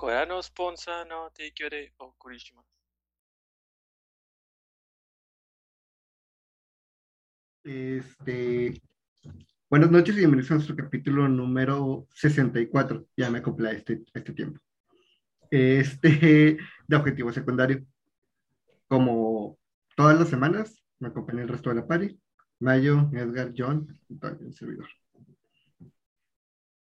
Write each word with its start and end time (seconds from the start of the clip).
Corano 0.00 0.40
Sponsa 0.42 1.04
no 1.04 1.30
Teikyore 1.30 1.84
eh, 1.84 1.92
o 1.98 2.14
Kurishima. 2.16 2.64
Este, 7.62 8.80
buenas 9.68 9.90
noches 9.90 10.14
y 10.14 10.20
bienvenidos 10.20 10.52
a 10.52 10.54
nuestro 10.54 10.74
capítulo 10.74 11.28
número 11.28 12.06
64. 12.14 13.08
Ya 13.14 13.28
me 13.28 13.40
acopla 13.40 13.72
este, 13.72 14.02
este 14.14 14.32
tiempo. 14.32 14.58
Este, 15.50 16.56
de 16.88 16.96
objetivo 16.96 17.30
secundario. 17.30 17.84
Como 18.88 19.58
todas 19.96 20.18
las 20.18 20.30
semanas, 20.30 20.82
me 20.98 21.08
acompaña 21.08 21.42
el 21.42 21.48
resto 21.48 21.68
de 21.68 21.76
la 21.76 21.86
party. 21.86 22.18
Mayo, 22.58 23.10
Edgar, 23.12 23.52
John, 23.54 24.00
Antonio, 24.08 24.46
el 24.46 24.54
servidor. 24.54 24.88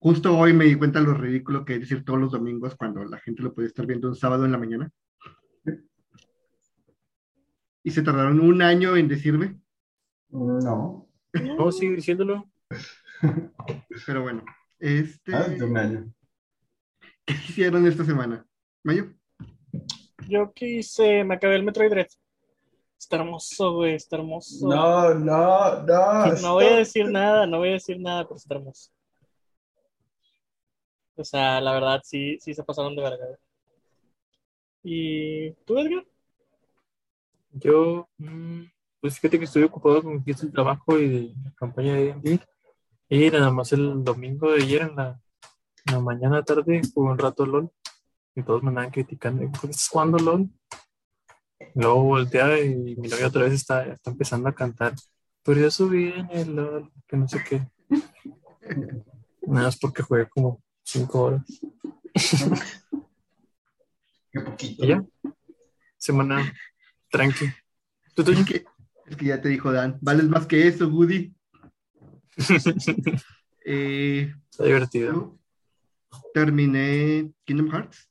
Justo 0.01 0.39
hoy 0.39 0.53
me 0.53 0.65
di 0.65 0.77
cuenta 0.77 1.01
de 1.01 1.07
lo 1.07 1.14
ridículo 1.14 1.64
que 1.64 1.75
es 1.75 1.81
decir 1.81 2.05
todos 2.05 2.21
los 2.21 2.31
domingos 2.31 2.77
cuando 2.77 3.05
la 3.05 3.19
gente 3.19 3.43
lo 3.43 3.53
puede 3.53 3.67
estar 3.67 3.85
viendo 3.85 4.09
un 4.09 4.14
sábado 4.14 4.45
en 4.45 4.53
la 4.53 4.59
mañana. 4.59 4.91
Y 7.82 7.91
se 7.91 8.03
tardaron 8.03 8.39
un 8.41 8.63
año 8.63 8.96
en 8.96 9.08
decirme, 9.08 9.58
No, 10.31 11.08
a 11.32 11.72
seguir 11.72 11.96
diciéndolo. 11.96 12.49
pero 14.07 14.22
bueno, 14.22 14.45
este, 14.79 15.32
más 15.32 15.58
de 15.58 15.64
un 15.64 15.77
año. 15.77 16.13
¿qué 17.25 17.35
hicieron 17.35 17.86
esta 17.86 18.05
semana? 18.05 18.46
Mayo, 18.85 19.13
Yo 20.29 20.53
que 20.53 20.69
hice, 20.69 21.25
me 21.25 21.35
acabé 21.35 21.57
el 21.57 21.64
Metroid 21.64 21.91
Dread. 21.91 22.08
Está 22.99 23.17
hermoso, 23.17 23.75
güey, 23.75 23.94
está 23.94 24.17
hermoso. 24.17 24.69
No, 24.69 25.14
no, 25.14 25.83
no. 25.85 26.27
No 26.41 26.53
voy 26.55 26.67
a 26.67 26.77
decir 26.77 27.11
nada, 27.11 27.46
no 27.46 27.58
voy 27.58 27.71
a 27.71 27.72
decir 27.72 27.99
nada, 28.00 28.25
pero 28.25 28.36
está 28.36 28.55
hermoso. 28.57 28.91
O 31.18 31.25
sea, 31.25 31.61
la 31.61 31.72
verdad, 31.72 32.00
sí, 32.05 32.39
sí 32.41 32.55
se 32.55 32.62
pasaron 32.62 32.95
de 32.95 33.03
verga. 33.03 33.27
¿Y 34.84 35.53
tú, 35.64 35.77
Edgar? 35.78 36.06
Yo, 37.50 38.08
mm, 38.19 38.62
pues 39.00 39.16
fíjate 39.19 39.39
que 39.39 39.46
estoy 39.46 39.64
ocupado 39.64 40.02
con 40.02 40.22
de 40.24 40.34
trabajo 40.34 40.98
y 40.98 41.34
la 41.42 41.52
campaña 41.56 41.94
de 41.94 42.14
D&D. 42.14 42.41
Y 43.08 43.30
nada 43.30 43.50
más 43.50 43.72
el 43.72 44.05
domingo 44.05 44.52
de 44.52 44.62
ayer 44.62 44.83
en 44.83 44.96
la, 44.96 45.20
mañana 46.00 46.42
tarde 46.44 46.83
jugué 46.94 47.11
un 47.11 47.19
rato 47.19 47.44
LOL. 47.44 47.70
Y 48.36 48.42
todos 48.44 48.62
me 48.62 48.69
andaban 48.69 48.91
criticando. 48.91 49.42
¿Por 49.50 49.62
qué 49.62 49.66
estás 49.69 49.89
jugando 49.89 50.19
LOL? 50.19 50.48
Luego 51.74 52.02
voltea 52.05 52.61
y 52.61 52.77
mi 52.77 53.08
novia 53.08 53.27
otra 53.27 53.42
vez 53.42 53.55
está, 53.55 53.84
está 53.86 54.11
empezando 54.12 54.48
a 54.48 54.55
cantar. 54.55 54.94
Pero 55.42 55.61
yo 55.61 55.70
subí 55.70 56.12
en 56.12 56.30
el 56.30 56.55
LOL, 56.55 56.92
que 57.08 57.16
no 57.16 57.27
sé 57.27 57.42
qué. 57.42 57.66
Nada 59.42 59.66
más 59.66 59.78
porque 59.78 60.02
jugué 60.02 60.28
como 60.28 60.61
cinco 60.89 61.22
horas. 61.22 61.42
Qué 64.33 64.41
poquito. 64.41 64.84
Y 64.84 64.89
ya. 64.89 65.05
Semana 65.98 66.53
tranqui. 67.11 67.47
¿Tú, 68.14 68.22
es 68.22 68.47
que, 68.47 68.64
es 69.06 69.17
que 69.17 69.27
ya 69.27 69.41
te 69.41 69.48
dijo 69.48 69.70
Dan, 69.72 69.98
vales 70.00 70.28
más 70.28 70.47
que 70.47 70.67
eso, 70.67 70.89
Woody. 70.89 71.34
Eh, 73.70 74.33
Está 74.50 74.64
divertido. 74.64 75.39
terminé 76.33 77.30
Kingdom 77.45 77.70
Hearts. 77.70 78.11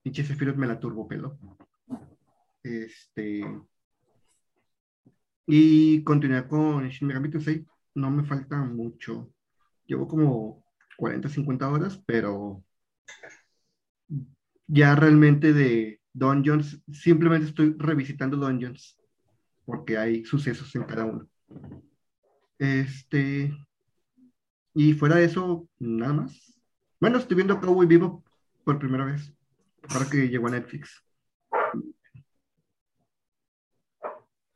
Pinche 0.00 0.22
Sephiroth 0.22 0.54
me 0.54 0.68
la 0.68 0.78
turbo 0.78 1.08
pelo. 1.08 1.36
Este. 2.62 3.44
Y 5.44 6.04
continué 6.04 6.46
con 6.46 6.88
Shin 6.88 7.08
Megami 7.08 7.30
Tensei. 7.30 7.66
No 7.96 8.12
me 8.12 8.22
falta 8.22 8.58
mucho. 8.58 9.32
Llevo 9.86 10.06
como 10.06 10.65
40, 10.96 11.28
50 11.28 11.68
horas, 11.68 12.02
pero 12.06 12.62
ya 14.66 14.94
realmente 14.96 15.52
de 15.52 16.00
Dungeons, 16.12 16.82
simplemente 16.92 17.48
estoy 17.48 17.74
revisitando 17.78 18.36
Dungeons, 18.36 18.98
porque 19.64 19.98
hay 19.98 20.24
sucesos 20.24 20.74
en 20.74 20.84
cada 20.84 21.04
uno. 21.04 21.28
Este, 22.58 23.52
y 24.74 24.92
fuera 24.94 25.16
de 25.16 25.24
eso, 25.24 25.68
nada 25.78 26.12
más. 26.12 26.54
Bueno, 27.00 27.18
estoy 27.18 27.36
viendo 27.36 27.60
Cowboy 27.60 27.86
Vivo 27.86 28.24
por 28.64 28.78
primera 28.78 29.04
vez, 29.04 29.32
ahora 29.88 30.08
que 30.10 30.28
llegó 30.28 30.48
a 30.48 30.50
Netflix. 30.50 31.02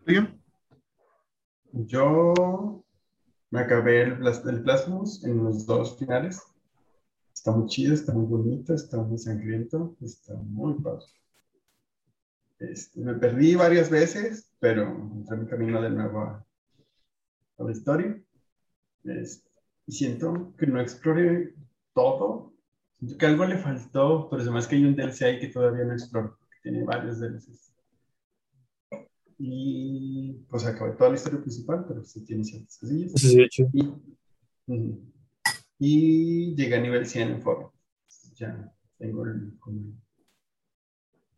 Oigan, 0.06 0.40
Yo 1.72 2.84
me 3.50 3.60
acabé 3.60 4.02
el, 4.02 4.26
el 4.26 4.62
Plasmus 4.62 5.24
en 5.24 5.44
los 5.44 5.66
dos 5.66 5.98
finales. 5.98 6.40
Está 7.34 7.52
muy 7.52 7.66
chido, 7.68 7.94
está 7.94 8.12
muy 8.12 8.26
bonito, 8.26 8.74
está 8.74 8.98
muy 8.98 9.18
sangriento, 9.18 9.96
está 10.00 10.34
muy 10.34 10.74
padre. 10.74 11.06
Este, 12.58 13.00
me 13.00 13.14
perdí 13.14 13.54
varias 13.54 13.90
veces, 13.90 14.50
pero 14.60 14.88
entré 14.88 15.36
en 15.36 15.46
camino 15.46 15.80
de 15.80 15.90
nuevo 15.90 16.20
a, 16.20 16.46
a 17.58 17.64
la 17.64 17.72
historia. 17.72 18.22
Este, 19.04 19.50
y 19.86 19.92
siento 19.92 20.54
que 20.56 20.66
no 20.66 20.80
exploré 20.80 21.54
todo. 21.94 22.52
Siento 22.98 23.16
que 23.16 23.26
algo 23.26 23.46
le 23.46 23.58
faltó, 23.58 24.28
pero 24.28 24.42
además 24.42 24.68
que 24.68 24.76
hay 24.76 24.84
un 24.84 24.94
DLC 24.94 25.22
ahí 25.22 25.40
que 25.40 25.48
todavía 25.48 25.84
no 25.84 25.94
exploro, 25.94 26.38
que 26.50 26.70
tiene 26.70 26.84
varios 26.84 27.18
DLCs. 27.18 27.72
Y 29.42 30.34
pues 30.50 30.66
acabé 30.66 30.92
toda 30.92 31.08
la 31.10 31.16
historia 31.16 31.40
principal, 31.40 31.86
pero 31.88 32.04
sí 32.04 32.22
tiene 32.26 32.44
ciertas 32.44 32.76
cosillas. 32.76 33.14
Eso 33.14 33.26
sí, 33.26 33.36
de 33.36 33.42
hecho. 33.44 33.64
Y, 33.72 34.98
y 35.78 36.54
llegué 36.54 36.74
a 36.76 36.80
nivel 36.82 37.06
100 37.06 37.30
en 37.30 37.40
Fortnite. 37.42 37.74
Ya 38.34 38.70
tengo 38.98 39.24
el, 39.24 39.56
como 39.58 39.80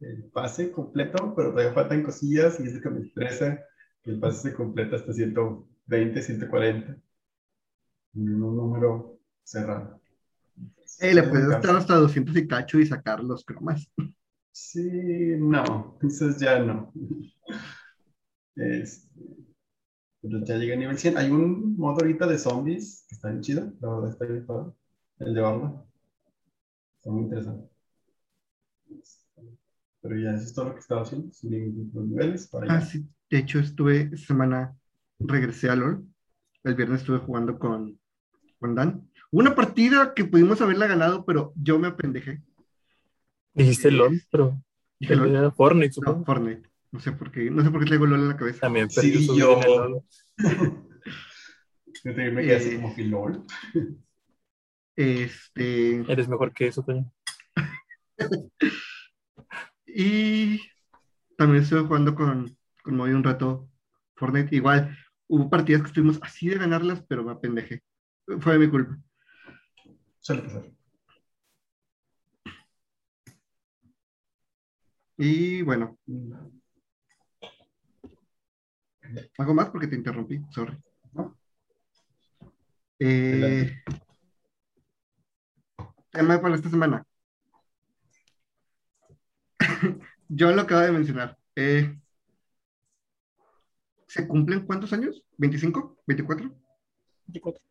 el 0.00 0.24
pase 0.32 0.72
completo, 0.72 1.32
pero 1.36 1.50
todavía 1.52 1.72
faltan 1.72 2.02
cosillas 2.02 2.58
y 2.58 2.64
es 2.64 2.74
lo 2.74 2.80
que 2.80 2.91
me 2.91 3.00
estresa. 3.02 3.60
que 4.02 4.10
El 4.10 4.18
pase 4.18 4.50
se 4.50 4.54
completa 4.56 4.96
hasta 4.96 5.12
120, 5.12 6.22
140. 6.22 6.96
En 8.14 8.42
un 8.42 8.56
número 8.56 9.20
cerrado. 9.44 10.00
eh, 10.98 11.14
le 11.14 11.22
puedes 11.22 11.48
estar 11.48 11.76
hasta 11.76 11.94
200 11.94 12.36
y 12.36 12.48
cacho 12.48 12.80
y 12.80 12.86
sacar 12.86 13.22
los 13.22 13.44
cromas. 13.44 13.88
Sí, 14.50 15.36
no, 15.38 15.96
esos 16.02 16.38
ya 16.38 16.58
no. 16.58 16.92
Este, 18.56 19.08
pero 20.20 20.44
ya 20.44 20.56
llegué 20.56 20.74
a 20.74 20.76
nivel 20.76 20.98
100. 20.98 21.16
Hay 21.18 21.30
un 21.30 21.76
modo 21.76 22.00
ahorita 22.00 22.26
de 22.26 22.38
zombies 22.38 23.04
que 23.08 23.14
está 23.14 23.28
bien 23.30 23.40
chido, 23.42 23.72
la 23.80 23.88
verdad 23.88 24.10
está 24.10 24.24
bien 24.26 24.46
padre. 24.46 24.72
El 25.18 25.34
de 25.34 25.40
banda. 25.40 25.84
Está 26.98 27.10
muy 27.10 27.22
interesante. 27.24 27.68
Pero 30.00 30.18
ya 30.18 30.34
eso 30.34 30.44
es 30.44 30.54
todo 30.54 30.66
lo 30.66 30.74
que 30.74 30.80
estaba 30.80 31.02
haciendo, 31.02 31.32
subí 31.32 31.72
los 31.94 32.04
niveles 32.06 32.48
para 32.48 32.66
Ah, 32.72 32.76
allá. 32.78 32.86
sí. 32.86 33.06
De 33.30 33.38
hecho, 33.38 33.60
estuve 33.60 34.02
esta 34.12 34.16
semana, 34.28 34.76
regresé 35.18 35.70
a 35.70 35.76
LOL. 35.76 36.04
El 36.64 36.74
viernes 36.74 37.00
estuve 37.00 37.18
jugando 37.18 37.58
con, 37.58 37.98
con 38.58 38.74
Dan. 38.74 39.08
Una 39.30 39.54
partida 39.54 40.12
que 40.14 40.24
pudimos 40.24 40.60
haberla 40.60 40.86
ganado, 40.86 41.24
pero 41.24 41.52
yo 41.56 41.78
me 41.78 41.88
apendejé. 41.88 42.42
Dijiste 43.54 43.91
LOL, 43.91 44.20
pero 44.30 44.62
Dije 44.98 45.16
LOL. 45.16 45.34
era 45.34 45.50
Fortnite, 45.50 45.88
No, 45.88 45.92
supongo. 45.94 46.24
Fortnite. 46.24 46.68
No 46.92 47.00
sé 47.00 47.12
por 47.12 47.32
qué, 47.32 47.50
no 47.50 47.62
sé 47.64 47.70
por 47.70 47.80
qué 47.80 47.86
traigo 47.86 48.06
LOL 48.06 48.20
en 48.20 48.28
la 48.28 48.36
cabeza. 48.36 48.60
También 48.60 48.88
perdió 48.94 49.19
Sí, 49.19 49.26
su 49.26 49.38
yo. 49.38 49.60
LOL. 49.64 50.03
Yo 52.04 52.10
también 52.14 52.34
me 52.34 52.42
quedé 52.42 52.56
así 52.56 52.69
Eh. 52.70 52.76
como 52.76 52.94
que 52.94 53.04
lol. 53.04 53.44
Este, 54.94 56.00
Eres 56.12 56.28
mejor 56.28 56.53
que 56.53 56.66
eso, 56.66 56.82
Toño. 56.84 57.10
y 59.86 60.60
también 61.36 61.62
estuve 61.62 61.80
jugando 61.80 62.14
con, 62.14 62.56
con 62.82 62.97
Moy 62.97 63.12
un 63.12 63.24
rato 63.24 63.69
Fortnite. 64.16 64.54
Igual, 64.54 64.97
hubo 65.28 65.48
partidas 65.48 65.82
que 65.82 65.88
estuvimos 65.88 66.19
así 66.22 66.48
de 66.48 66.59
ganarlas, 66.59 67.03
pero 67.09 67.24
me 67.24 67.32
apendejé. 67.32 67.82
Fue 68.41 68.53
de 68.53 68.59
mi 68.59 68.70
culpa. 68.70 68.98
Suele 70.20 70.42
pasar. 70.42 70.70
Y 75.16 75.62
bueno, 75.62 75.98
¿algo 79.38 79.54
más? 79.54 79.70
Porque 79.70 79.86
te 79.86 79.97
interrumpí, 79.97 80.41
sorry. 80.50 80.76
No. 81.12 81.36
Eh, 82.98 83.82
tema 86.10 86.41
para 86.41 86.54
esta 86.54 86.70
semana. 86.70 87.04
Yo 90.28 90.53
lo 90.53 90.62
acabo 90.62 90.82
de 90.82 90.92
mencionar. 90.92 91.38
Eh, 91.56 91.98
¿se 94.06 94.28
cumplen 94.28 94.66
cuántos 94.66 94.92
años? 94.92 95.24
¿25? 95.38 95.97
¿24? 96.06 96.54
24. 97.26 97.62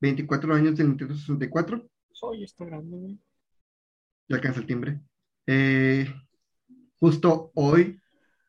24 0.00 0.54
años 0.54 0.76
del 0.76 0.88
Nintendo 0.88 1.14
64. 1.14 1.88
Soy 2.10 2.44
está 2.44 2.64
grande, 2.64 2.96
güey. 2.96 3.18
Ya 4.28 4.36
alcanza 4.36 4.60
el 4.60 4.66
timbre. 4.66 5.00
Eh, 5.46 6.12
justo 6.98 7.52
hoy 7.54 8.01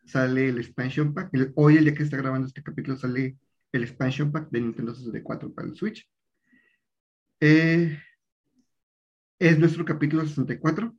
sale 0.05 0.49
el 0.49 0.57
expansion 0.59 1.13
pack. 1.13 1.29
El- 1.33 1.51
hoy, 1.55 1.77
el 1.77 1.85
día 1.85 1.93
que 1.93 2.03
está 2.03 2.17
grabando 2.17 2.47
este 2.47 2.63
capítulo, 2.63 2.97
sale 2.97 3.37
el 3.71 3.83
expansion 3.83 4.31
pack 4.31 4.49
de 4.49 4.61
Nintendo 4.61 4.93
64 4.93 5.53
para 5.53 5.67
el 5.67 5.75
Switch. 5.75 6.07
Eh, 7.41 7.99
es 9.39 9.59
nuestro 9.59 9.83
capítulo 9.85 10.25
64. 10.25 10.93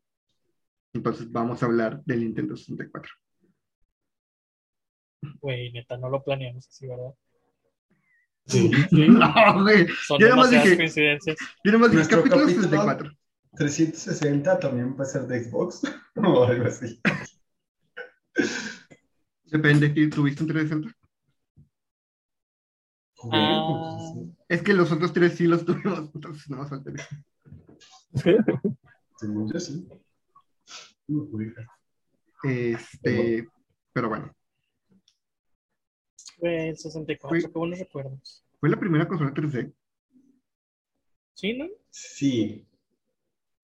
Entonces 0.92 1.30
vamos 1.30 1.62
a 1.62 1.66
hablar 1.66 2.02
del 2.04 2.20
Nintendo 2.20 2.56
64. 2.56 3.12
Güey, 5.40 5.72
neta, 5.72 5.96
no 5.96 6.08
lo 6.10 6.22
planeamos 6.22 6.68
así, 6.68 6.86
¿verdad? 6.86 7.14
Sí. 8.46 8.70
No, 8.92 9.62
güey. 9.62 9.86
Son 10.06 10.18
Yo 10.20 10.26
nada 10.28 10.36
más 10.36 10.50
demasiadas 10.50 10.64
dije- 10.64 10.76
coincidencias. 10.76 11.36
Yo 11.64 11.72
nomás 11.72 11.90
dije 11.92 12.02
capítulo 12.08 12.42
capítulo- 12.42 12.62
64. 12.62 13.10
360 13.56 14.58
también 14.58 14.94
puede 14.96 15.10
ser 15.10 15.22
de 15.28 15.44
Xbox 15.44 15.82
o 16.16 16.44
algo 16.44 16.66
así. 16.66 17.00
Depende, 19.54 19.88
¿tú- 19.90 20.10
¿tuviste 20.10 20.42
un 20.42 20.48
360? 20.48 20.98
Ah. 23.30 23.66
Pues, 23.68 24.12
sí. 24.12 24.36
Es 24.48 24.62
que 24.62 24.72
los 24.74 24.90
otros 24.90 25.12
tres 25.12 25.34
sí 25.36 25.46
los 25.46 25.64
tuvimos, 25.64 26.10
entonces 26.12 26.50
no 26.50 26.56
más 26.56 26.72
el- 26.72 27.00
Según 29.16 29.52
yo 29.52 29.60
sí. 29.60 29.86
Este, 32.42 33.46
pero 33.92 34.08
bueno, 34.08 34.34
Güey, 36.38 36.70
el 36.70 36.76
64, 36.76 37.28
Fui- 37.28 37.40
qué 37.40 37.46
buenos 37.58 37.78
recuerdos. 37.78 38.44
fue 38.58 38.68
la 38.68 38.76
primera 38.80 39.06
consola 39.06 39.32
3D. 39.32 39.72
¿Sí, 41.34 41.56
no? 41.56 41.68
Sí. 41.90 42.66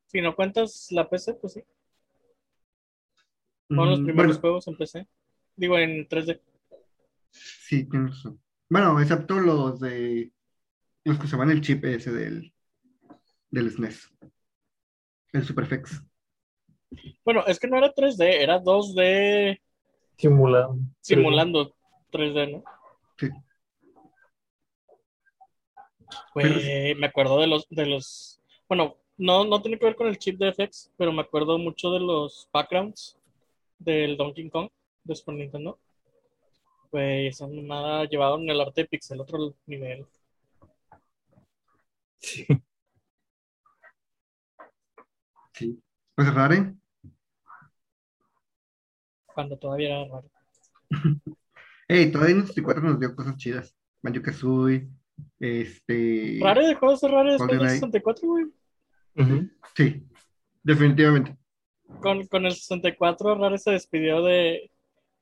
Si 0.06 0.20
no 0.20 0.36
cuentas 0.36 0.86
la 0.92 1.10
PC, 1.10 1.34
pues 1.34 1.54
sí. 1.54 1.64
Fueron 3.66 3.90
los 3.90 4.00
Mm, 4.00 4.04
primeros 4.04 4.26
bueno, 4.36 4.40
juegos 4.40 4.68
en 4.68 4.76
PC. 4.76 5.08
Digo, 5.60 5.76
en 5.76 6.08
3D. 6.08 6.40
sí, 7.30 7.84
tienes 7.84 8.12
razón. 8.12 8.40
Bueno, 8.70 8.98
excepto 8.98 9.38
los 9.38 9.78
de 9.78 10.32
los 11.04 11.18
que 11.18 11.26
usaban 11.26 11.50
el 11.50 11.60
chip 11.60 11.84
ese 11.84 12.10
del, 12.12 12.54
del 13.50 13.70
SNES. 13.70 14.10
El 15.34 15.44
Superflex. 15.44 16.02
Bueno, 17.22 17.44
es 17.46 17.60
que 17.60 17.68
no 17.68 17.76
era 17.76 17.92
3D, 17.92 18.22
era 18.40 18.58
2D 18.58 19.60
Simulado. 20.16 20.78
simulando 21.02 21.76
3D, 22.10 22.52
¿no? 22.52 22.64
Sí. 23.18 23.28
Güey, 26.34 26.94
me 26.94 27.06
acuerdo 27.06 27.38
de 27.38 27.48
los, 27.48 27.68
de 27.68 27.84
los, 27.84 28.40
bueno, 28.66 28.96
no, 29.18 29.44
no 29.44 29.60
tiene 29.60 29.78
que 29.78 29.84
ver 29.84 29.94
con 29.94 30.06
el 30.06 30.16
chip 30.16 30.38
de 30.38 30.54
FX, 30.54 30.90
pero 30.96 31.12
me 31.12 31.20
acuerdo 31.20 31.58
mucho 31.58 31.90
de 31.90 32.00
los 32.00 32.48
backgrounds 32.50 33.18
del 33.78 34.16
Donkey 34.16 34.48
Kong 34.48 34.70
de 35.04 35.14
Super 35.14 35.34
Nintendo. 35.34 35.78
Güey, 36.90 37.28
esa 37.28 37.46
nada 37.48 38.04
llevaron 38.04 38.48
el 38.48 38.60
arte 38.60 38.82
de 38.82 38.88
pixel 38.88 39.20
a 39.20 39.22
otro 39.22 39.54
nivel. 39.66 40.06
Sí. 42.18 42.46
Sí. 45.52 45.82
Pues 46.14 46.34
rare. 46.34 46.74
Cuando 49.34 49.58
todavía 49.58 50.00
era 50.00 50.08
raro. 50.08 50.30
Hey, 51.88 52.10
todavía 52.12 52.34
en 52.34 52.40
el 52.40 52.46
64 52.46 52.82
nos 52.82 53.00
dio 53.00 53.14
cosas 53.14 53.36
chidas. 53.36 53.76
Banjo 54.02 54.22
Kazooie, 54.22 54.88
este. 55.38 56.38
Rare 56.42 56.66
dejó 56.66 56.90
de 56.90 56.96
ser 56.96 57.10
raro 57.10 57.30
después 57.30 57.50
del 57.50 57.58
GoldenEye. 57.58 57.80
64, 57.80 58.28
güey. 58.28 58.44
Ujú. 59.16 59.50
Sí, 59.74 60.02
definitivamente. 60.62 61.36
Con, 62.00 62.26
con 62.26 62.46
el 62.46 62.52
64, 62.52 63.34
Rare 63.34 63.58
se 63.58 63.72
despidió 63.72 64.22
de, 64.22 64.70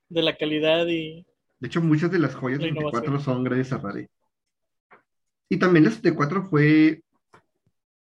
de 0.09 0.23
la 0.23 0.37
calidad 0.37 0.87
y 0.87 1.27
De 1.61 1.69
hecho, 1.69 1.81
muchas 1.81 2.11
de 2.11 2.19
las 2.19 2.35
joyas 2.35 2.61
La 2.61 2.67
del 2.67 2.75
64 2.75 3.09
innovación. 3.09 3.35
son 3.35 3.45
gracias 3.45 3.73
a 3.73 3.79
Rare. 3.79 4.09
Y 5.49 5.59
también 5.59 5.85
el 5.87 5.91
64 5.91 6.45
fue 6.45 7.03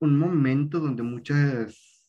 un 0.00 0.18
momento 0.18 0.78
donde 0.80 1.02
muchas 1.02 2.06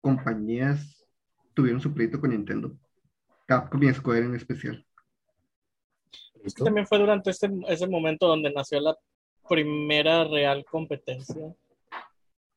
compañías 0.00 1.06
tuvieron 1.54 1.80
su 1.80 1.92
proyecto 1.92 2.20
con 2.20 2.30
Nintendo. 2.30 2.76
Capcom 3.46 3.82
y 3.82 3.92
Square 3.92 4.26
en 4.26 4.34
especial. 4.34 4.86
¿Listo? 6.42 6.64
también 6.64 6.86
fue 6.86 6.98
durante 6.98 7.30
ese, 7.30 7.50
ese 7.68 7.86
momento 7.86 8.26
donde 8.26 8.50
nació 8.52 8.80
la 8.80 8.96
primera 9.48 10.24
real 10.24 10.64
competencia 10.64 11.54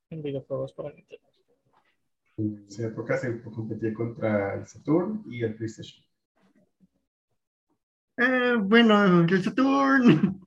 en 0.10 0.22
videojuegos 0.22 0.74
para 0.74 0.94
Nintendo. 0.94 1.28
En 2.38 2.66
esa 2.68 2.88
época 2.88 3.18
se 3.18 3.42
competía 3.42 3.94
contra 3.94 4.56
el 4.56 4.68
Saturn 4.68 5.24
y 5.28 5.44
el 5.44 5.56
PlayStation. 5.56 6.04
Eh, 8.18 8.56
bueno, 8.60 9.22
el 9.24 9.44
Saturn. 9.44 10.40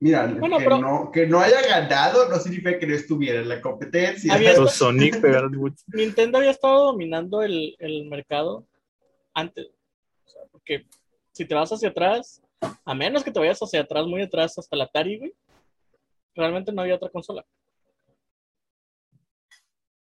Mira, 0.00 0.26
Bueno, 0.26 0.58
que, 0.58 0.64
pero- 0.64 0.78
no, 0.80 1.10
que 1.12 1.26
no 1.28 1.38
haya 1.40 1.62
ganado 1.62 2.28
no 2.28 2.36
significa 2.38 2.76
que 2.78 2.86
no 2.88 2.94
estuviera 2.94 3.40
en 3.40 3.48
la 3.48 3.60
competencia. 3.60 4.34
Había- 4.34 4.56
Los 4.58 4.74
Sonic 4.74 5.20
pegaron 5.20 5.54
mucho. 5.56 5.82
Nintendo 5.88 6.38
había 6.38 6.50
estado 6.50 6.86
dominando 6.86 7.42
el, 7.42 7.76
el 7.78 8.06
mercado 8.06 8.66
antes. 9.34 9.68
O 10.24 10.28
sea, 10.28 10.42
porque 10.50 10.86
si 11.32 11.44
te 11.44 11.54
vas 11.54 11.70
hacia 11.72 11.90
atrás, 11.90 12.42
a 12.84 12.94
menos 12.94 13.22
que 13.24 13.30
te 13.30 13.38
vayas 13.38 13.60
hacia 13.60 13.80
atrás, 13.80 14.06
muy 14.06 14.22
atrás, 14.22 14.58
hasta 14.58 14.76
la 14.76 14.84
Atari, 14.84 15.18
güey, 15.18 15.34
realmente 16.34 16.72
no 16.72 16.82
había 16.82 16.96
otra 16.96 17.08
consola. 17.10 17.44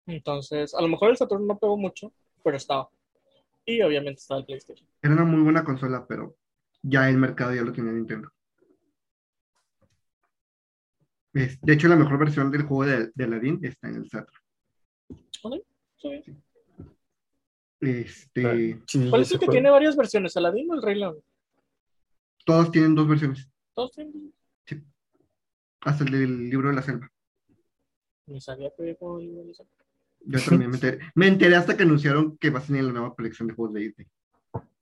Entonces, 0.06 0.74
a 0.74 0.80
lo 0.82 0.88
mejor 0.88 1.10
el 1.10 1.16
Saturn 1.16 1.46
no 1.46 1.58
pegó 1.58 1.76
mucho, 1.76 2.12
pero 2.42 2.56
estaba. 2.56 2.88
Y 3.64 3.82
obviamente 3.82 4.20
estaba 4.20 4.40
el 4.40 4.46
PlayStation. 4.46 4.88
Era 5.02 5.14
una 5.14 5.24
muy 5.24 5.42
buena 5.42 5.64
consola, 5.64 6.04
pero 6.08 6.36
ya 6.82 7.08
el 7.08 7.16
mercado 7.18 7.54
ya 7.54 7.62
lo 7.62 7.72
tenía 7.72 7.92
Nintendo. 7.92 8.30
Es- 11.32 11.60
de 11.60 11.72
hecho, 11.72 11.88
la 11.88 11.96
mejor 11.96 12.18
versión 12.18 12.50
del 12.50 12.62
juego 12.62 12.84
de, 12.90 13.10
de 13.14 13.24
Aladdin 13.24 13.60
está 13.62 13.88
en 13.88 13.96
el 13.96 14.08
Saturn. 14.10 14.40
Sí. 15.96 16.22
Este, 17.80 18.80
Sí, 18.86 19.08
¿Cuál 19.08 19.22
es 19.22 19.30
el 19.32 19.38
que 19.38 19.46
juego. 19.46 19.52
tiene 19.52 19.70
varias 19.70 19.96
versiones? 19.96 20.36
¿Aladín 20.36 20.70
o 20.70 20.74
el 20.74 20.82
Rey 20.82 20.96
León? 20.98 21.16
todos 22.44 22.70
tienen 22.72 22.94
dos 22.96 23.06
versiones, 23.06 23.48
Todos 23.74 23.92
tienen. 23.92 24.32
hasta 25.82 26.04
el 26.04 26.10
del 26.10 26.50
libro 26.50 26.68
de 26.70 26.74
la 26.74 26.82
selva. 26.82 27.08
Ni 28.26 28.40
sabía 28.40 28.70
que 28.74 28.82
había 28.82 28.94
juego 28.96 29.18
de 29.18 29.24
libro 29.24 29.44
de 29.44 29.52
esa. 29.52 29.64
Yo 30.22 30.40
también 30.44 30.70
me 30.70 30.76
enteré. 30.76 30.98
Me 31.14 31.26
enteré 31.28 31.54
hasta 31.56 31.76
que 31.76 31.84
anunciaron 31.84 32.36
que 32.38 32.50
va 32.50 32.58
a 32.58 32.62
salir 32.62 32.82
la 32.84 32.92
nueva 32.92 33.14
colección 33.14 33.46
de 33.48 33.54
juegos 33.54 33.74
de 33.74 33.80
Disney. 33.80 34.06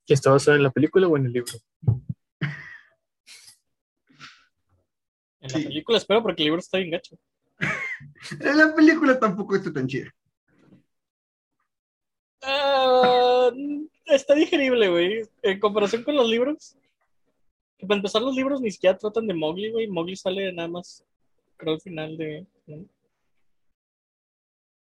¿Que 0.09 0.15
está 0.15 0.31
basado 0.31 0.57
en 0.57 0.63
la 0.63 0.71
película 0.71 1.07
o 1.07 1.15
en 1.17 1.27
el 1.27 1.33
libro? 1.33 1.53
En 5.39 5.51
la 5.51 5.59
Sí. 5.59 5.65
película 5.65 5.99
espero 5.99 6.23
porque 6.23 6.41
el 6.41 6.45
libro 6.47 6.59
está 6.59 6.79
bien 6.79 6.89
gacho. 6.89 7.15
En 8.39 8.57
la 8.57 8.73
película 8.73 9.19
tampoco 9.19 9.55
está 9.55 9.71
tan 9.71 9.85
chida. 9.85 10.11
Ah, 12.41 13.51
está 14.07 14.33
digerible, 14.33 14.89
güey. 14.89 15.29
En 15.43 15.59
comparación 15.59 16.03
con 16.03 16.15
los 16.15 16.27
libros. 16.27 16.75
Que 17.77 17.85
para 17.85 17.97
empezar, 17.99 18.23
los 18.23 18.35
libros 18.35 18.61
ni 18.61 18.71
siquiera 18.71 18.97
tratan 18.97 19.27
de 19.27 19.35
Mowgli, 19.35 19.69
güey. 19.71 19.87
Mowgli 19.87 20.15
sale 20.15 20.51
nada 20.51 20.69
más, 20.69 21.05
creo, 21.55 21.75
al 21.75 21.81
final 21.81 22.17
de. 22.17 22.47
¿no? 22.65 22.83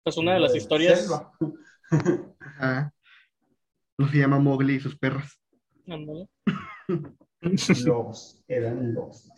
Pues 0.03 0.17
una 0.17 0.33
de 0.33 0.41
las 0.41 0.53
historias. 0.53 0.99
Selva. 0.99 1.31
Ah, 2.59 2.91
no 3.97 4.07
se 4.09 4.17
llama 4.17 4.39
Mowgli 4.39 4.75
y 4.75 4.79
sus 4.79 4.97
perras. 4.97 5.39
Ándale. 5.87 6.27
Los, 7.85 8.41
eran 8.47 8.93
los. 8.93 9.29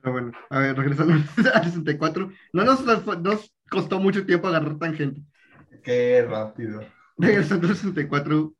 Pero 0.00 0.12
bueno, 0.12 0.32
a 0.50 0.58
ver, 0.58 0.76
regresando 0.76 1.14
al 1.54 1.64
64. 1.64 2.32
No 2.52 2.64
nos, 2.64 2.84
nos 2.84 3.54
costó 3.70 4.00
mucho 4.00 4.26
tiempo 4.26 4.48
agarrar 4.48 4.78
tangente. 4.78 5.22
Qué 5.84 6.26
rápido. 6.28 6.80
Regresando 7.16 7.68
al 7.68 7.76
64. 7.76 8.52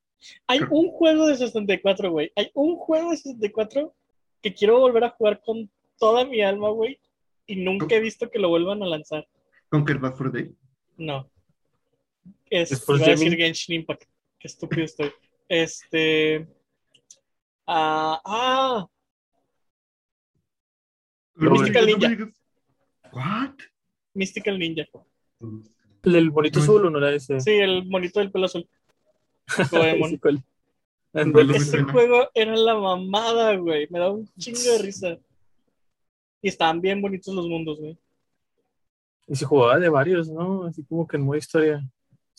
Hay 0.46 0.60
un 0.70 0.90
juego 0.92 1.26
de 1.26 1.36
64, 1.36 2.10
güey. 2.10 2.32
Hay 2.36 2.50
un 2.54 2.76
juego 2.76 3.10
de 3.10 3.16
64 3.16 3.94
que 4.40 4.54
quiero 4.54 4.78
volver 4.78 5.04
a 5.04 5.10
jugar 5.10 5.40
con 5.44 5.70
toda 5.98 6.24
mi 6.24 6.42
alma, 6.42 6.70
güey. 6.70 7.00
Y 7.46 7.56
nunca 7.56 7.94
he 7.94 8.00
visto 8.00 8.30
que 8.30 8.38
lo 8.38 8.50
vuelvan 8.50 8.82
a 8.82 8.86
lanzar. 8.86 9.26
Conquer 9.68 9.98
Bad 9.98 10.14
for 10.14 10.30
Day. 10.30 10.54
No. 10.96 11.28
Es, 12.50 12.72
¿Es 12.72 12.84
for 12.84 12.96
iba 12.96 13.06
a 13.06 13.10
decir? 13.10 13.36
Genshin 13.36 13.76
Impact. 13.76 14.04
Qué 14.38 14.48
estúpido 14.48 14.84
estoy. 14.84 15.12
Este. 15.48 16.48
Ah, 17.66 18.20
ah, 18.24 18.88
Lo 21.34 21.50
Mystical 21.52 21.86
Ninja. 21.86 22.32
¿What? 23.12 23.54
Mystical 24.14 24.58
Ninja. 24.58 24.84
El 26.02 26.30
bonito 26.30 26.58
No, 26.58 26.64
azul, 26.64 26.92
¿no 26.92 26.98
era 26.98 27.14
ese? 27.14 27.40
Sí, 27.40 27.52
el 27.52 27.86
monito 27.86 28.20
del 28.20 28.30
pelo 28.30 28.46
azul. 28.46 28.68
Goemon. 29.70 30.20
Ese 31.54 31.82
juego 31.84 32.28
era 32.34 32.56
la 32.56 32.74
mamada, 32.74 33.56
güey. 33.56 33.86
Me 33.90 33.98
daba 33.98 34.12
un 34.12 34.28
chingo 34.38 34.60
de 34.60 34.78
risa. 34.78 35.18
Y 36.42 36.48
estaban 36.48 36.80
bien 36.80 37.00
bonitos 37.00 37.34
los 37.34 37.46
mundos, 37.46 37.78
güey. 37.78 37.98
Y 39.26 39.34
se 39.34 39.44
jugaba 39.44 39.78
de 39.78 39.88
varios, 39.88 40.28
¿no? 40.28 40.64
Así 40.64 40.84
como 40.84 41.06
que 41.06 41.16
en 41.16 41.24
modo 41.24 41.36
historia. 41.36 41.82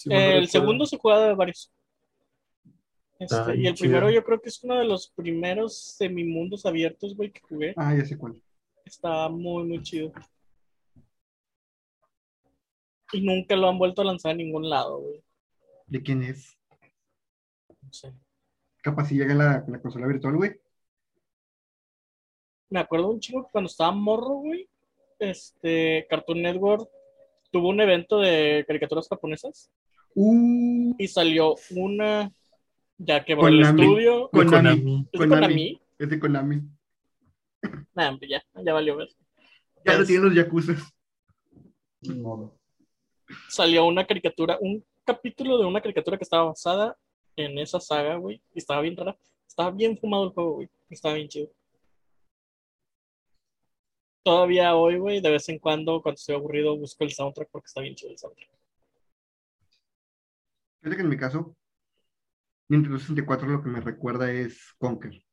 El 0.06 0.48
segundo 0.48 0.86
se 0.86 0.98
jugaba 0.98 1.28
de 1.28 1.36
varios. 1.36 1.72
Este, 3.20 3.36
Ah, 3.36 3.54
y 3.54 3.68
el 3.68 3.74
chido. 3.76 3.90
primero 3.90 4.10
yo 4.10 4.24
creo 4.24 4.40
que 4.42 4.48
es 4.50 4.64
uno 4.64 4.76
de 4.76 4.86
los 4.86 5.10
primeros 5.10 5.78
semimundos 5.78 6.66
abiertos, 6.66 7.16
güey, 7.16 7.32
que 7.32 7.42
jugué. 7.42 7.74
Ah, 7.76 7.94
ya 7.96 8.06
sé 8.06 8.18
cuál. 8.18 8.42
Está 8.86 9.28
muy, 9.30 9.64
muy 9.66 9.82
chido. 9.84 10.12
y 13.12 13.22
nunca 13.22 13.56
lo 13.56 13.68
han 13.70 13.78
vuelto 13.80 14.02
a 14.02 14.06
lanzar 14.06 14.32
a 14.32 14.36
ningún 14.36 14.70
lado, 14.70 15.00
güey. 15.00 15.24
¿De 15.88 16.02
quién 16.04 16.22
es? 16.24 16.56
No 17.82 17.92
sé. 17.92 18.14
Capaz 18.84 19.06
si 19.06 19.16
llega 19.16 19.34
la, 19.34 19.66
la 19.68 19.82
consola 19.82 20.06
virtual, 20.08 20.36
güey. 20.36 20.52
Me 22.70 22.80
acuerdo 22.80 23.10
un 23.10 23.20
chico 23.20 23.44
que 23.44 23.52
cuando 23.52 23.68
estaba 23.68 23.92
morro, 23.92 24.36
güey, 24.36 24.70
este, 25.18 26.06
Cartoon 26.08 26.44
Network 26.44 26.88
tuvo 27.52 27.70
un 27.70 27.82
evento 27.82 28.20
de 28.20 28.64
caricaturas 28.68 29.08
japonesas 29.10 29.72
Uh, 30.16 30.96
y 30.98 31.08
salió 31.08 31.56
una, 31.72 32.32
ya 32.98 33.24
quebró 33.24 33.48
el 33.48 33.62
estudio. 33.62 34.30
Konami. 34.32 35.08
Konami. 35.10 35.10
¿Es 35.12 35.20
de 35.20 35.28
Konami? 35.28 35.82
Es 35.98 36.10
de 36.10 36.20
Konami. 36.20 36.62
Nah, 37.94 38.10
hombre, 38.10 38.30
ya, 38.30 38.44
ya 38.64 38.74
valió 38.74 38.98
ver. 38.98 39.10
Ya 39.86 39.98
lo 39.98 40.06
tienen 40.06 40.26
los 40.26 40.36
Yakuza. 40.36 40.74
Salió 43.48 43.86
una 43.86 44.06
caricatura, 44.06 44.58
un 44.60 44.84
capítulo 45.06 45.58
de 45.58 45.66
una 45.66 45.82
caricatura 45.82 46.18
que 46.18 46.24
estaba 46.24 46.46
basada 46.46 46.98
en 47.36 47.58
esa 47.58 47.80
saga, 47.80 48.16
güey, 48.16 48.42
y 48.54 48.60
estaba 48.60 48.82
bien 48.82 48.98
rara. 48.98 49.18
Estaba 49.48 49.72
bien 49.72 49.98
fumado 49.98 50.26
el 50.26 50.30
juego, 50.32 50.56
güey. 50.56 50.70
Estaba 50.90 51.16
bien 51.16 51.28
chido. 51.28 51.50
Todavía 54.24 54.76
hoy, 54.76 54.98
güey, 54.98 55.22
de 55.22 55.32
vez 55.32 55.48
en 55.50 55.60
cuando, 55.60 56.02
cuando 56.02 56.18
estoy 56.18 56.36
aburrido, 56.36 56.78
busco 56.78 57.04
el 57.04 57.12
soundtrack 57.12 57.50
porque 57.52 57.68
está 57.68 57.82
bien 57.82 57.96
chido 57.96 58.12
el 58.12 58.18
soundtrack. 58.18 58.59
Fíjate 60.82 60.96
que 60.96 61.04
en 61.04 61.10
mi 61.10 61.18
caso, 61.18 61.56
Nintendo 62.70 63.00
64 63.00 63.48
lo 63.48 63.64
que 63.64 63.70
me 63.70 63.82
recuerda 63.82 64.32
es 64.32 64.74
Conker. 64.78 65.24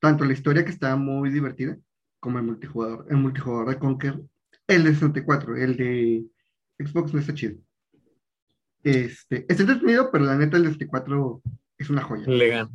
Tanto 0.00 0.24
la 0.24 0.32
historia 0.32 0.64
que 0.64 0.70
está 0.70 0.96
muy 0.96 1.30
divertida, 1.30 1.76
como 2.18 2.38
el 2.38 2.44
multijugador. 2.44 3.06
El 3.08 3.18
multijugador 3.18 3.68
de 3.68 3.78
Conker, 3.78 4.20
el 4.66 4.84
de 4.84 4.94
64, 4.94 5.56
el 5.56 5.76
de 5.76 6.26
Xbox 6.78 7.12
no 7.14 7.20
está 7.20 7.34
chido. 7.34 7.58
Este, 8.82 9.46
está 9.48 9.62
entretenido, 9.62 10.10
pero 10.10 10.24
la 10.24 10.36
neta 10.36 10.56
el 10.56 10.64
de 10.64 10.70
64 10.70 11.42
es 11.78 11.90
una 11.90 12.02
joya. 12.02 12.26
Le 12.26 12.48
gana. 12.48 12.70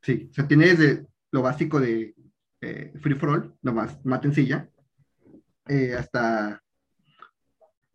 Sí, 0.00 0.28
o 0.30 0.34
sea, 0.34 0.48
tiene 0.48 0.66
desde 0.66 1.06
lo 1.30 1.42
básico 1.42 1.78
de 1.78 2.14
eh, 2.60 2.92
Free 3.00 3.14
for 3.14 3.28
All, 3.30 3.54
nomás 3.62 4.04
matencilla, 4.04 4.68
eh, 5.68 5.94
hasta 5.94 6.62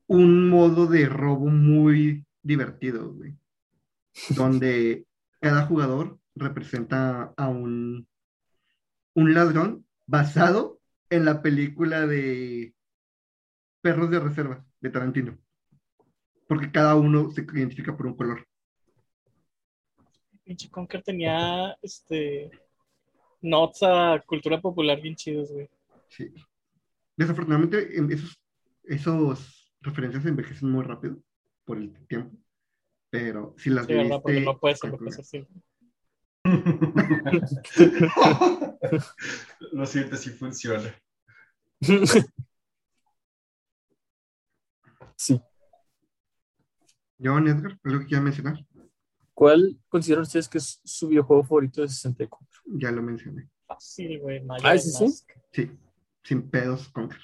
un 0.08 0.50
modo 0.50 0.88
de 0.88 1.08
robo 1.08 1.48
muy 1.48 2.27
divertido, 2.42 3.14
güey. 3.14 3.36
Donde 4.30 5.06
cada 5.40 5.66
jugador 5.66 6.20
representa 6.36 7.34
a 7.36 7.48
un, 7.50 8.08
un 9.14 9.34
ladrón 9.34 9.86
basado 10.06 10.80
en 11.10 11.26
la 11.26 11.42
película 11.42 12.06
de 12.06 12.74
Perros 13.82 14.10
de 14.10 14.20
Reserva 14.20 14.66
de 14.80 14.90
Tarantino. 14.90 15.38
Porque 16.48 16.72
cada 16.72 16.96
uno 16.96 17.30
se 17.32 17.42
identifica 17.42 17.96
por 17.96 18.08
un 18.08 18.16
color. 18.16 18.48
Pinche 20.44 20.70
Conker 20.70 21.04
tenía, 21.04 21.78
este, 21.82 22.50
notes 23.42 23.84
a 23.84 24.24
cultura 24.26 24.62
popular 24.62 25.02
bien 25.02 25.16
chidos, 25.16 25.52
güey. 25.52 25.70
Sí. 26.10 26.34
Desafortunadamente, 27.18 27.98
en 27.98 28.12
esos, 28.12 28.40
esos 28.84 29.74
referencias 29.82 30.26
envejecen 30.26 30.70
muy 30.70 30.86
rápido 30.86 31.22
por 31.68 31.78
el 31.78 31.94
tiempo. 32.08 32.36
Pero 33.12 33.54
si 33.58 33.70
las 33.70 33.86
Sí, 33.86 33.94
¿verdad? 33.94 34.20
Porque 34.22 34.42
no 34.42 34.60
puedes 34.60 34.84
envejecer 34.84 35.26
siempre. 35.26 35.62
Lo 39.74 39.86
siento, 39.86 40.16
sí 40.16 40.30
funciona. 40.32 40.96
Sí. 45.20 45.42
John 47.20 47.48
Edgar, 47.48 47.80
¿algo 47.84 48.02
que 48.02 48.06
quieras 48.06 48.24
mencionar? 48.24 48.64
¿Cuál 49.34 49.80
consideran 49.90 50.22
ustedes 50.22 50.48
que 50.48 50.60
es 50.60 50.80
su 50.84 51.08
videojuego 51.08 51.44
favorito 51.44 51.82
de 51.82 51.90
64? 51.90 52.62
Ya 52.68 52.92
lo 52.92 53.02
mencioné. 53.02 53.50
Fácil, 53.66 54.20
güey. 54.20 54.46
Ah, 54.64 54.78
¿sí, 54.78 54.92
sí? 54.92 55.06
Mask. 55.06 55.32
Sí, 55.52 55.72
sin 56.22 56.48
pedos, 56.52 56.88
Conker. 56.90 57.20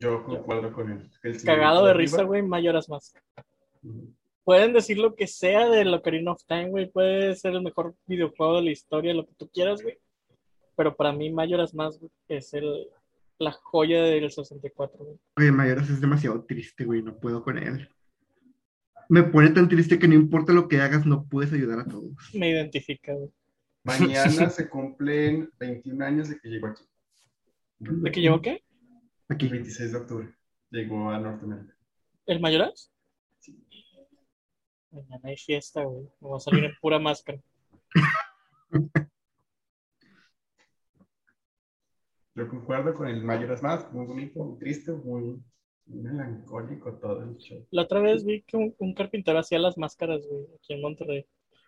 Yo 0.00 0.24
concuerdo 0.24 0.72
con 0.72 0.90
él. 0.90 1.10
El 1.22 1.42
Cagado 1.42 1.84
de 1.84 1.90
arriba. 1.90 2.02
risa, 2.02 2.22
güey, 2.22 2.42
Majora's 2.42 2.88
Mask. 2.88 3.16
Ujú. 3.82 4.14
Pueden 4.44 4.72
decir 4.72 4.98
lo 4.98 5.14
que 5.14 5.26
sea 5.26 5.68
de 5.68 5.86
Ocarina 5.92 6.32
of 6.32 6.42
Time, 6.46 6.70
güey. 6.70 6.90
Puede 6.90 7.34
ser 7.34 7.54
el 7.54 7.62
mejor 7.62 7.94
videojuego 8.06 8.56
de 8.56 8.62
la 8.62 8.70
historia, 8.70 9.12
lo 9.12 9.26
que 9.26 9.34
tú 9.34 9.48
quieras, 9.52 9.82
güey. 9.82 9.98
Pero 10.76 10.96
para 10.96 11.12
mí, 11.12 11.30
Majora's 11.30 11.74
Mask 11.74 12.00
güey, 12.00 12.10
es 12.28 12.54
el, 12.54 12.88
la 13.38 13.52
joya 13.52 14.02
del 14.02 14.30
64, 14.30 15.04
güey. 15.04 15.18
Oye, 15.36 15.52
Mayoras 15.52 15.90
es 15.90 16.00
demasiado 16.00 16.44
triste, 16.44 16.84
güey, 16.84 17.02
no 17.02 17.18
puedo 17.18 17.42
con 17.42 17.58
él. 17.58 17.88
Me 19.08 19.22
pone 19.22 19.50
tan 19.50 19.68
triste 19.68 19.98
que 19.98 20.08
no 20.08 20.14
importa 20.14 20.52
lo 20.52 20.68
que 20.68 20.80
hagas, 20.80 21.06
no 21.06 21.24
puedes 21.24 21.52
ayudar 21.52 21.80
a 21.80 21.84
todos. 21.86 22.12
Me 22.34 22.50
identifica, 22.50 23.14
güey. 23.14 23.30
Mañana 23.84 24.50
se 24.50 24.68
cumplen 24.68 25.50
21 25.58 26.04
años 26.04 26.28
de 26.28 26.38
que 26.38 26.48
llegó 26.48 26.68
aquí. 26.68 26.84
¿De 27.78 28.10
qué 28.10 28.20
llevo 28.20 28.42
qué? 28.42 28.62
El 29.30 29.34
Aquí. 29.34 29.48
26 29.48 29.92
de 29.92 29.98
octubre. 29.98 30.34
Llegó 30.70 31.10
a 31.10 31.18
Norteamérica. 31.18 31.74
¿El 32.26 32.40
Majora's? 32.40 32.92
Sí. 33.38 33.62
Mañana 34.90 35.20
hay 35.24 35.36
fiesta, 35.36 35.84
güey. 35.84 36.04
Me 36.20 36.28
voy 36.28 36.36
a 36.36 36.40
salir 36.40 36.64
en 36.64 36.72
pura 36.80 36.98
máscara. 36.98 37.38
Yo 42.34 42.48
concuerdo 42.48 42.94
con 42.94 43.08
el 43.08 43.22
Majora's 43.24 43.62
Mask, 43.62 43.92
muy 43.92 44.06
bonito, 44.06 44.44
muy 44.44 44.58
triste, 44.58 44.92
muy, 44.92 45.42
melancólico 45.86 46.94
todo 46.94 47.24
el 47.24 47.36
show. 47.38 47.66
La 47.70 47.82
otra 47.82 48.00
vez 48.00 48.24
vi 48.24 48.42
que 48.42 48.56
un, 48.56 48.74
un 48.78 48.94
carpintero 48.94 49.40
hacía 49.40 49.58
las 49.58 49.76
máscaras, 49.76 50.24
güey, 50.26 50.46
aquí 50.54 50.74
en 50.74 50.80
Monterrey. 50.82 51.26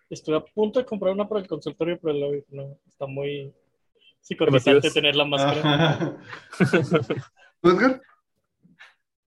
Estuve 0.09 0.37
a 0.37 0.45
punto 0.45 0.79
de 0.79 0.87
comprar 0.87 1.13
una 1.13 1.29
para 1.29 1.41
el 1.41 1.49
consultorio, 1.49 1.99
pero 2.01 2.15
luego 2.15 2.45
no, 2.51 2.79
está 2.87 3.07
muy 3.07 3.53
psicotizante 4.21 4.91
tener 4.91 5.17
la 5.17 5.25
máscara. 5.25 6.19
¿Tú, 7.61 7.71
Edgar? 7.71 8.01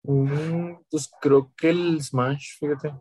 Mm, 0.02 0.74
pues 0.90 1.10
creo 1.20 1.52
que 1.56 1.70
el 1.70 2.02
Smash, 2.02 2.58
fíjate, 2.58 2.92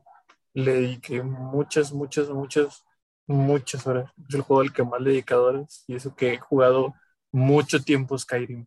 le 0.54 0.74
dediqué 0.74 1.24
muchas, 1.24 1.92
muchas, 1.92 2.30
muchas, 2.30 2.84
muchas 3.26 3.88
horas. 3.88 4.12
Es 4.28 4.36
el 4.36 4.42
juego 4.42 4.62
al 4.62 4.74
que 4.74 4.84
más 4.84 5.02
le 5.02 5.12
dedicado 5.12 5.46
horas 5.46 5.84
y 5.88 5.96
eso 5.96 6.16
que 6.16 6.34
he 6.34 6.38
jugado 6.38 6.94
mucho 7.32 7.82
tiempo 7.82 8.18
Skyrim. 8.18 8.66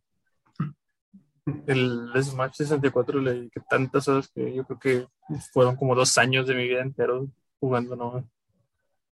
El 1.66 2.10
Smash 2.22 2.54
64 2.54 3.20
le 3.20 3.34
dediqué 3.34 3.60
tantas 3.68 4.08
horas 4.08 4.28
que 4.28 4.54
yo 4.54 4.64
creo 4.64 4.78
que 4.78 5.08
fueron 5.52 5.76
como 5.76 5.94
dos 5.94 6.18
años 6.18 6.46
de 6.46 6.54
mi 6.54 6.64
vida 6.64 6.82
entero 6.82 7.28
jugando, 7.60 7.96
¿no? 7.96 8.28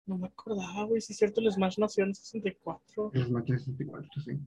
No 0.04 0.18
me 0.18 0.26
acordaba, 0.26 0.84
güey, 0.84 1.00
si 1.00 1.12
es 1.12 1.18
cierto, 1.18 1.40
el 1.40 1.50
Smash 1.50 1.78
nació 1.78 2.04
en 2.04 2.14
64. 2.14 3.10
El 3.14 3.26
Smash 3.26 3.46
64, 3.46 4.22
sí. 4.22 4.38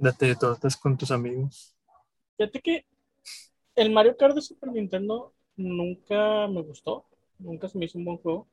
Date 0.00 0.26
de 0.26 0.32
estás 0.32 0.78
con 0.78 0.96
tus 0.96 1.10
amigos. 1.10 1.76
Fíjate 2.38 2.60
que 2.62 2.86
el 3.76 3.92
Mario 3.92 4.16
Kart 4.16 4.34
de 4.34 4.40
Super 4.40 4.72
Nintendo 4.72 5.34
nunca 5.56 6.48
me 6.48 6.62
gustó, 6.62 7.04
nunca 7.38 7.68
se 7.68 7.76
me 7.76 7.84
hizo 7.84 7.98
un 7.98 8.06
buen 8.06 8.16
juego, 8.16 8.48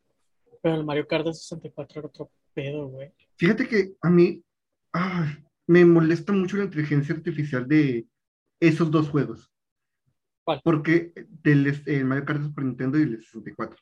pero 0.62 0.76
el 0.76 0.84
Mario 0.84 1.08
Kart 1.08 1.26
de 1.26 1.34
64 1.34 2.00
era 2.00 2.08
otro 2.10 2.30
pedo, 2.54 2.90
güey. 2.90 3.14
Fíjate 3.38 3.66
que 3.66 3.94
a 4.02 4.10
mí 4.10 4.44
ay, 4.92 5.38
me 5.68 5.86
molesta 5.86 6.34
mucho 6.34 6.58
la 6.58 6.66
inteligencia 6.66 7.16
artificial 7.16 7.66
de 7.66 8.06
esos 8.60 8.92
dos 8.92 9.08
juegos. 9.08 9.50
¿Cuál? 10.44 10.60
Porque 10.66 11.14
del 11.16 11.82
el 11.86 12.04
Mario 12.04 12.26
Kart 12.26 12.40
de 12.42 12.48
Super 12.48 12.66
Nintendo 12.66 13.00
y 13.00 13.04
el 13.04 13.12
de 13.12 13.24
64. 13.24 13.82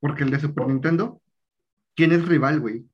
Porque 0.00 0.24
el 0.24 0.30
de 0.30 0.40
Super 0.40 0.66
Nintendo, 0.66 1.22
¿quién 1.94 2.10
es 2.10 2.26
rival, 2.26 2.58
güey? 2.58 2.84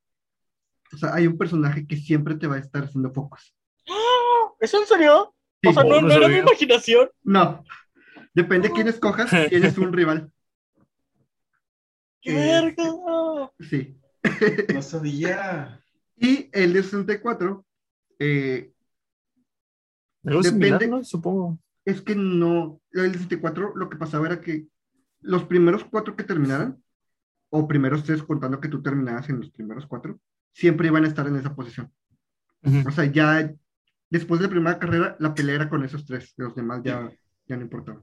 O 0.94 0.98
sea, 0.98 1.14
hay 1.14 1.26
un 1.26 1.36
personaje 1.38 1.86
que 1.86 1.96
siempre 1.96 2.34
te 2.36 2.46
va 2.46 2.56
a 2.56 2.58
estar 2.60 2.84
haciendo 2.84 3.12
focos. 3.12 3.54
¿Eso 4.60 4.80
en 4.80 4.86
serio? 4.86 5.34
Sí, 5.62 5.68
o 5.68 5.72
sea, 5.72 5.84
no, 5.84 6.00
no 6.00 6.08
no 6.08 6.12
era 6.14 6.28
mi 6.28 6.36
imaginación. 6.38 7.10
no. 7.22 7.64
Depende 8.34 8.68
de 8.68 8.74
quién 8.74 8.88
escojas, 8.88 9.30
tienes 9.48 9.78
un 9.78 9.92
rival. 9.92 10.32
¡Qué 12.20 12.32
Eh, 12.32 12.62
verga! 12.74 13.52
Sí. 13.60 13.96
No 14.74 14.82
sabía. 14.82 15.80
Y 16.16 16.48
el 16.52 16.72
de 16.72 16.82
64, 16.82 17.66
eh, 18.20 18.72
Depende. 20.22 20.48
similar, 20.48 20.88
¿no? 20.88 21.04
Supongo. 21.04 21.58
es 21.84 22.00
que 22.02 22.14
no, 22.14 22.80
el 22.92 23.12
64 23.12 23.72
lo 23.74 23.90
que 23.90 23.96
pasaba 23.96 24.26
era 24.26 24.40
que 24.40 24.68
los 25.20 25.44
primeros 25.44 25.84
cuatro 25.84 26.14
que 26.16 26.22
terminaran, 26.24 26.80
o 27.50 27.66
primeros 27.68 28.04
tres 28.04 28.22
contando 28.22 28.60
que 28.60 28.68
tú 28.68 28.80
terminabas 28.82 29.28
en 29.28 29.40
los 29.40 29.50
primeros 29.50 29.86
cuatro, 29.86 30.18
siempre 30.54 30.88
iban 30.88 31.04
a 31.04 31.08
estar 31.08 31.26
en 31.26 31.37
esa 31.37 31.54
posición. 31.54 31.92
Ujú. 32.62 32.88
O 32.88 32.90
sea, 32.92 33.04
ya 33.04 33.52
después 34.08 34.40
de 34.40 34.46
la 34.46 34.50
primera 34.50 34.78
carrera, 34.78 35.16
la 35.18 35.34
pelea 35.34 35.56
era 35.56 35.68
con 35.68 35.84
esos 35.84 36.06
tres, 36.06 36.32
los 36.37 36.54
demás 36.54 36.80
ya, 36.82 37.11
ya 37.46 37.56
no 37.56 37.62
importaba. 37.62 38.02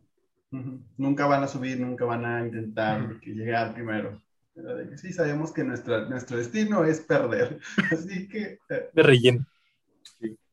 Ujú. 0.52 0.82
Nunca 0.98 1.26
van 1.26 1.44
a 1.44 1.48
subir, 1.48 1.80
nunca 1.80 2.06
van 2.06 2.26
a 2.26 2.46
intentar 2.46 3.02
Ujú. 3.04 3.20
que 3.22 3.32
llegar 3.32 3.74
primero. 3.74 4.22
Pero 4.54 4.76
de 4.76 4.90
que 4.90 4.98
sí 4.98 5.14
sabemos 5.14 5.54
que 5.54 5.64
nuestra, 5.64 6.10
nuestro 6.10 6.38
destino 6.38 6.84
es 6.84 7.00
perder. 7.00 7.60
Así 7.92 8.28
que 8.28 8.60
eh, 8.70 8.90
De 8.94 9.04
relleno. 9.04 9.46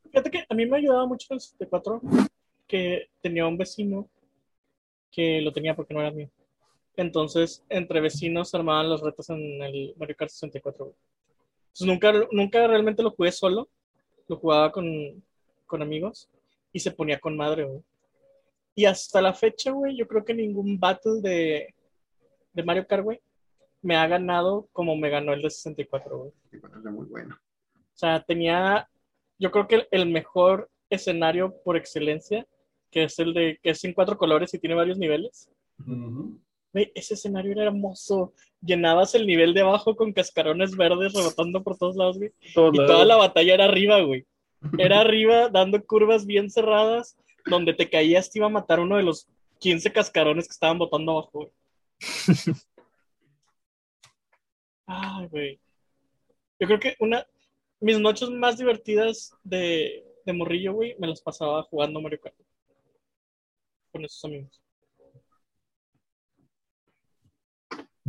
Fíjate 0.03 0.31
que 0.31 0.45
a 0.49 0.55
mí 0.55 0.65
me 0.65 0.77
ayudaba 0.77 1.05
mucho 1.05 1.33
el 1.33 1.39
64 1.39 2.01
que 2.67 3.09
tenía 3.21 3.45
un 3.45 3.57
vecino 3.57 4.09
que 5.11 5.41
lo 5.41 5.51
tenía 5.51 5.75
porque 5.75 5.93
no 5.93 6.01
era 6.01 6.11
mío. 6.11 6.29
Entonces, 6.95 7.63
entre 7.69 8.01
vecinos 8.01 8.53
armaban 8.55 8.89
los 8.89 9.01
retos 9.01 9.29
en 9.29 9.61
el 9.61 9.93
Mario 9.97 10.15
Kart 10.17 10.31
64. 10.31 10.95
Entonces, 11.69 11.87
nunca, 11.87 12.13
nunca 12.31 12.67
realmente 12.67 13.03
lo 13.03 13.11
jugué 13.11 13.31
solo. 13.31 13.69
Lo 14.27 14.37
jugaba 14.37 14.71
con, 14.71 15.23
con 15.65 15.81
amigos 15.81 16.29
y 16.71 16.79
se 16.79 16.91
ponía 16.91 17.19
con 17.19 17.35
madre, 17.35 17.63
güey. 17.65 17.81
Y 18.75 18.85
hasta 18.85 19.21
la 19.21 19.33
fecha, 19.33 19.71
güey, 19.71 19.97
yo 19.97 20.07
creo 20.07 20.23
que 20.23 20.33
ningún 20.33 20.79
battle 20.79 21.21
de, 21.21 21.73
de 22.53 22.63
Mario 22.63 22.87
Kart, 22.87 23.03
güey, 23.03 23.19
me 23.81 23.95
ha 23.95 24.07
ganado 24.07 24.67
como 24.71 24.95
me 24.95 25.09
ganó 25.09 25.33
el 25.33 25.41
de 25.41 25.49
64, 25.49 26.17
güey. 26.17 26.31
Era 26.51 26.91
muy 26.91 27.05
bueno. 27.05 27.37
O 27.75 27.97
sea, 27.97 28.23
tenía, 28.23 28.89
yo 29.37 29.51
creo 29.51 29.67
que 29.67 29.87
el 29.91 30.09
mejor 30.09 30.69
escenario 30.89 31.55
por 31.63 31.77
excelencia, 31.77 32.47
que 32.91 33.03
es 33.03 33.19
el 33.19 33.33
de, 33.33 33.59
que 33.61 33.71
es 33.71 33.83
en 33.83 33.93
cuatro 33.93 34.17
colores 34.17 34.53
y 34.53 34.59
tiene 34.59 34.75
varios 34.75 34.97
niveles. 34.97 35.49
Ujú. 35.79 36.39
Güey, 36.71 36.91
ese 36.95 37.15
escenario 37.15 37.51
era 37.51 37.63
hermoso. 37.63 38.33
Llenabas 38.61 39.15
el 39.15 39.25
nivel 39.25 39.53
de 39.53 39.61
abajo 39.61 39.95
con 39.95 40.11
cascarones 40.11 40.75
verdes 40.75 41.13
rebotando 41.13 41.63
por 41.63 41.77
todos 41.77 41.95
lados, 41.95 42.17
güey. 42.17 42.31
Y 42.41 42.77
toda 42.77 43.05
la 43.05 43.15
batalla 43.15 43.53
era 43.53 43.65
arriba, 43.65 44.01
güey. 44.01 44.25
Era 44.77 44.99
arriba, 45.01 45.49
dando 45.49 45.83
curvas 45.85 46.25
bien 46.25 46.49
cerradas, 46.49 47.17
donde 47.45 47.73
te 47.73 47.89
caías, 47.89 48.29
te 48.29 48.39
iba 48.39 48.47
a 48.47 48.51
matar 48.51 48.79
uno 48.79 48.97
de 48.97 49.03
los 49.03 49.27
15 49.59 49.91
cascarones 49.91 50.47
que 50.47 50.53
estaban 50.53 50.77
botando 50.77 51.11
abajo, 51.11 51.31
güey. 51.33 51.51
Ay, 54.85 55.27
güey. 55.27 55.59
Yo 56.59 56.67
creo 56.67 56.79
que 56.79 56.95
una. 56.99 57.25
Mis 57.81 57.97
noches 57.97 58.29
más 58.29 58.57
divertidas 58.57 59.33
de, 59.43 60.03
de 60.25 60.33
morrillo, 60.33 60.73
güey, 60.73 60.95
me 60.99 61.07
las 61.07 61.21
pasaba 61.21 61.63
jugando 61.63 62.01
Mario 62.01 62.19
Kart. 62.19 62.35
Con 63.91 64.03
esos 64.03 64.23
amigos. 64.25 64.61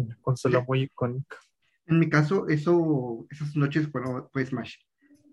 Una 0.01 0.17
consola 0.21 0.65
muy 0.67 0.83
icónica. 0.83 1.37
En 1.87 1.99
mi 1.99 2.09
caso, 2.09 2.49
eso, 2.49 3.27
esas 3.31 3.57
noches 3.57 3.89
fueron, 3.89 4.29
fue 4.33 4.47
Smash. 4.47 4.77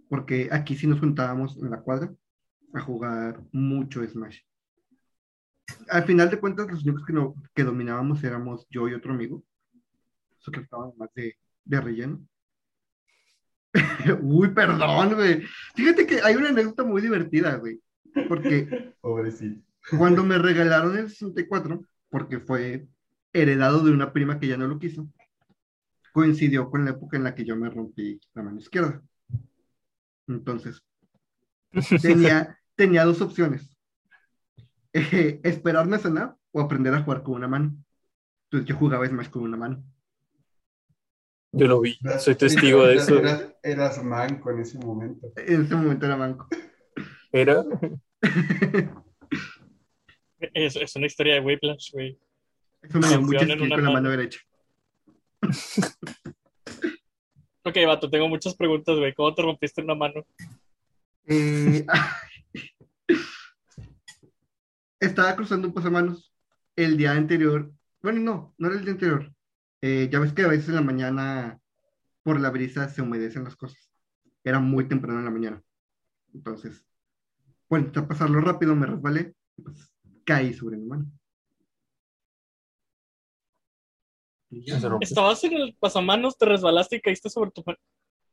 Porque 0.10 0.50
aquí 0.52 0.76
sí 0.76 0.88
nos 0.88 1.00
juntábamos 1.00 1.58
en 1.58 1.70
la 1.70 1.82
cuadra 1.82 2.14
a 2.74 2.82
jugar 2.82 3.42
mucho 3.52 4.06
Smash. 4.06 4.40
Al 5.90 6.04
final 6.04 6.30
de 6.30 6.40
cuentas, 6.40 6.68
los 6.68 6.84
únicos 6.84 7.06
que, 7.06 7.14
no, 7.14 7.36
que 7.54 7.64
dominábamos 7.64 8.24
éramos 8.24 8.66
yo 8.70 8.88
y 8.88 8.94
otro 8.94 9.14
amigo. 9.14 9.44
Nosotros 10.38 10.64
estábamos 10.64 10.98
más 10.98 11.14
de, 11.14 11.38
de 11.66 11.82
relleno. 11.82 12.28
Uy, 14.22 14.50
perdón, 14.50 15.16
güey. 15.16 15.42
Fíjate 15.76 16.06
que 16.08 16.22
hay 16.22 16.36
una 16.36 16.50
anécdota 16.50 16.84
muy 16.84 17.02
divertida, 17.02 17.56
güey. 17.56 17.82
Porque 18.28 18.94
Pobrecito. 19.02 19.62
cuando 19.98 20.24
me 20.24 20.38
regalaron 20.38 20.98
el 20.98 21.10
64, 21.10 21.84
porque 22.10 22.40
fue 22.40 22.88
heredado 23.42 23.84
de 23.84 23.92
una 23.92 24.14
prima 24.14 24.40
que 24.40 24.48
ya 24.48 24.58
no 24.58 24.68
lo 24.68 24.80
quiso, 24.80 25.08
coincidió 26.12 26.70
con 26.70 26.86
la 26.86 26.92
época 26.92 27.18
en 27.18 27.24
la 27.24 27.36
que 27.36 27.46
yo 27.46 27.56
me 27.56 27.70
rompí 27.70 28.20
la 28.34 28.44
mano 28.44 28.60
izquierda. 28.60 29.02
Entonces, 30.28 30.82
tenía, 32.02 32.60
tenía 32.76 33.06
dos 33.06 33.22
opciones. 33.22 33.76
Eh, 34.94 35.40
esperarme 35.44 35.98
a 35.98 36.00
sanar 36.00 36.36
o 36.52 36.62
aprender 36.62 36.94
a 36.94 37.04
jugar 37.04 37.24
con 37.24 37.36
una 37.36 37.48
mano. 37.48 37.76
Entonces 38.46 38.68
yo 38.68 38.76
jugaba 38.76 39.08
Smash 39.08 39.30
con 39.30 39.44
una 39.44 39.58
mano. 39.58 39.84
Yo 41.52 41.68
lo 41.68 41.82
vi, 41.82 41.98
soy 42.20 42.36
testigo 42.36 42.86
de 42.86 42.96
eso. 42.96 43.18
Eras, 43.18 43.56
eras 43.64 44.04
manco 44.04 44.52
en 44.52 44.60
ese 44.60 44.78
momento. 44.78 45.32
En 45.36 45.64
ese 45.64 45.76
momento 45.76 46.06
era 46.06 46.18
manco. 46.18 46.48
Era, 47.32 47.64
Es, 50.54 50.76
es 50.76 50.96
una 50.96 51.08
historia 51.08 51.36
de 51.36 51.40
Whiplash, 51.42 51.92
güey. 51.94 52.18
Eso 52.82 53.00
me 53.00 53.08
dio 53.08 53.22
mucha 53.22 53.40
Campeón 53.40 53.52
en 53.52 53.58
skill 53.58 53.68
una 53.68 53.76
con 53.76 53.84
la 53.84 53.92
mano. 53.92 53.94
mano 53.94 54.10
derecha. 54.10 54.40
Ok, 57.68 57.76
vato, 57.86 58.10
tengo 58.10 58.30
muchas 58.30 58.56
preguntas, 58.56 58.98
güey. 58.98 59.14
¿Cómo 59.14 59.36
te 59.36 59.42
rompiste 59.42 59.82
una 59.82 59.94
mano? 59.94 60.26
Eh, 61.26 61.86
estaba 65.02 65.36
cruzando 65.36 65.68
un 65.68 65.74
pasamanos 65.74 66.34
el 66.78 66.96
día 66.96 67.12
anterior. 67.12 67.70
Bueno, 68.02 68.22
no, 68.22 68.56
no 68.58 68.68
era 68.68 68.78
el 68.78 68.84
día 68.84 68.94
anterior. 68.94 69.34
Eh, 69.82 70.08
ya 70.10 70.20
ves 70.20 70.32
que 70.32 70.44
a 70.44 70.48
veces 70.48 70.70
en 70.70 70.76
la 70.76 70.82
mañana, 70.82 71.60
por 72.24 72.40
la 72.40 72.52
brisa, 72.52 72.88
se 72.88 73.02
humedecen 73.02 73.44
las 73.44 73.58
cosas. 73.58 73.92
Era 74.46 74.60
muy 74.60 74.88
temprano 74.88 75.20
en 75.20 75.26
la 75.26 75.32
mañana. 75.32 75.62
Entonces, 76.34 76.86
bueno, 77.68 77.92
a 77.94 78.08
pasarlo 78.08 78.40
rápido, 78.40 78.78
me 78.78 78.86
resbalé 78.86 79.36
y 79.58 79.62
pues 79.62 79.92
caí 80.24 80.54
sobre 80.54 80.78
mi 80.78 80.86
mano. 80.86 81.06
Ya. 84.50 84.80
Estabas 85.02 85.44
en 85.44 85.54
el 85.54 85.76
pasamanos, 85.80 86.38
te 86.38 86.46
resbalaste 86.46 86.98
y 86.98 87.02
caíste 87.02 87.30
sobre 87.30 87.52
tu 87.52 87.64
mano. 87.66 87.78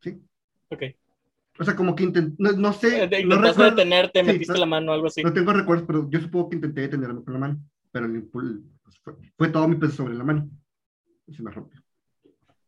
Sí. 0.01 0.21
Ok. 0.71 0.83
O 1.59 1.65
sea, 1.65 1.77
como 1.77 1.95
que 1.95 2.03
intenté, 2.05 2.35
no, 2.39 2.53
no 2.53 2.73
sé, 2.73 3.05
Eh, 3.05 3.09
de- 3.09 3.25
no 3.25 3.37
Intentaste 3.37 3.49
recuerdo- 3.63 3.77
detenerte, 3.77 4.21
sí, 4.21 4.27
metiste 4.27 4.53
no- 4.55 4.59
la 4.61 4.67
mano 4.67 4.91
o 4.93 4.95
algo 4.95 5.07
así. 5.07 5.23
No 5.23 5.33
tengo 5.33 5.53
recuerdos, 5.53 5.87
pero 5.87 6.11
yo 6.11 6.21
supongo 6.21 6.49
que 6.51 6.57
intenté 6.57 6.81
detenerme 6.83 7.23
con 7.23 7.33
la 7.35 7.39
mano, 7.41 7.59
pero 7.93 8.07
el 8.07 8.13
impul- 8.31 8.63
pues, 8.83 8.99
fue, 8.99 9.15
fue 9.37 9.49
todo 9.51 9.69
mi 9.69 9.77
peso 9.77 9.93
sobre 9.95 10.15
la 10.15 10.25
mano. 10.25 10.49
Y 11.27 11.35
se 11.35 11.43
me 11.43 11.51
rompió. 11.51 11.81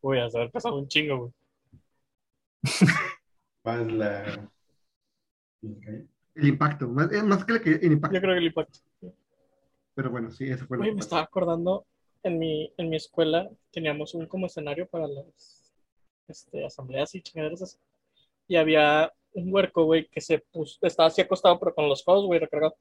Uy, 0.03 0.19
a 0.19 0.25
haber 0.27 0.51
pasado 0.53 0.77
un 0.79 0.87
chingo, 0.89 1.19
güey. 1.19 1.33
Más 3.65 3.93
la. 3.93 4.51
El 6.35 6.47
impacto, 6.49 6.89
más, 6.89 7.11
eh, 7.13 7.23
más 7.23 7.45
que 7.45 7.55
el 7.55 7.93
impacto. 7.93 8.15
Yo 8.15 8.21
creo 8.21 8.35
que 8.35 8.39
el 8.39 8.47
impacto. 8.47 8.79
Pero 9.95 10.11
bueno, 10.11 10.31
sí, 10.31 10.45
eso 10.45 10.67
fue 10.67 10.77
lo 10.77 10.83
Güey, 10.83 10.91
que 10.91 10.95
me 10.97 11.01
estaba 11.01 11.23
acordando, 11.23 11.87
en 12.27 12.39
mi, 12.39 12.73
en 12.77 12.89
mi 12.89 12.97
escuela 12.97 13.49
teníamos 13.71 14.15
un 14.15 14.27
como 14.27 14.47
escenario 14.47 14.87
para 14.89 15.07
las 15.07 15.73
este, 16.29 16.65
asambleas 16.65 17.15
y 17.15 17.23
chingaderas 17.23 17.63
así. 17.63 17.79
Y 18.49 18.57
había 18.57 19.13
un 19.33 19.53
huerco, 19.53 19.85
güey, 19.85 20.09
que 20.09 20.21
se 20.21 20.39
puso, 20.39 20.79
estaba 20.83 21.09
así 21.09 21.21
acostado, 21.21 21.59
pero 21.59 21.75
con 21.75 21.89
los 21.89 22.03
codos, 22.03 22.27
güey, 22.27 22.41
recargado. 22.41 22.77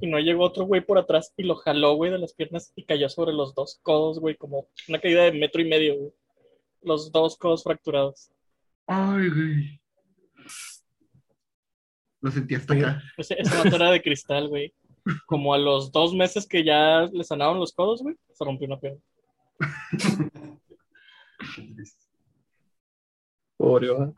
Y 0.00 0.06
no 0.06 0.18
llegó 0.18 0.44
otro 0.44 0.64
güey 0.64 0.80
por 0.80 0.98
atrás 0.98 1.32
y 1.36 1.44
lo 1.44 1.56
jaló, 1.56 1.94
güey, 1.94 2.10
de 2.10 2.18
las 2.18 2.34
piernas 2.34 2.72
y 2.74 2.84
cayó 2.84 3.08
sobre 3.08 3.32
los 3.32 3.54
dos 3.54 3.78
codos, 3.82 4.18
güey, 4.18 4.36
como 4.36 4.68
una 4.88 5.00
caída 5.00 5.24
de 5.24 5.32
metro 5.32 5.60
y 5.60 5.68
medio, 5.68 5.96
güey. 5.96 6.12
Los 6.82 7.10
dos 7.10 7.36
codos 7.36 7.62
fracturados. 7.62 8.30
Ay, 8.86 9.28
güey. 9.28 9.80
Lo 12.20 12.30
sentí 12.30 12.54
hasta 12.54 12.74
acá. 12.74 13.02
Ese, 13.16 13.36
ese 13.38 13.68
era 13.68 13.90
de 13.90 14.02
cristal, 14.02 14.48
güey. 14.48 14.72
Como 15.26 15.54
a 15.54 15.58
los 15.58 15.92
dos 15.92 16.14
meses 16.14 16.46
que 16.46 16.64
ya 16.64 17.02
le 17.12 17.24
sanaron 17.24 17.58
los 17.58 17.72
codos, 17.72 18.02
güey, 18.02 18.16
se 18.32 18.44
rompió 18.44 18.66
una 18.66 18.80
pierna. 18.80 19.00
Pobre 23.56 23.90
vato. 23.90 24.14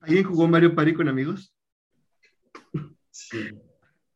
¿Alguien 0.00 0.24
jugó 0.24 0.48
Mario 0.48 0.74
Party 0.74 0.94
con 0.94 1.08
amigos? 1.08 1.54
Sí. 3.10 3.50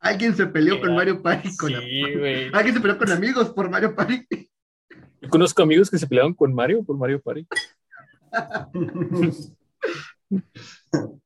¿Alguien 0.01 0.35
se 0.35 0.47
peleó 0.47 0.81
con 0.81 0.95
Mario 0.95 1.23
Party 1.23 1.57
con 1.57 1.71
Sí, 1.71 2.03
güey. 2.19 2.51
¿Alguien 2.53 2.75
se 2.75 2.81
peleó 2.81 2.99
con 2.99 3.11
amigos 3.11 3.51
por 3.51 3.71
Mario 3.71 3.95
Party? 3.95 4.27
Yo 5.21 5.29
conozco 5.29 5.63
amigos 5.63 5.91
que 5.91 5.99
se 5.99 6.07
pelearon 6.07 6.35
con 6.35 6.55
Mario 6.55 6.85
por 6.85 6.97
Mario 6.97 7.21
Party. 7.23 7.47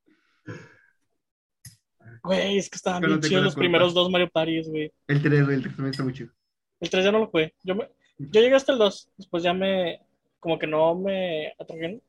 Güey, 2.29 2.59
es 2.59 2.69
que 2.69 2.77
estaban 2.77 3.01
bien 3.01 3.21
chidos 3.21 3.43
los 3.43 3.55
primeros 3.55 3.95
dos 3.95 4.11
Mario 4.11 4.29
Parties, 4.29 4.69
güey. 4.69 4.93
El 5.07 5.23
3, 5.23 5.45
güey, 5.47 5.57
el 5.57 5.62
3 5.62 5.77
también 5.77 5.91
está 5.93 6.05
muy 6.05 6.12
chido. 6.12 6.31
El 6.79 6.91
3 6.91 7.05
ya 7.05 7.11
no 7.12 7.21
lo 7.21 7.27
jugué. 7.29 7.55
Yo, 7.62 7.75
me- 7.75 7.88
yo 8.19 8.41
llegué 8.43 8.55
hasta 8.55 8.73
el 8.73 8.79
2. 8.79 9.09
Después 9.17 9.43
ya 9.43 9.55
me. 9.55 10.01
Como 10.38 10.59
que 10.59 10.67
no 10.67 10.95
me 10.95 11.55
atrajeron. 11.59 12.03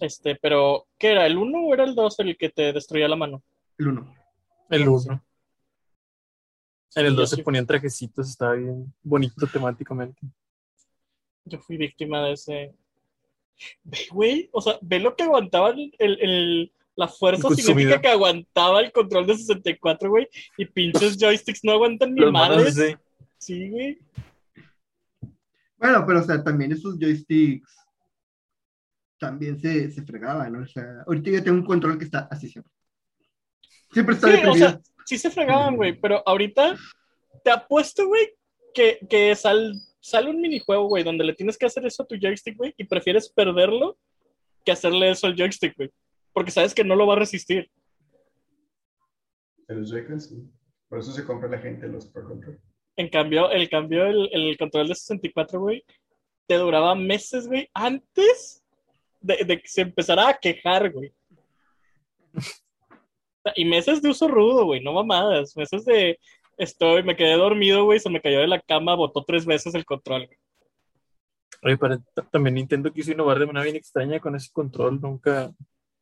Este, 0.00 0.34
pero. 0.34 0.86
¿Qué 0.98 1.12
era? 1.12 1.26
¿El 1.26 1.36
1 1.38 1.58
o 1.64 1.72
era 1.74 1.84
el 1.84 1.94
2 1.94 2.18
el 2.20 2.36
que 2.36 2.48
te 2.48 2.72
destruía 2.72 3.06
la 3.08 3.14
mano? 3.16 3.40
El 3.78 3.88
1. 3.88 4.14
El 4.70 4.88
1. 4.88 5.24
En 6.96 7.06
el 7.06 7.12
Yo 7.14 7.20
2 7.20 7.30
se 7.30 7.36
sí- 7.36 7.42
ponían 7.42 7.66
trajecitos, 7.66 8.28
estaba 8.28 8.54
bien 8.54 8.92
bonito 9.02 9.46
temáticamente. 9.46 10.20
Yo 11.44 11.58
fui 11.60 11.76
víctima 11.76 12.24
de 12.24 12.32
ese. 12.32 12.74
Ve, 13.84 13.98
güey. 14.10 14.48
O 14.52 14.60
sea, 14.60 14.76
ve 14.82 14.98
lo 14.98 15.14
que 15.14 15.22
aguantaba 15.22 15.70
el. 15.70 15.94
el- 16.00 16.20
el- 16.20 16.72
la 17.00 17.08
fuerza 17.08 17.48
consumidor. 17.48 18.00
que 18.00 18.08
aguantaba 18.08 18.80
el 18.80 18.92
control 18.92 19.26
de 19.26 19.36
64, 19.36 20.10
güey. 20.10 20.28
Y 20.58 20.66
pinches 20.66 21.16
joysticks 21.18 21.64
no 21.64 21.72
aguantan 21.72 22.14
ni 22.14 22.24
madres. 22.30 22.76
Sí, 23.38 23.68
güey. 23.70 23.98
Bueno, 25.78 26.04
pero 26.06 26.20
o 26.20 26.22
sea, 26.22 26.44
también 26.44 26.72
esos 26.72 26.98
joysticks 26.98 27.74
también 29.18 29.58
se, 29.58 29.90
se 29.90 30.02
fregaban, 30.02 30.52
¿no? 30.52 30.62
O 30.62 30.66
sea, 30.66 31.02
ahorita 31.06 31.30
ya 31.30 31.42
tengo 31.44 31.58
un 31.58 31.64
control 31.64 31.98
que 31.98 32.04
está 32.04 32.28
así 32.30 32.48
siempre. 32.48 32.72
Siempre 33.92 34.14
está 34.14 34.28
Sí, 34.30 34.46
o 34.46 34.54
sea, 34.54 34.80
sí 35.06 35.18
se 35.18 35.30
fregaban, 35.30 35.76
güey, 35.76 35.98
pero 35.98 36.22
ahorita 36.26 36.76
te 37.42 37.50
apuesto, 37.50 38.06
güey, 38.06 38.30
que, 38.74 38.98
que 39.08 39.34
sal- 39.34 39.74
sale 40.00 40.30
un 40.30 40.40
minijuego, 40.40 40.86
güey, 40.86 41.02
donde 41.02 41.24
le 41.24 41.34
tienes 41.34 41.58
que 41.58 41.66
hacer 41.66 41.84
eso 41.86 42.02
a 42.02 42.06
tu 42.06 42.16
joystick, 42.20 42.56
güey, 42.56 42.74
y 42.76 42.84
prefieres 42.84 43.28
perderlo 43.30 43.98
que 44.64 44.72
hacerle 44.72 45.10
eso 45.10 45.26
al 45.26 45.36
joystick, 45.36 45.76
güey. 45.76 45.90
Porque 46.32 46.50
sabes 46.50 46.74
que 46.74 46.84
no 46.84 46.96
lo 46.96 47.06
va 47.06 47.14
a 47.14 47.18
resistir. 47.18 47.70
De 49.68 49.74
los 49.74 49.90
Joy-Cons, 49.90 50.28
sí. 50.28 50.50
Por 50.88 50.98
eso 50.98 51.12
se 51.12 51.24
compra 51.24 51.48
la 51.48 51.58
gente 51.58 51.86
los 51.86 52.06
Pro 52.06 52.24
Control. 52.24 52.60
En 52.96 53.08
cambio, 53.08 53.50
el 53.50 53.68
cambio, 53.68 54.06
el, 54.06 54.28
el 54.32 54.58
control 54.58 54.88
de 54.88 54.94
64, 54.94 55.60
güey, 55.60 55.84
te 56.46 56.56
duraba 56.56 56.94
meses, 56.94 57.46
güey, 57.46 57.68
antes 57.72 58.64
de, 59.20 59.44
de 59.44 59.60
que 59.60 59.68
se 59.68 59.82
empezara 59.82 60.28
a 60.28 60.38
quejar, 60.38 60.90
güey. 60.92 61.12
Y 63.54 63.64
meses 63.64 64.02
de 64.02 64.10
uso 64.10 64.28
rudo, 64.28 64.64
güey, 64.64 64.82
no 64.82 64.92
mamadas. 64.92 65.56
Meses 65.56 65.84
de 65.84 66.18
estoy, 66.58 67.02
me 67.02 67.16
quedé 67.16 67.34
dormido, 67.34 67.84
güey, 67.84 68.00
se 68.00 68.10
me 68.10 68.20
cayó 68.20 68.40
de 68.40 68.48
la 68.48 68.60
cama, 68.60 68.94
botó 68.94 69.24
tres 69.24 69.46
veces 69.46 69.74
el 69.74 69.84
control. 69.84 70.26
güey. 70.26 70.38
Oye, 71.62 71.76
pero 71.76 72.02
también 72.30 72.54
Nintendo 72.54 72.92
quiso 72.92 73.12
innovar 73.12 73.38
de 73.38 73.46
manera 73.46 73.64
bien 73.64 73.76
extraña 73.76 74.18
con 74.20 74.34
ese 74.34 74.50
control. 74.52 75.00
Nunca, 75.00 75.52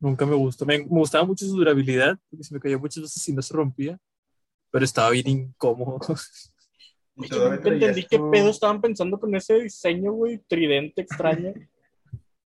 nunca 0.01 0.27
me 0.27 0.35
gustó. 0.35 0.65
Me, 0.67 0.79
me 0.79 0.85
gustaba 0.85 1.25
mucho 1.25 1.47
su 1.47 1.57
durabilidad, 1.57 2.19
porque 2.31 2.45
se 2.45 2.55
me 2.55 2.61
cayó 2.61 2.79
muchas 2.79 3.03
veces 3.03 3.29
y 3.29 3.33
no 3.33 3.43
se 3.43 3.55
rompía. 3.55 3.99
Pero 4.71 4.85
estaba 4.85 5.11
bien 5.11 5.29
incómodo. 5.29 5.99
Yo 7.17 7.59
traía 7.61 7.89
entendí 7.89 8.05
qué 8.05 8.19
pedo 8.31 8.51
estaban 8.51 8.81
pensando 8.81 9.19
con 9.19 9.35
ese 9.35 9.55
diseño, 9.55 10.13
güey, 10.13 10.39
tridente 10.47 11.03
extraño. 11.03 11.53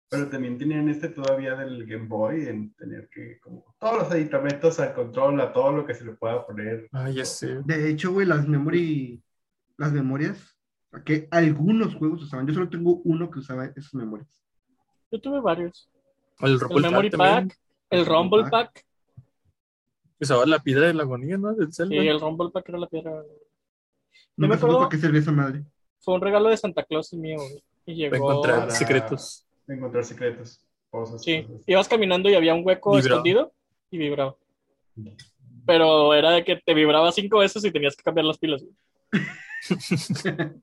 Pero 0.09 0.29
también 0.29 0.57
tenían 0.57 0.89
este 0.89 1.09
todavía 1.09 1.57
del 1.57 1.85
Game 1.85 2.07
Boy 2.07 2.47
en 2.47 2.73
tener 2.75 3.09
que, 3.09 3.41
como, 3.41 3.65
todos 3.79 3.99
los 3.99 4.11
aditamentos 4.13 4.79
al 4.79 4.95
control, 4.95 5.41
a 5.41 5.53
todo 5.53 5.73
lo 5.73 5.85
que 5.85 5.95
se 5.95 6.05
le 6.05 6.13
pueda 6.13 6.47
poner. 6.47 6.89
Ay, 6.93 7.15
ya 7.15 7.25
sé. 7.25 7.61
De 7.65 7.91
hecho, 7.91 8.13
güey, 8.13 8.25
las 8.25 8.47
memory, 8.47 9.21
las 9.77 9.93
memorias, 9.93 10.57
que 11.05 11.27
algunos 11.33 11.97
juegos 11.97 12.23
usaban. 12.23 12.47
Yo 12.47 12.55
solo 12.55 12.69
tengo 12.69 13.01
uno 13.05 13.31
que 13.31 13.41
usaba 13.41 13.67
esas 13.67 13.95
memorias. 13.95 14.45
Yo 15.11 15.21
tuve 15.21 15.41
varios. 15.41 15.91
El, 16.40 16.53
El 16.53 16.61
Rumble 16.61 16.83
Memory 16.90 17.11
Pack 17.11 17.18
también. 17.18 17.49
Pack, 17.49 17.59
el 17.90 18.07
Rumble 18.07 18.44
Pack, 18.51 18.85
Usaba 20.18 20.46
la 20.46 20.59
piedra 20.61 20.87
de 20.87 20.94
la 20.94 21.03
agonía, 21.03 21.37
¿no? 21.37 21.53
Del 21.55 21.72
Zelda. 21.75 21.94
y 21.94 22.09
el 22.09 22.18
Rumble 22.20 22.49
Pack 22.51 22.68
era 22.70 22.79
la 22.79 22.87
piedra. 22.87 23.22
No 24.37 24.49
me 24.49 24.55
acuerdo 24.55 24.79
para 24.79 24.88
qué 24.88 24.96
servía 24.96 25.20
esa 25.20 25.31
madre. 25.33 25.62
Fue 26.01 26.14
un 26.14 26.20
regalo 26.22 26.49
de 26.49 26.57
Santa 26.57 26.83
Claus 26.85 27.12
el 27.12 27.18
mío, 27.20 27.37
güey. 27.37 27.62
Y 27.87 28.05
Para 28.09 28.16
llegó. 28.16 28.31
encontrar 28.31 28.59
Para- 28.61 28.70
secretos. 28.70 29.46
Encontrar 29.68 30.05
secretos. 30.05 30.61
Cosas. 30.90 31.22
Sí, 31.22 31.42
cosas. 31.44 31.62
ibas 31.66 31.88
caminando 31.88 32.31
y 32.31 32.35
había 32.35 32.55
un 32.55 32.62
hueco 32.64 32.92
Vibraba. 32.92 33.09
escondido 33.16 33.53
y 33.90 33.99
vibraba. 33.99 34.37
Pero 35.66 36.14
era 36.14 36.31
de 36.31 36.44
que 36.44 36.57
te 36.57 36.72
vibraba 36.75 37.12
cinco 37.12 37.38
veces 37.40 37.62
y 37.64 37.70
tenías 37.70 37.94
que 37.94 38.03
cambiar 38.03 38.25
las 38.27 38.38
pilas. 38.38 38.62
güey. 38.62 38.75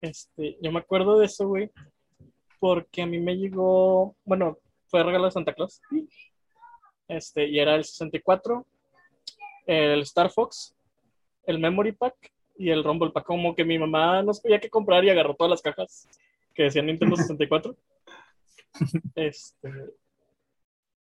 Este, 0.00 0.58
yo 0.60 0.72
me 0.72 0.80
acuerdo 0.80 1.18
de 1.20 1.26
eso, 1.26 1.46
güey, 1.46 1.70
porque 2.62 3.02
a 3.02 3.06
mí 3.06 3.18
me 3.18 3.36
llegó, 3.36 4.14
bueno, 4.24 4.56
fue 4.86 5.02
regalo 5.02 5.24
de 5.24 5.32
Santa 5.32 5.52
Claus. 5.52 5.80
Este, 7.08 7.48
y 7.48 7.58
era 7.58 7.74
el 7.74 7.84
64, 7.84 8.64
el 9.66 10.02
Star 10.02 10.30
Fox, 10.30 10.72
el 11.44 11.58
Memory 11.58 11.90
Pack 11.90 12.32
y 12.56 12.70
el 12.70 12.84
Rumble 12.84 13.10
Pack. 13.10 13.24
Como 13.24 13.56
que 13.56 13.64
mi 13.64 13.80
mamá 13.80 14.22
no 14.22 14.32
sabía 14.32 14.60
qué 14.60 14.70
comprar 14.70 15.04
y 15.04 15.10
agarró 15.10 15.34
todas 15.34 15.50
las 15.50 15.60
cajas 15.60 16.08
que 16.54 16.62
decían 16.62 16.86
Nintendo 16.86 17.16
64. 17.16 17.74
Este, 19.16 19.68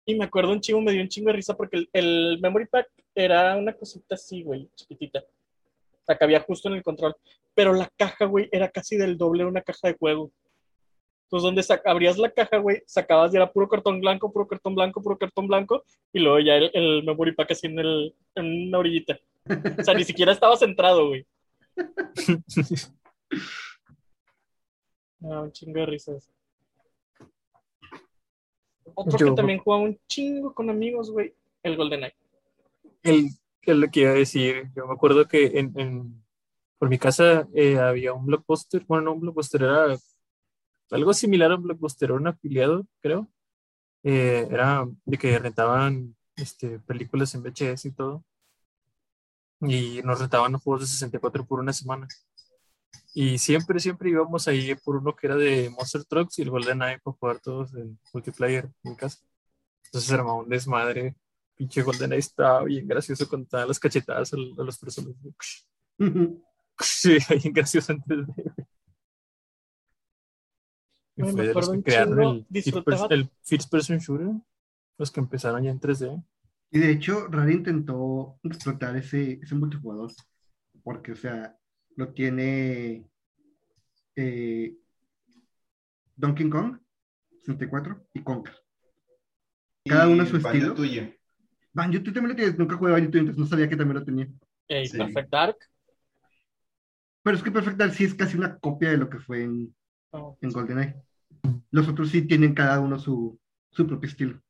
y 0.05 0.17
me 0.17 0.27
acuerdo 0.27 0.53
un 0.53 0.61
chingo, 0.61 0.83
me 0.83 0.93
dio 0.93 1.01
un 1.01 1.09
chingo 1.09 1.29
de 1.29 1.37
risa 1.37 1.57
porque 1.57 1.79
el, 1.79 1.91
el 1.95 2.39
Memory 2.43 2.67
Pack 2.67 2.91
era 3.15 3.57
una 3.57 3.73
cosita 3.73 4.17
así, 4.17 4.43
güey, 4.43 4.69
chiquitita. 4.75 5.21
O 5.21 6.05
sea, 6.05 6.19
cabía 6.19 6.41
justo 6.41 6.69
en 6.69 6.75
el 6.75 6.83
control. 6.83 7.17
Pero 7.55 7.73
la 7.73 7.91
caja, 7.97 8.27
güey, 8.27 8.51
era 8.53 8.69
casi 8.69 8.99
del 8.99 9.17
doble 9.17 9.45
de 9.45 9.49
una 9.49 9.63
caja 9.63 9.89
de 9.89 9.97
juego. 9.99 10.31
Entonces, 11.31 11.69
donde 11.69 11.83
abrías 11.91 12.17
la 12.17 12.31
caja, 12.31 12.57
güey, 12.57 12.83
sacabas 12.87 13.35
y 13.35 13.37
era 13.37 13.53
puro 13.53 13.69
cartón 13.69 14.01
blanco, 14.01 14.33
puro 14.33 14.49
cartón 14.49 14.75
blanco, 14.75 15.03
puro 15.03 15.19
cartón 15.19 15.47
blanco, 15.47 15.85
y 16.11 16.21
luego 16.21 16.39
ya 16.41 16.55
el, 16.57 16.71
el 16.73 17.03
Memory 17.05 17.35
Pack 17.35 17.51
así 17.51 17.67
en, 17.67 17.79
el, 17.79 18.15
en 18.35 18.69
una 18.69 18.79
orillita. 18.79 19.19
O 19.79 19.83
sea, 19.85 19.93
ni 19.93 20.05
siquiera 20.05 20.33
estaba 20.33 20.57
centrado, 20.57 21.09
güey. 21.09 21.27
Ah, 25.21 25.41
un 25.43 25.51
chingo 25.53 25.81
de 25.81 25.87
risas. 25.87 26.31
Otro 28.95 29.19
Yo- 29.19 29.27
que 29.27 29.33
también 29.33 29.59
jugaba 29.59 29.83
un 29.83 29.99
chingo 30.07 30.55
con 30.55 30.71
amigos, 30.71 31.11
güey, 31.11 31.35
el 31.65 31.77
GoldenEye. 31.77 32.15
El, 33.03 33.27
es 33.63 33.77
lo 33.77 33.89
que 33.89 34.01
iba 34.01 34.11
a 34.11 34.15
decir. 34.15 34.71
Yo 34.77 34.87
me 34.87 34.95
acuerdo 34.95 35.27
que 35.27 35.47
en, 35.59 35.73
en- 35.77 36.23
por 36.79 36.89
mi 36.89 36.99
casa 36.99 37.49
eh, 37.53 37.77
había 37.79 38.13
un 38.13 38.27
blockbuster. 38.27 38.85
Bueno, 38.87 39.05
no 39.07 39.13
un 39.15 39.21
blockbuster, 39.21 39.63
era 39.63 39.97
algo 40.91 41.13
similar 41.15 41.53
a 41.53 41.57
blockbuster, 41.57 42.13
un 42.13 42.27
afiliado, 42.27 42.87
creo. 43.01 43.29
Eh, 44.03 44.47
era 44.51 44.87
de 45.05 45.19
que 45.19 45.39
rentaban 45.39 46.17
este, 46.37 46.79
películas 46.81 47.35
en 47.35 47.43
VHS 47.43 47.87
y 47.87 47.93
todo. 47.93 48.25
Y 49.61 50.01
nos 50.03 50.21
rentaban 50.21 50.53
los 50.53 50.63
juegos 50.63 50.83
de 50.83 50.87
64 50.87 51.45
por 51.47 51.61
una 51.61 51.73
semana. 51.73 52.07
Y 53.15 53.39
siempre, 53.39 53.81
siempre 53.81 54.11
íbamos 54.11 54.47
ahí 54.47 54.75
por 54.77 54.97
uno 54.97 55.15
que 55.17 55.27
era 55.27 55.37
de 55.37 55.71
Monster 55.71 56.05
Trucks 56.05 56.39
y 56.39 56.43
el 56.43 56.51
GoldenEye 56.51 57.01
para 57.01 57.17
jugar 57.17 57.41
todos 57.41 57.75
en 57.75 57.99
multiplayer 58.13 58.71
en 58.85 58.95
casa. 58.95 59.19
Entonces 59.87 60.13
armaba 60.13 60.35
un 60.35 60.49
desmadre. 60.49 61.17
Pinche 61.57 61.83
GoldenEye 61.83 62.21
estaba 62.21 62.65
bien 62.65 62.87
gracioso 62.87 63.29
con 63.29 63.47
todas 63.47 63.67
las 63.67 63.81
cachetadas 63.81 64.33
a, 64.33 64.37
a 64.37 64.65
las 64.65 64.79
personas. 64.79 65.15
Sí, 66.81 67.19
bien 67.43 67.53
gracioso 67.53 67.93
en 67.93 68.01
3D. 68.03 68.68
Y 71.19 71.33
fue 71.33 71.47
de 71.47 71.55
los 71.55 71.71
que 71.71 71.83
crearon 71.83 72.09
chingo, 72.17 72.31
el, 72.33 72.47
disfrutaba- 72.49 73.09
first, 73.09 73.13
el 73.13 73.31
First 73.43 73.71
Person 73.71 73.99
Shooter, 73.99 74.29
los 74.99 75.11
que 75.11 75.21
empezaron 75.21 75.63
ya 75.63 75.71
en 75.71 75.81
3D. 75.81 76.23
Y 76.71 76.79
de 76.79 76.91
hecho, 76.91 77.27
Rare 77.29 77.53
intentó 77.53 78.39
explotar 78.43 78.97
ese, 78.97 79.41
ese 79.43 79.55
multijugador. 79.55 80.11
Porque, 80.83 81.13
o 81.13 81.17
sea, 81.17 81.57
lo 81.97 82.13
tiene 82.13 83.05
eh, 84.17 84.75
Donkey 86.17 86.49
Kong 86.51 86.79
64 87.41 88.07
y 88.15 88.23
Conker. 88.23 88.55
Cada 89.87 90.09
uno 90.09 90.23
a 90.23 90.27
su 90.27 90.37
estilo. 90.37 90.75
Tuyo. 90.75 91.11
Banjo, 91.73 92.03
tú 92.03 92.13
también 92.13 92.31
lo 92.31 92.37
tienes. 92.37 92.59
Nunca 92.59 92.77
jugué 92.77 92.93
Banjo, 92.93 93.07
entonces 93.07 93.37
no 93.39 93.47
sabía 93.47 93.69
que 93.69 93.77
también 93.77 93.99
lo 94.01 94.05
tenía. 94.05 94.29
Ey, 94.69 94.87
Sí. 94.89 94.99
Perfect 94.99 95.31
Dark. 95.31 95.57
Pero 97.23 97.37
es 97.37 97.43
que 97.43 97.51
Perfect 97.51 97.77
Dark 97.77 97.93
sí 97.95 98.05
es 98.05 98.15
casi 98.15 98.37
una 98.37 98.59
copia 98.59 98.91
de 98.91 98.99
lo 98.99 99.09
que 99.09 99.19
fue 99.19 99.43
en, 99.45 99.75
No, 100.13 100.37
en 100.41 100.51
GoldenEye. 100.51 100.95
Los 101.71 101.89
otros 101.89 102.11
sí 102.11 102.23
tienen 102.27 102.55
cada 102.55 102.81
uno 102.81 102.99
su, 102.99 103.39
su 103.71 103.87
propio 103.87 104.09
estilo. 104.09 104.41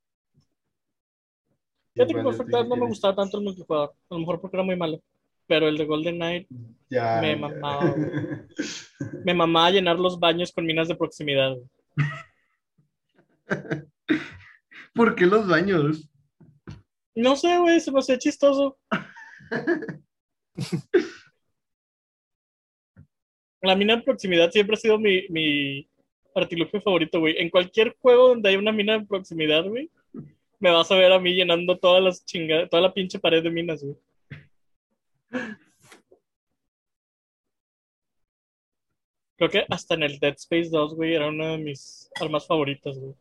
Fíjate 1.94 2.14
que 2.14 2.22
Perfect 2.22 2.50
Dark 2.50 2.68
no 2.68 2.76
me 2.76 2.86
gustaba 2.86 3.16
tanto 3.16 3.38
el 3.38 3.44
multijugador. 3.44 3.90
A 4.08 4.14
lo 4.14 4.20
mejor 4.20 4.40
porque 4.40 4.56
era 4.56 4.64
muy 4.64 4.76
malo. 4.76 5.02
Pero 5.48 5.66
el 5.68 5.76
de 5.78 5.84
Golden 5.86 6.16
Knight 6.16 6.46
Ya, 6.90 7.20
Me 7.20 7.30
ya. 7.32 7.36
mamaba, 7.38 7.94
me 9.24 9.34
mamaba 9.34 9.70
llenar 9.70 9.98
los 9.98 10.20
baños 10.20 10.52
con 10.52 10.64
minas 10.66 10.88
de 10.88 10.94
proximidad. 10.94 11.56
¿Por 14.94 15.14
qué 15.14 15.26
los 15.26 15.48
baños? 15.48 16.08
No 17.14 17.34
sé, 17.34 17.58
güey, 17.58 17.80
se 17.80 17.90
me 17.90 17.98
hacía 18.00 18.18
chistoso. 18.18 18.78
La 23.60 23.74
mina 23.74 23.96
de 23.96 24.02
proximidad 24.02 24.50
siempre 24.52 24.74
ha 24.74 24.78
sido 24.78 24.98
mi, 24.98 25.26
mi 25.30 25.88
artilugio 26.38 26.81
favorito, 26.81 27.20
güey. 27.20 27.37
En 27.38 27.51
cualquier 27.51 27.96
juego 28.01 28.29
donde 28.29 28.51
hay 28.51 28.57
una 28.57 28.72
mina 28.72 28.98
de 28.98 29.07
proximidad, 29.07 29.64
güey, 29.64 29.90
me 30.61 30.70
vas 30.70 30.90
a 30.90 30.96
ver 30.96 31.12
a 31.12 31.20
mí 31.20 31.35
llenando 31.35 31.79
todas 31.79 32.03
las 32.03 32.24
chingadas, 32.24 32.68
toda 32.70 32.83
la 32.83 32.94
pinche 32.94 33.18
pared 33.18 33.42
de 33.42 33.51
minas, 33.51 33.83
güey. 33.83 33.96
Creo 39.37 39.51
que 39.51 39.64
hasta 39.68 39.94
en 39.94 40.03
el 40.03 40.18
Dead 40.18 40.35
Space 40.35 40.68
2, 40.68 40.94
güey, 40.96 41.14
era 41.14 41.29
una 41.29 41.53
de 41.53 41.59
mis 41.59 42.11
armas 42.20 42.46
favoritas, 42.46 42.98
güey. 42.98 43.14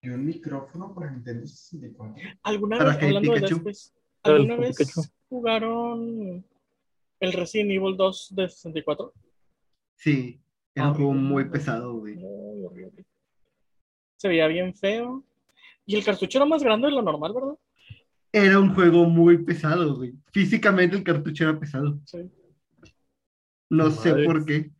Y 0.00 0.08
un 0.08 0.24
micrófono 0.24 0.94
para 0.94 1.10
Nintendo 1.10 1.46
64. 1.46 2.22
¿Alguna 2.42 2.82
vez, 2.82 2.96
que 2.96 3.04
hablando 3.04 3.34
de 3.34 3.40
Dead. 3.40 3.52
Space, 3.52 3.90
¿alguna 4.22 4.56
vez 4.56 4.76
Pikachu. 4.76 5.02
jugaron 5.28 6.44
el 7.22 7.32
Resident 7.32 7.70
Evil 7.70 7.96
2 7.96 8.34
de 8.34 8.48
64? 8.48 9.12
Sí, 9.94 10.40
era 10.74 10.88
un 10.88 10.92
Ah, 10.92 10.94
juego 10.96 11.14
muy 11.14 11.44
pesado, 11.48 11.94
güey. 11.98 12.16
Muy 12.16 12.64
horrible. 12.64 13.06
Se 14.16 14.28
veía 14.28 14.48
bien 14.48 14.74
feo. 14.74 15.24
Y 15.86 15.96
el 15.96 16.04
cartucho 16.04 16.38
era 16.38 16.46
más 16.46 16.62
grande 16.62 16.88
de 16.88 16.94
lo 16.94 17.02
normal, 17.02 17.32
¿verdad? 17.32 17.54
Era 18.32 18.58
un 18.58 18.74
juego 18.74 19.04
muy 19.04 19.38
pesado, 19.44 19.96
güey. 19.96 20.14
Físicamente 20.32 20.96
el 20.96 21.04
cartucho 21.04 21.44
era 21.44 21.58
pesado. 21.58 22.00
Sí. 22.06 22.30
No 23.70 23.90
sé 23.90 24.14
por 24.24 24.44
qué. 24.44 24.70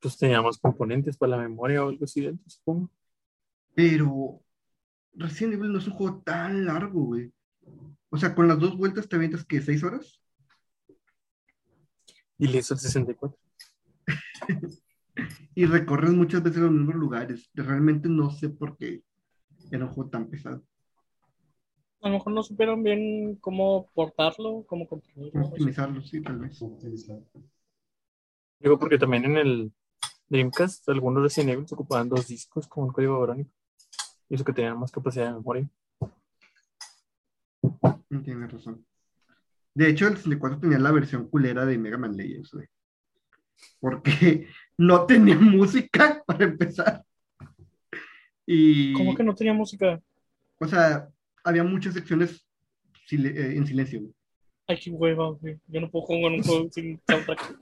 Pues 0.00 0.16
teníamos 0.16 0.58
componentes 0.58 1.16
para 1.16 1.36
la 1.36 1.42
memoria 1.42 1.84
o 1.84 1.88
algo 1.88 2.04
así 2.04 2.20
dentro, 2.20 2.48
supongo. 2.48 2.90
Pero 3.74 4.40
Resident 5.12 5.54
Evil 5.54 5.72
no 5.72 5.78
es 5.78 5.86
un 5.86 5.92
juego 5.94 6.22
tan 6.24 6.64
largo, 6.64 7.00
güey. 7.04 7.32
O 8.10 8.16
sea, 8.16 8.34
con 8.34 8.48
las 8.48 8.58
dos 8.58 8.76
vueltas 8.76 9.08
te 9.08 9.16
avientas, 9.16 9.44
¿qué? 9.44 9.60
¿Seis 9.60 9.82
horas? 9.84 10.20
Y 12.38 12.46
le 12.48 12.58
hizo 12.58 12.74
el 12.74 12.80
64. 12.80 13.38
Y 15.54 15.66
recorres 15.66 16.12
muchas 16.12 16.42
veces 16.42 16.60
los 16.60 16.70
mismos 16.70 16.94
lugares. 16.94 17.50
Realmente 17.54 18.08
no 18.08 18.30
sé 18.30 18.48
por 18.48 18.76
qué 18.76 19.02
era 19.70 19.84
un 19.84 19.92
juego 19.92 20.10
tan 20.10 20.28
pesado. 20.28 20.62
A 22.00 22.08
lo 22.08 22.14
mejor 22.14 22.32
no 22.32 22.42
supieron 22.44 22.82
bien 22.84 23.36
cómo 23.36 23.90
portarlo, 23.92 24.64
cómo 24.68 24.86
comprimirlo. 24.86 25.46
Optimizarlo, 25.46 26.00
sí, 26.00 26.22
tal 26.22 26.38
vez. 26.38 26.62
Digo, 28.60 28.78
porque 28.78 28.98
también 28.98 29.24
en 29.24 29.36
el 29.36 29.72
Dreamcast 30.28 30.88
algunos 30.88 31.24
Resident 31.24 31.50
Evil 31.50 31.66
ocupaban 31.70 32.08
dos 32.08 32.28
discos 32.28 32.68
como 32.68 32.86
un 32.86 32.92
código 32.92 33.20
verónico. 33.20 33.50
Y 34.28 34.36
eso 34.36 34.44
que 34.44 34.52
tenían 34.52 34.78
más 34.78 34.92
capacidad 34.92 35.26
de 35.26 35.34
memoria. 35.34 35.68
Tienes 38.08 38.52
razón. 38.52 38.87
De 39.74 39.88
hecho, 39.88 40.06
el 40.08 40.16
64 40.16 40.58
tenía 40.60 40.78
la 40.78 40.90
versión 40.92 41.28
culera 41.28 41.64
de 41.64 41.78
Mega 41.78 41.96
Man 41.98 42.16
Legends, 42.16 42.52
güey. 42.52 42.66
Porque 43.80 44.48
no 44.78 45.06
tenía 45.06 45.36
música 45.38 46.22
para 46.26 46.44
empezar. 46.44 47.04
Y, 48.46 48.92
¿Cómo 48.94 49.14
que 49.14 49.22
no 49.24 49.34
tenía 49.34 49.52
música? 49.52 50.00
o 50.60 50.66
sea, 50.66 51.08
había 51.44 51.62
muchas 51.62 51.94
secciones 51.94 52.44
sil- 53.08 53.26
eh, 53.30 53.56
en 53.56 53.66
silencio. 53.66 54.00
güey. 54.00 54.12
Ay, 54.66 54.78
qué 54.80 54.90
hueva, 54.90 55.30
güey. 55.30 55.58
Yo 55.66 55.80
no 55.80 55.90
puedo 55.90 56.06
jugar 56.06 56.32
un 56.32 56.42
juego 56.42 56.68
sin 56.72 57.00
soundtrack. 57.08 57.58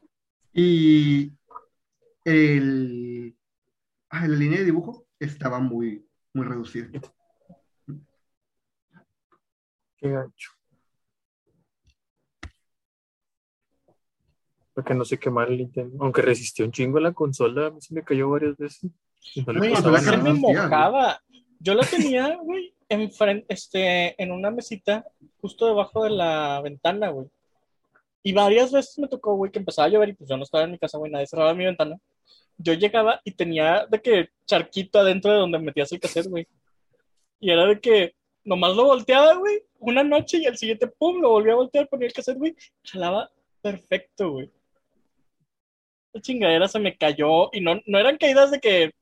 Y 0.52 1.32
el, 2.24 3.36
ah, 4.10 4.26
la 4.26 4.36
línea 4.36 4.58
de 4.60 4.64
dibujo 4.64 5.06
estaba 5.20 5.60
muy, 5.60 6.04
muy 6.32 6.46
reducida. 6.46 6.88
Qué 9.98 10.10
gancho. 10.10 10.50
Para 14.76 14.84
que 14.88 14.94
no 14.94 15.06
se 15.06 15.18
quemara 15.18 15.50
el 15.50 15.56
Nintendo. 15.56 15.96
Aunque 16.04 16.20
resistió 16.20 16.66
un 16.66 16.70
chingo 16.70 16.98
a 16.98 17.00
la 17.00 17.12
consola, 17.14 17.68
a 17.68 17.70
mí 17.70 17.80
se 17.80 17.94
me 17.94 18.04
cayó 18.04 18.28
varias 18.28 18.58
veces. 18.58 18.90
No 19.46 19.54
le 19.54 19.58
Güey, 19.58 19.72
pasaba 19.72 19.98
se 20.00 20.10
nada. 20.10 20.22
me 20.22 20.30
Hostia, 20.32 20.62
mojaba. 20.62 21.22
Yo 21.60 21.72
la 21.72 21.86
tenía, 21.86 22.36
güey, 22.36 22.74
enfrente, 22.90 23.46
este, 23.48 24.22
en 24.22 24.32
una 24.32 24.50
mesita 24.50 25.06
justo 25.40 25.66
debajo 25.66 26.04
de 26.04 26.10
la 26.10 26.60
ventana, 26.60 27.08
güey. 27.08 27.26
Y 28.22 28.34
varias 28.34 28.70
veces 28.70 28.98
me 28.98 29.08
tocó, 29.08 29.34
güey, 29.34 29.50
que 29.50 29.60
empezaba 29.60 29.86
a 29.86 29.88
llover 29.88 30.10
y 30.10 30.12
pues 30.12 30.28
yo 30.28 30.36
no 30.36 30.42
estaba 30.42 30.64
en 30.64 30.72
mi 30.72 30.78
casa, 30.78 30.98
güey, 30.98 31.10
nadie 31.10 31.26
cerraba 31.26 31.54
mi 31.54 31.64
ventana. 31.64 31.96
Yo 32.58 32.74
llegaba 32.74 33.22
y 33.24 33.32
tenía 33.32 33.86
de 33.86 34.02
que 34.02 34.28
charquito 34.44 34.98
adentro 34.98 35.32
de 35.32 35.38
donde 35.38 35.58
metías 35.58 35.90
el 35.92 36.00
cassette, 36.00 36.28
güey. 36.28 36.46
Y 37.40 37.50
era 37.50 37.64
de 37.66 37.80
que 37.80 38.14
nomás 38.44 38.76
lo 38.76 38.84
volteaba, 38.84 39.34
güey, 39.36 39.62
una 39.78 40.04
noche 40.04 40.36
y 40.38 40.46
al 40.46 40.58
siguiente, 40.58 40.86
pum, 40.86 41.20
lo 41.20 41.30
volví 41.30 41.50
a 41.50 41.54
voltear, 41.54 41.88
ponía 41.88 42.08
el 42.08 42.12
cassette, 42.12 42.36
güey, 42.38 42.54
jalaba 42.84 43.30
perfecto, 43.62 44.32
güey. 44.32 44.50
Chingadera 46.20 46.68
se 46.68 46.79
me 46.79 46.96
cayó 46.96 47.50
y 47.52 47.61
no, 47.61 47.81
no 47.87 47.98
eran 47.98 48.16
caídas 48.18 48.50
de 48.50 48.61
que 48.61 48.92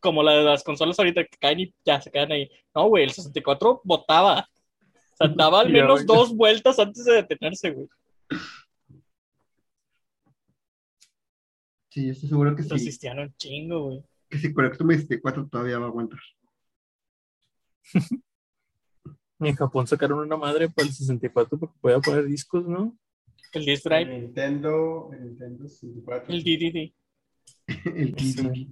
como 0.00 0.22
la 0.22 0.32
de 0.32 0.44
las 0.44 0.62
consolas 0.62 0.98
ahorita 0.98 1.24
que 1.24 1.36
caen 1.38 1.60
y 1.60 1.74
ya 1.84 2.00
se 2.00 2.10
quedan 2.10 2.32
ahí. 2.32 2.50
No, 2.74 2.88
güey, 2.88 3.04
el 3.04 3.10
64 3.10 3.80
botaba. 3.84 4.48
O 5.12 5.16
sea, 5.16 5.28
daba 5.28 5.60
al 5.60 5.72
menos 5.72 6.06
dos 6.06 6.34
vueltas 6.34 6.78
antes 6.78 7.04
de 7.04 7.14
detenerse, 7.14 7.70
güey. 7.70 7.88
Sí, 11.90 12.10
estoy 12.10 12.28
seguro 12.28 12.54
que 12.54 12.62
sí, 12.62 12.68
Resistían 12.68 13.18
un 13.18 13.34
chingo, 13.36 13.84
güey. 13.84 14.04
que 14.28 14.38
si 14.38 14.52
conecto 14.52 14.84
mi 14.84 14.94
64 14.94 15.48
todavía 15.48 15.78
va 15.78 15.86
a 15.86 15.88
aguantar. 15.88 16.20
En 19.38 19.54
Japón 19.54 19.86
sacaron 19.86 20.20
una 20.20 20.38
madre 20.38 20.70
para 20.70 20.88
el 20.88 20.94
64 20.94 21.58
para 21.58 21.70
que 21.70 21.78
pueda 21.78 22.00
poner 22.00 22.24
discos, 22.24 22.66
¿no? 22.66 22.96
El 23.52 23.64
disc 23.64 23.86
El 23.86 23.90
drive, 23.90 24.18
Nintendo, 24.20 25.10
el 25.12 25.24
Nintendo 25.24 25.68
64. 25.68 26.34
el 26.34 26.42
DDD. 26.42 26.92
El. 27.96 28.12
DVD. 28.12 28.66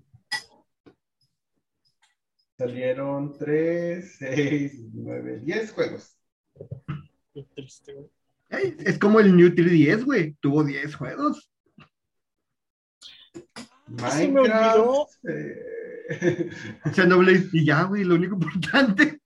Salieron 2.56 3.36
3, 3.36 4.16
6, 4.18 4.72
9, 4.92 5.40
10 5.42 5.72
juegos. 5.72 6.16
Qué 7.32 7.44
triste, 7.54 7.94
güey. 7.94 8.06
Ey, 8.50 8.76
es 8.78 8.98
como 8.98 9.18
el 9.18 9.34
New 9.36 9.48
3DS, 9.48 10.04
güey. 10.04 10.34
Tuvo 10.40 10.62
10 10.62 10.94
juegos. 10.94 11.50
se 14.12 14.28
me 14.28 14.40
olvidó. 14.40 15.08
eh, 15.28 16.50
Xenoblade 16.94 17.48
y 17.52 17.64
ya, 17.64 17.82
güey, 17.84 18.04
lo 18.04 18.14
único 18.14 18.34
importante. 18.34 19.18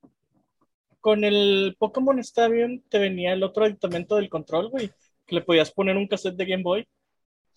Con 1.01 1.25
el 1.25 1.77
Pokémon 1.79 2.19
Stadium 2.21 2.83
te 2.89 2.99
venía 2.99 3.33
el 3.35 3.43
otro 3.43 3.65
aditamento 3.65 4.17
del 4.17 4.31
control, 4.31 4.71
güey. 4.71 4.91
Que 5.29 5.37
le 5.37 5.43
podías 5.43 5.71
poner 5.71 5.97
un 5.97 6.09
cassette 6.09 6.37
de 6.37 6.45
Game 6.47 6.65
Boy. 6.65 6.89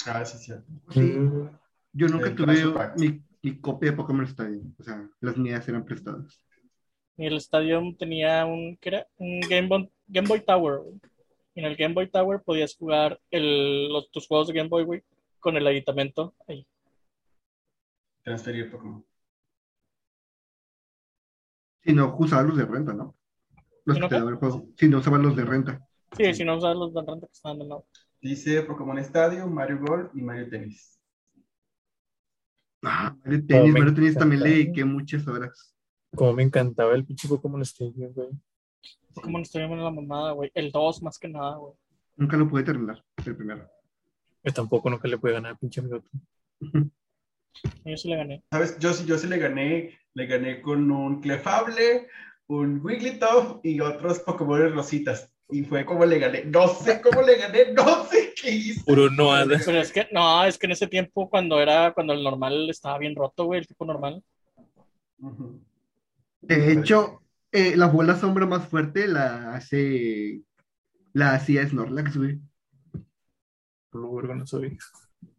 ah, 0.06 0.26
sí, 0.26 0.38
sí. 0.38 0.54
Sí, 0.90 1.00
Mm, 1.00 1.50
yo 1.94 2.08
nunca 2.10 2.30
El 2.30 2.36
tuve 2.36 2.56
mi, 2.98 3.24
mi 3.42 3.60
copia 3.62 3.92
de 3.92 3.98
Pokémon 3.98 4.26
Stadium. 4.26 4.76
O 4.80 4.84
sea, 4.84 5.10
las 5.22 5.38
mías 5.38 5.68
eran 5.68 5.86
prestadas. 5.86 6.42
Y 7.18 7.26
el 7.26 7.38
Stadium 7.38 7.96
tenía 7.98 8.46
un, 8.46 8.78
¿qué 8.78 8.90
era? 8.90 9.08
Un 9.18 9.40
Game 9.42 9.68
Boy, 9.68 9.92
Game 10.08 10.28
Boy 10.28 10.42
Tower, 10.42 10.80
güey. 10.80 11.00
Y 11.54 11.60
en 11.60 11.66
el 11.66 11.76
Game 11.76 11.94
Boy 11.94 12.10
Tower 12.10 12.42
podías 12.44 12.76
jugar 12.76 13.20
el, 13.30 13.90
los, 13.90 14.10
tus 14.12 14.28
juegos 14.28 14.48
de 14.48 14.54
Game 14.54 14.70
Boy, 14.70 14.84
güey, 14.84 15.04
con 15.40 15.58
el 15.58 15.68
aditamento 15.68 16.36
ahí. 16.48 16.66
Transferir 18.24 18.72
Pokémon. 18.72 19.06
Si 21.84 21.94
no, 21.94 22.16
usaba 22.18 22.44
los 22.44 22.58
de 22.58 22.66
renta, 22.66 22.94
¿no? 22.94 23.16
Los 23.86 23.98
¿Si 23.98 24.02
que 24.02 24.10
no 24.20 24.26
te 24.26 24.30
el 24.30 24.36
juego. 24.36 24.68
Si 24.78 24.88
no, 24.88 25.00
usaban 25.00 25.24
los 25.24 25.36
de 25.36 25.46
renta. 25.46 25.88
Sí, 26.18 26.34
si 26.34 26.44
no 26.44 26.58
usabas 26.58 26.78
los 26.78 26.94
renta 26.94 27.20
que 27.20 27.32
estaban 27.32 27.60
de 27.60 27.66
nuevo. 27.66 27.86
Dice 28.22 28.62
Pokémon 28.64 28.98
Stadium, 29.00 29.52
Mario 29.52 29.80
Golf 29.80 30.12
y 30.14 30.22
Mario 30.22 30.50
Tennis. 30.50 31.00
Ah, 32.84 33.16
Mario 33.24 33.46
Tennis, 33.46 33.74
Mario 33.74 33.94
Tennis 33.94 34.16
también 34.16 34.44
le 34.44 34.50
dediqué 34.50 34.86
muchas 34.86 35.28
horas. 35.28 35.76
Como 36.16 36.34
me 36.34 36.44
encantaba 36.44 36.94
el 36.94 37.06
pinche 37.06 37.28
Pokémon 37.28 37.62
Stadium, 37.62 38.14
güey. 38.14 38.30
Pokémon 39.14 39.42
Stadium 39.42 39.74
en 39.74 39.84
la 39.84 39.92
mamada, 39.92 40.32
güey. 40.34 40.52
El 40.54 40.72
2 40.72 41.02
más 41.02 41.18
que 41.18 41.30
nada, 41.30 41.56
güey. 41.58 41.74
Nunca 42.16 42.38
lo 42.38 42.48
pude 42.48 42.64
terminar, 42.64 43.04
el 43.26 43.36
primero. 43.36 43.70
Yo 44.44 44.54
tampoco 44.54 44.90
nunca 44.90 45.08
le 45.08 45.18
pude 45.18 45.34
ganar 45.34 45.52
al 45.52 45.58
pinche 45.58 45.80
amigo. 45.80 46.04
Yo 47.86 47.98
sí 47.98 48.10
le 48.10 48.16
gané. 48.16 48.44
¿Sabes? 48.52 48.78
Yo 48.80 48.94
sí, 48.94 49.06
yo 49.06 49.18
sí 49.18 49.28
le 49.28 49.38
gané. 49.38 50.00
Le 50.14 50.26
gané 50.26 50.62
con 50.62 50.90
un 50.90 51.22
Clefable, 51.22 52.08
un 52.48 52.80
Wigglytuff 52.84 53.60
y 53.64 53.80
otros 53.82 54.20
Pokémon 54.20 54.74
rositas. 54.74 55.31
Y 55.52 55.64
fue 55.64 55.86
como 55.86 56.06
le 56.06 56.18
gané. 56.18 56.46
No 56.46 56.68
sé 56.70 57.02
cómo 57.02 57.22
le 57.22 57.38
gané, 57.38 57.74
no 57.74 58.06
sé 58.06 58.34
qué 58.42 58.52
hice. 58.52 58.84
Puro 58.86 59.10
no. 59.10 59.32
Pero 59.66 59.80
es 59.80 59.92
que, 59.92 60.08
no, 60.12 60.46
es 60.46 60.58
que 60.58 60.66
en 60.66 60.72
ese 60.72 60.88
tiempo 60.88 61.30
cuando 61.30 61.60
era, 61.60 61.94
cuando 61.94 62.14
el 62.14 62.24
normal 62.24 62.70
estaba 62.70 62.98
bien 62.98 63.16
roto, 63.16 63.46
güey, 63.46 63.60
el 63.60 63.68
tipo 63.68 63.86
normal. 63.86 64.24
De 66.42 66.72
hecho, 66.72 67.22
eh, 67.52 67.76
la 67.76 67.88
bola 67.88 68.16
sombra 68.16 68.46
más 68.46 68.68
fuerte 68.68 69.08
la 69.08 69.54
hace. 69.54 70.42
La 71.14 71.34
hacía 71.34 71.68
Snorlax, 71.68 72.16
güey. 72.16 72.40
Por 73.90 74.02
lo 74.02 74.16
verga 74.16 74.36
no 74.36 74.48
sabía. 74.48 74.78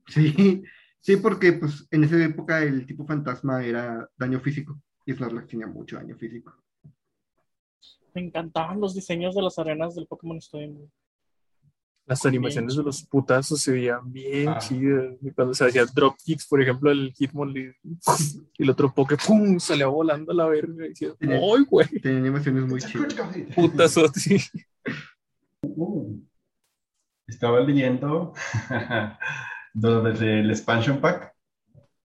Sí, 0.09 0.63
sí, 1.01 1.17
porque 1.17 1.55
pues 1.55 1.87
en 1.91 2.05
esa 2.05 2.23
época 2.23 2.63
el 2.63 2.85
tipo 2.85 3.07
fantasma 3.07 3.65
era 3.65 4.07
daño 4.19 4.41
físico 4.41 4.79
y 5.07 5.15
Snorlax 5.15 5.49
tenía 5.49 5.67
mucho 5.67 5.97
daño 5.97 6.17
físico. 6.17 6.62
Me 8.15 8.21
encantaban 8.23 8.81
los 8.81 8.95
diseños 8.95 9.35
de 9.35 9.43
las 9.43 9.59
arenas 9.59 9.95
del 9.95 10.07
Pokémon 10.07 10.37
Stadium. 10.39 10.89
Las 12.05 12.27
animaciones 12.27 12.75
de 12.77 12.83
los 12.83 13.07
putazos 13.07 13.61
se 13.61 13.73
veían 13.73 14.13
bien 14.13 14.49
Ah. 14.49 14.59
chidas. 14.59 15.15
Y 15.23 15.31
Cuando 15.31 15.55
se 15.55 15.65
hacía 15.65 15.87
dropkicks, 15.87 16.47
por 16.49 16.61
ejemplo, 16.61 16.91
el 16.91 17.13
Hitmonlee 17.17 17.75
y 18.59 18.63
el 18.65 18.71
otro 18.71 18.93
Poké, 18.93 19.17
¡pum! 19.17 19.59
salía 19.61 19.87
volando 19.87 20.33
a 20.33 20.35
la 20.35 20.47
verga. 20.47 20.85
Y 20.85 20.89
decía. 20.91 21.11
¡ay, 21.21 21.65
güey! 21.71 21.89
Tenía 22.01 22.19
animaciones 22.19 22.67
muy 22.67 22.81
chidas. 22.81 23.15
critical 23.15 23.33
hit. 23.33 23.55
Putazo, 23.55 24.09
sí. 24.15 24.37
Uh, 25.63 26.19
estaba 27.29 27.61
leyendo 27.61 28.35
lo 29.75 30.03
del 30.03 30.51
expansion 30.51 31.01
pack, 31.01 31.33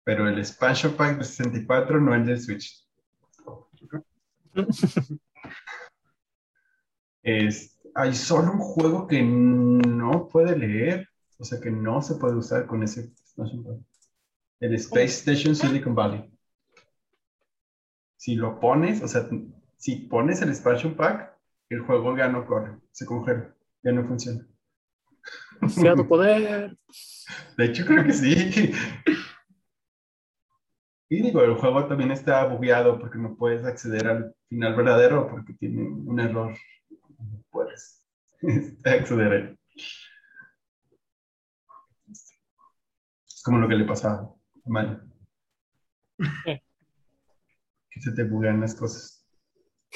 pero 0.03 0.29
el 0.29 0.37
expansion 0.37 0.93
pack 0.93 1.17
de 1.17 1.23
64 1.23 1.99
no 1.99 2.13
el 2.13 2.25
del 2.27 2.39
Switch. 2.39 2.85
Es, 7.23 7.79
hay 7.95 8.13
solo 8.13 8.53
un 8.53 8.59
juego 8.59 9.07
que 9.07 9.21
no 9.21 10.27
puede 10.27 10.57
leer, 10.57 11.07
o 11.37 11.43
sea 11.43 11.59
que 11.59 11.71
no 11.71 12.01
se 12.01 12.15
puede 12.15 12.35
usar 12.35 12.65
con 12.65 12.83
ese 12.83 13.01
expansion 13.01 13.63
pack. 13.63 13.77
El 14.59 14.75
Space 14.75 15.31
Station 15.31 15.55
Silicon 15.55 15.95
Valley. 15.95 16.29
Si 18.17 18.35
lo 18.35 18.59
pones, 18.59 19.01
o 19.01 19.07
sea, 19.07 19.27
si 19.77 19.95
pones 19.95 20.41
el 20.41 20.49
expansion 20.49 20.95
pack, 20.95 21.37
el 21.69 21.81
juego 21.81 22.17
ya 22.17 22.27
no 22.27 22.45
corre, 22.45 22.77
se 22.91 23.05
congela, 23.05 23.55
ya 23.83 23.91
no 23.91 24.05
funciona. 24.05 24.45
Demasiado 25.61 26.07
poder. 26.07 26.77
De 27.57 27.65
hecho, 27.65 27.85
creo 27.85 28.03
que 28.03 28.13
sí. 28.13 28.73
Y 31.11 31.23
digo, 31.23 31.41
el 31.41 31.55
juego 31.55 31.87
también 31.87 32.11
está 32.11 32.45
bugueado 32.45 32.99
porque 32.99 33.17
no 33.17 33.35
puedes 33.35 33.65
acceder 33.65 34.07
al 34.07 34.35
final 34.47 34.75
verdadero 34.75 35.27
porque 35.27 35.53
tiene 35.53 35.81
un 35.81 36.19
error. 36.19 36.55
Puedes 37.51 38.03
acceder. 38.85 39.57
Es 42.07 43.41
como 43.43 43.57
lo 43.59 43.67
que 43.67 43.75
le 43.75 43.85
pasaba 43.85 44.21
a 44.65 44.69
Mario. 44.69 45.01
Que 47.89 48.01
se 48.01 48.11
te 48.11 48.23
buguean 48.23 48.61
las 48.61 48.75
cosas. 48.75 49.25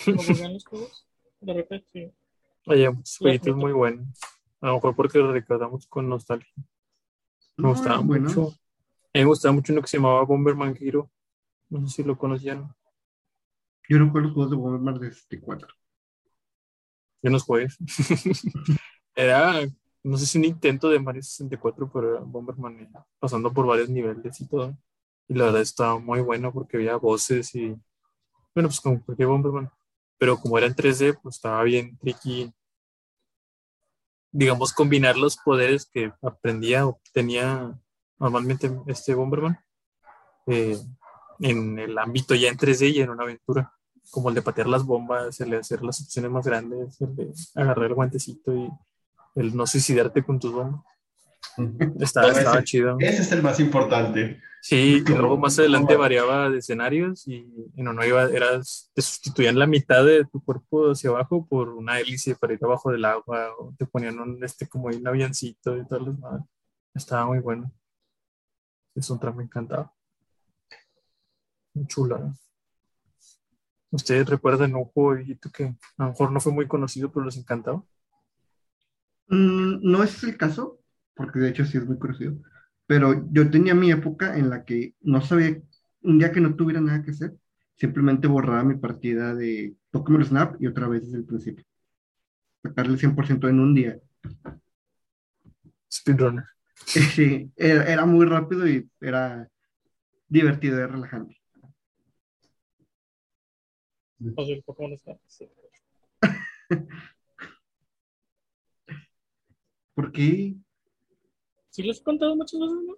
¿Cómo 0.05 0.21
juegan 0.23 0.53
los 0.53 0.65
juegos? 0.65 1.07
de 1.41 1.53
repente, 1.53 1.87
sí. 1.91 2.13
Hay 2.67 2.87
muchos 2.89 3.17
jueguitos 3.17 3.47
admito. 3.49 3.61
muy 3.65 3.73
buenos. 3.73 4.07
A 4.61 4.67
lo 4.67 4.75
mejor 4.75 4.95
porque 4.95 5.19
lo 5.19 5.31
recordamos 5.33 5.85
con 5.87 6.07
nostalgia. 6.07 6.53
Me 7.57 7.63
No, 7.63 7.69
gustaba 7.71 7.99
bueno. 7.99 8.29
mucho. 8.29 8.41
A 8.47 9.19
mí 9.19 9.19
me 9.21 9.25
gustaba 9.25 9.51
mucho 9.53 9.73
uno 9.73 9.81
que 9.81 9.89
se 9.89 9.97
llamaba 9.97 10.23
Bomberman 10.23 10.77
Hero. 10.79 11.11
No 11.69 11.85
sé 11.87 11.95
si 11.97 12.03
lo 12.03 12.17
conocían. 12.17 12.73
Yo 13.89 13.99
no 13.99 14.05
los 14.17 14.31
juegos 14.33 14.51
de 14.51 14.55
Bomberman 14.57 14.99
de 15.01 15.11
64. 15.11 15.67
Yo 17.23 17.29
no 17.31 17.39
jugué. 17.39 17.69
era, 19.15 19.61
no 20.03 20.17
sé 20.17 20.25
si 20.25 20.37
un 20.37 20.45
intento 20.45 20.89
de 20.89 20.99
Mario 20.99 21.23
64, 21.23 21.89
pero 21.91 22.17
era 22.17 22.19
Bomberman 22.19 22.81
eh, 22.81 22.89
pasando 23.17 23.51
por 23.51 23.65
varios 23.65 23.89
niveles 23.89 24.41
y 24.41 24.47
todo. 24.47 24.77
Y 25.29 25.33
la 25.33 25.45
verdad 25.45 25.61
estaba 25.61 25.97
muy 25.97 26.19
bueno 26.19 26.51
porque 26.51 26.77
había 26.77 26.97
voces 26.97 27.55
y. 27.55 27.69
Bueno, 28.53 28.69
pues 28.69 28.81
como 28.81 29.01
cualquier 29.03 29.29
Bomberman. 29.29 29.71
Pero 30.17 30.37
como 30.37 30.57
era 30.57 30.67
en 30.67 30.75
3D, 30.75 31.17
pues 31.21 31.35
estaba 31.35 31.63
bien 31.63 31.97
tricky. 31.97 32.53
Digamos, 34.31 34.73
combinar 34.73 35.15
los 35.15 35.37
poderes 35.37 35.85
que 35.85 36.11
aprendía 36.21 36.85
o 36.87 36.99
tenía 37.13 37.79
normalmente 38.19 38.69
este 38.87 39.13
Bomberman 39.13 39.57
eh, 40.47 40.77
en 41.39 41.79
el 41.79 41.97
ámbito 41.97 42.35
ya 42.35 42.49
en 42.49 42.57
3D 42.57 42.91
y 42.91 43.01
en 43.01 43.09
una 43.11 43.23
aventura 43.23 43.73
como 44.11 44.29
el 44.29 44.35
de 44.35 44.41
patear 44.41 44.67
las 44.67 44.83
bombas, 44.85 45.39
el 45.41 45.49
de 45.51 45.57
hacer 45.57 45.81
las 45.83 46.01
opciones 46.01 46.31
más 46.31 46.45
grandes, 46.45 46.99
el 47.01 47.15
de 47.15 47.33
agarrar 47.55 47.85
el 47.87 47.93
guantecito 47.95 48.53
y 48.53 48.69
el 49.35 49.55
no 49.55 49.65
suicidarte 49.65 50.23
con 50.23 50.39
tus 50.39 50.53
bombas. 50.53 50.81
Estaba, 51.99 52.29
Ese- 52.29 52.39
estaba 52.39 52.63
chido. 52.63 52.95
Ese 52.99 53.21
es 53.21 53.31
el 53.31 53.43
más 53.43 53.59
importante. 53.59 54.41
Sí, 54.61 55.03
y 55.05 55.09
luego 55.11 55.37
más 55.37 55.59
adelante 55.59 55.93
No. 55.93 55.99
variaba 55.99 56.49
de 56.49 56.59
escenarios 56.59 57.27
y 57.27 57.45
en 57.75 57.87
uno 57.87 58.05
iba, 58.05 58.23
eras, 58.23 58.89
te 58.93 59.01
sustituían 59.01 59.59
la 59.59 59.67
mitad 59.67 60.05
de 60.05 60.23
tu 60.23 60.41
cuerpo 60.41 60.91
hacia 60.91 61.09
abajo 61.09 61.45
por 61.45 61.67
una 61.69 61.99
hélice 61.99 62.35
para 62.35 62.53
ir 62.53 62.59
abajo 62.63 62.89
del 62.91 63.03
agua 63.03 63.49
o 63.59 63.73
te 63.77 63.85
ponían 63.85 64.17
un, 64.19 64.41
este, 64.41 64.67
como 64.69 64.85
un 64.85 65.05
avioncito 65.05 65.75
y 65.77 65.85
todo 65.85 65.99
lo 65.99 66.13
demás. 66.13 66.41
Estaba 66.95 67.25
muy 67.25 67.39
bueno. 67.39 67.69
Es 68.95 69.09
un 69.09 69.19
tramo 69.19 69.37
me 69.39 69.43
encantaba. 69.43 69.91
Muy 71.73 71.85
chula. 71.87 72.33
¿Ustedes 73.93 74.27
recuerdan 74.27 74.73
un 74.73 74.85
jueguito 74.85 75.51
que 75.51 75.65
a 75.65 76.03
lo 76.03 76.09
mejor 76.09 76.31
no 76.31 76.39
fue 76.39 76.51
muy 76.51 76.67
conocido, 76.67 77.11
pero 77.11 77.25
les 77.27 77.37
encantaba? 77.37 77.83
Mm, 79.27 79.81
no 79.83 80.03
es 80.03 80.23
el 80.23 80.35
caso, 80.35 80.79
porque 81.13 81.37
de 81.37 81.49
hecho 81.49 81.63
sí 81.63 81.77
es 81.77 81.85
muy 81.85 81.99
conocido, 81.99 82.35
pero 82.87 83.23
yo 83.31 83.51
tenía 83.51 83.75
mi 83.75 83.91
época 83.91 84.35
en 84.35 84.49
la 84.49 84.65
que 84.65 84.95
no 85.01 85.21
sabía, 85.21 85.61
un 86.01 86.17
día 86.17 86.31
que 86.31 86.41
no 86.41 86.55
tuviera 86.55 86.81
nada 86.81 87.03
que 87.03 87.11
hacer, 87.11 87.35
simplemente 87.75 88.27
borraba 88.27 88.63
mi 88.63 88.75
partida 88.77 89.35
de 89.35 89.75
Pokémon 89.91 90.25
Snap 90.25 90.59
y 90.59 90.65
otra 90.65 90.87
vez 90.87 91.03
desde 91.03 91.17
el 91.17 91.25
principio. 91.25 91.63
Sacarle 92.63 92.93
el 92.93 92.99
100% 92.99 93.47
en 93.47 93.59
un 93.59 93.75
día. 93.75 93.99
Speedrunner. 95.91 96.45
Sí, 96.85 97.49
era, 97.55 97.85
era 97.85 98.05
muy 98.05 98.25
rápido 98.25 98.67
y 98.67 98.89
era 98.99 99.47
divertido, 100.27 100.79
era 100.79 100.87
relajante. 100.87 101.42
O 104.35 104.45
sea, 104.45 104.55
el 104.55 104.63
Pokémon 104.63 104.97
Snap, 104.97 105.19
sí. 105.27 105.49
¿Por 109.93 110.11
qué? 110.11 110.55
Sí 111.69 111.83
les 111.83 111.99
he 111.99 112.03
contado 112.03 112.35
muchas 112.35 112.59
veces, 112.59 112.77
¿no? 112.87 112.97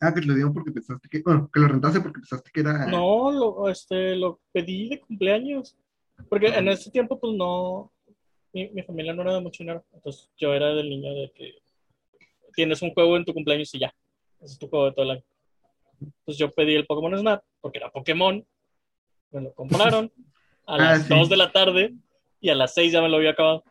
Ah, 0.00 0.12
que 0.12 0.20
te 0.20 0.26
lo 0.26 0.34
dieron 0.34 0.52
porque 0.52 0.70
pensaste 0.70 1.08
que, 1.08 1.22
bueno, 1.22 1.50
que 1.52 1.60
lo 1.60 1.68
rentaste 1.68 2.00
porque 2.00 2.20
pensaste 2.20 2.50
que 2.52 2.60
era... 2.60 2.86
No, 2.86 3.32
lo, 3.32 3.68
este, 3.68 4.14
lo 4.16 4.40
pedí 4.52 4.88
de 4.88 5.00
cumpleaños. 5.00 5.78
Porque 6.28 6.48
en 6.48 6.68
ese 6.68 6.90
tiempo, 6.90 7.18
pues 7.18 7.32
no. 7.34 7.90
Mi, 8.52 8.68
mi 8.70 8.82
familia 8.82 9.14
no 9.14 9.22
era 9.22 9.34
de 9.34 9.40
mucho 9.40 9.62
dinero. 9.62 9.84
Entonces 9.92 10.30
yo 10.36 10.52
era 10.52 10.74
del 10.74 10.90
niño 10.90 11.12
de 11.14 11.32
que 11.34 11.54
tienes 12.54 12.82
un 12.82 12.92
juego 12.92 13.16
en 13.16 13.24
tu 13.24 13.32
cumpleaños 13.32 13.74
y 13.74 13.78
ya. 13.80 13.94
Ese 14.40 14.52
es 14.52 14.58
tu 14.58 14.68
juego 14.68 14.86
de 14.86 14.92
todo 14.92 15.04
el 15.04 15.10
año. 15.12 15.24
Entonces 16.00 16.38
yo 16.38 16.50
pedí 16.50 16.74
el 16.74 16.86
Pokémon 16.86 17.18
Snap 17.18 17.42
porque 17.60 17.78
era 17.78 17.90
Pokémon. 17.90 18.44
Me 19.34 19.40
lo 19.42 19.54
compraron 19.54 20.10
a 20.66 20.74
Ah, 20.74 20.78
las 20.78 21.02
sí. 21.02 21.08
2 21.14 21.28
de 21.28 21.36
la 21.36 21.52
tarde 21.52 21.94
y 22.40 22.50
a 22.50 22.54
las 22.54 22.74
6 22.74 22.92
ya 22.92 23.02
me 23.02 23.08
lo 23.08 23.16
había 23.16 23.30
acabado. 23.30 23.64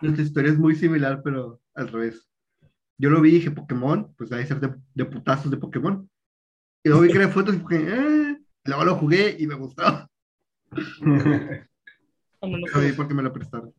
Nuestra 0.00 0.24
historia 0.24 0.52
es 0.52 0.58
muy 0.58 0.74
similar, 0.74 1.22
pero 1.22 1.60
al 1.74 1.88
revés. 1.88 2.28
Yo 2.98 3.10
lo 3.10 3.20
vi 3.20 3.30
y 3.30 3.34
dije 3.34 3.50
Pokémon, 3.50 4.12
pues 4.16 4.30
debe 4.30 4.46
ser 4.46 4.60
de, 4.60 4.74
de 4.94 5.04
putazos 5.04 5.50
de 5.50 5.56
Pokémon. 5.56 6.08
Y 6.82 6.88
luego 6.88 7.02
vi 7.04 7.10
que 7.12 7.18
era 7.18 7.28
fotos 7.28 7.54
y 7.54 7.58
dije, 7.58 7.86
eh. 7.88 8.38
Luego 8.64 8.84
lo 8.84 8.96
jugué 8.96 9.36
y 9.38 9.46
me 9.46 9.54
Lo 12.40 12.80
vi 12.80 12.92
porque 12.92 13.14
me 13.14 13.22
lo 13.22 13.32
prestaron. 13.32 13.72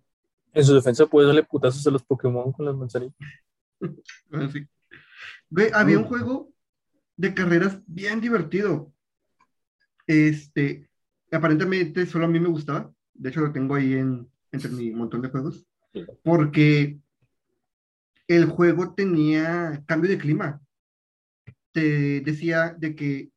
En 0.54 0.66
su 0.66 0.74
defensa 0.74 1.06
puede 1.06 1.28
darle 1.28 1.44
putazos 1.44 1.86
a 1.86 1.92
los 1.92 2.04
Pokémon 2.04 2.52
con 2.52 2.66
las 2.66 2.76
manzanitas. 2.76 3.16
Bueno, 4.30 4.52
sí. 4.52 4.68
Güey, 5.50 5.70
había 5.74 5.98
un 5.98 6.04
juego 6.04 6.52
de 7.20 7.34
carreras 7.34 7.82
bien 7.86 8.22
divertido. 8.22 8.94
Este, 10.08 10.90
aparentemente 11.30 12.06
solo 12.06 12.26
a 12.26 12.28
mí 12.30 12.40
me 12.40 12.48
gustaba. 12.48 12.94
De 13.14 13.30
hecho, 13.30 13.42
lo 13.42 13.52
tengo 13.52 13.76
ahí 13.76 13.94
en, 13.94 14.26
entre 14.54 14.72
mi 14.72 14.90
montón 14.92 15.22
de 15.22 15.28
juegos. 15.28 15.66
Porque 16.24 16.98
el 18.26 18.46
juego 18.46 18.94
tenía 18.94 19.84
cambio 19.86 20.10
de 20.10 20.18
clima. 20.18 20.62
Te 21.74 22.22
decía 22.22 22.74
de 22.78 22.96
que 22.96 23.32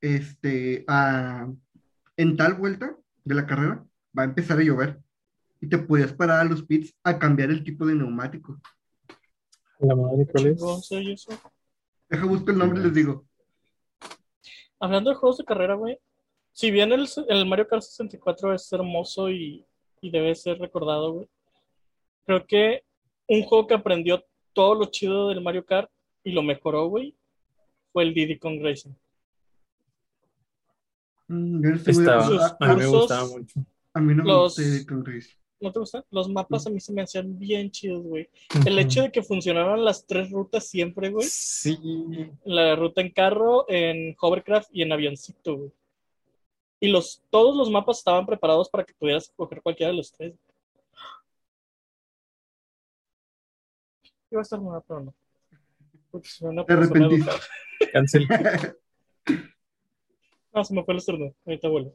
este, 0.00 0.84
a- 0.88 1.52
en 2.16 2.36
tal 2.38 2.54
vuelta 2.54 2.96
de 3.22 3.34
la 3.34 3.46
carrera 3.46 3.84
va 4.18 4.22
a 4.22 4.26
empezar 4.26 4.58
a 4.58 4.62
llover. 4.62 4.98
Y 5.60 5.68
te 5.68 5.76
podías 5.76 6.14
parar 6.14 6.40
a 6.40 6.44
los 6.44 6.62
pits 6.62 6.94
a 7.04 7.18
cambiar 7.18 7.50
el 7.50 7.62
tipo 7.64 7.84
de 7.84 7.96
neumático. 7.96 8.58
La 9.80 9.94
madre, 9.94 10.26
¿cuál 10.32 10.46
es? 10.46 10.58
Deja 12.08 12.24
busco 12.26 12.50
el 12.50 12.58
nombre 12.58 12.80
y 12.80 12.84
les 12.84 12.94
digo. 12.94 13.24
Hablando 14.78 15.10
de 15.10 15.16
juegos 15.16 15.38
de 15.38 15.44
carrera, 15.44 15.74
güey. 15.74 15.98
Si 16.52 16.70
bien 16.70 16.92
el, 16.92 17.06
el 17.28 17.46
Mario 17.46 17.66
Kart 17.68 17.82
64 17.82 18.54
es 18.54 18.72
hermoso 18.72 19.30
y, 19.30 19.64
y 20.00 20.10
debe 20.10 20.34
ser 20.34 20.58
recordado, 20.58 21.12
güey. 21.12 21.28
Creo 22.24 22.46
que 22.46 22.82
un 23.28 23.42
juego 23.42 23.66
que 23.66 23.74
aprendió 23.74 24.24
todo 24.52 24.74
lo 24.74 24.86
chido 24.86 25.28
del 25.28 25.42
Mario 25.42 25.64
Kart 25.64 25.90
y 26.24 26.32
lo 26.32 26.42
mejoró, 26.42 26.86
güey, 26.86 27.14
fue 27.92 28.04
el 28.04 28.14
Diddy 28.14 28.38
Kong 28.38 28.60
Racing. 28.62 28.92
Mm, 31.28 31.64
Estaba, 31.86 32.24
a, 32.26 32.56
a 32.60 32.74
mí 32.74 32.80
me 32.80 32.86
gustaba 32.86 33.28
mucho. 33.28 33.60
a 33.94 34.00
mí 34.00 34.14
no 34.14 34.24
me 34.24 34.34
gusta 34.34 34.62
Diddy 34.62 34.86
Kong 34.86 35.06
Racing. 35.06 35.36
¿No 35.58 35.72
te 35.72 35.78
gustan? 35.78 36.04
Los 36.10 36.28
mapas 36.28 36.66
a 36.66 36.70
mí 36.70 36.80
se 36.80 36.92
me 36.92 37.02
hacían 37.02 37.38
bien 37.38 37.70
chidos, 37.70 38.02
güey. 38.02 38.28
El 38.66 38.78
hecho 38.78 39.02
de 39.02 39.10
que 39.10 39.22
funcionaran 39.22 39.84
las 39.84 40.06
tres 40.06 40.30
rutas 40.30 40.68
siempre, 40.68 41.10
güey. 41.10 41.26
Sí, 41.30 41.78
La 42.44 42.76
ruta 42.76 43.00
en 43.00 43.10
carro, 43.10 43.64
en 43.68 44.14
hovercraft 44.20 44.68
y 44.72 44.82
en 44.82 44.92
avioncito, 44.92 45.56
güey. 45.56 45.72
Y 46.78 46.88
los, 46.88 47.22
todos 47.30 47.56
los 47.56 47.70
mapas 47.70 47.98
estaban 47.98 48.26
preparados 48.26 48.68
para 48.68 48.84
que 48.84 48.92
pudieras 48.92 49.24
escoger 49.24 49.62
cualquiera 49.62 49.90
de 49.92 49.96
los 49.96 50.12
tres. 50.12 50.34
Iba 54.30 54.40
a 54.40 54.42
estar 54.42 54.58
buena, 54.58 54.80
pero 54.82 55.00
no. 55.00 55.14
Porque 56.10 56.28
soy 56.28 56.48
una 56.48 56.64
Te 56.66 56.76
persona 56.76 57.06
educada. 57.06 57.38
cancel. 57.92 58.28
No, 60.52 60.64
se 60.64 60.74
me 60.74 60.84
fue 60.84 60.94
el 60.94 60.98
estornudo. 60.98 61.34
Ahorita 61.46 61.68
vuelvo. 61.68 61.94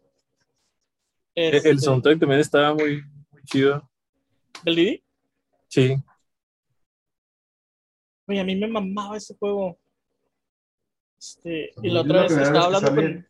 El 1.35 1.55
Este, 1.55 1.77
soundtrack 1.77 2.19
también 2.19 2.41
estaba 2.41 2.73
muy, 2.73 3.01
muy 3.03 3.20
chido. 3.45 3.89
¿Del 4.63 4.75
Didi? 4.75 5.03
Sí, 5.67 5.95
Oye, 8.27 8.39
a 8.39 8.43
mí 8.43 8.55
me 8.55 8.67
mamaba 8.67 9.17
ese 9.17 9.35
juego. 9.37 9.77
Este, 11.19 11.71
y 11.81 11.89
la 11.89 12.01
otra 12.01 12.23
vez 12.23 12.31
estaba 12.31 12.65
hablando 12.65 12.87
sale. 12.87 13.27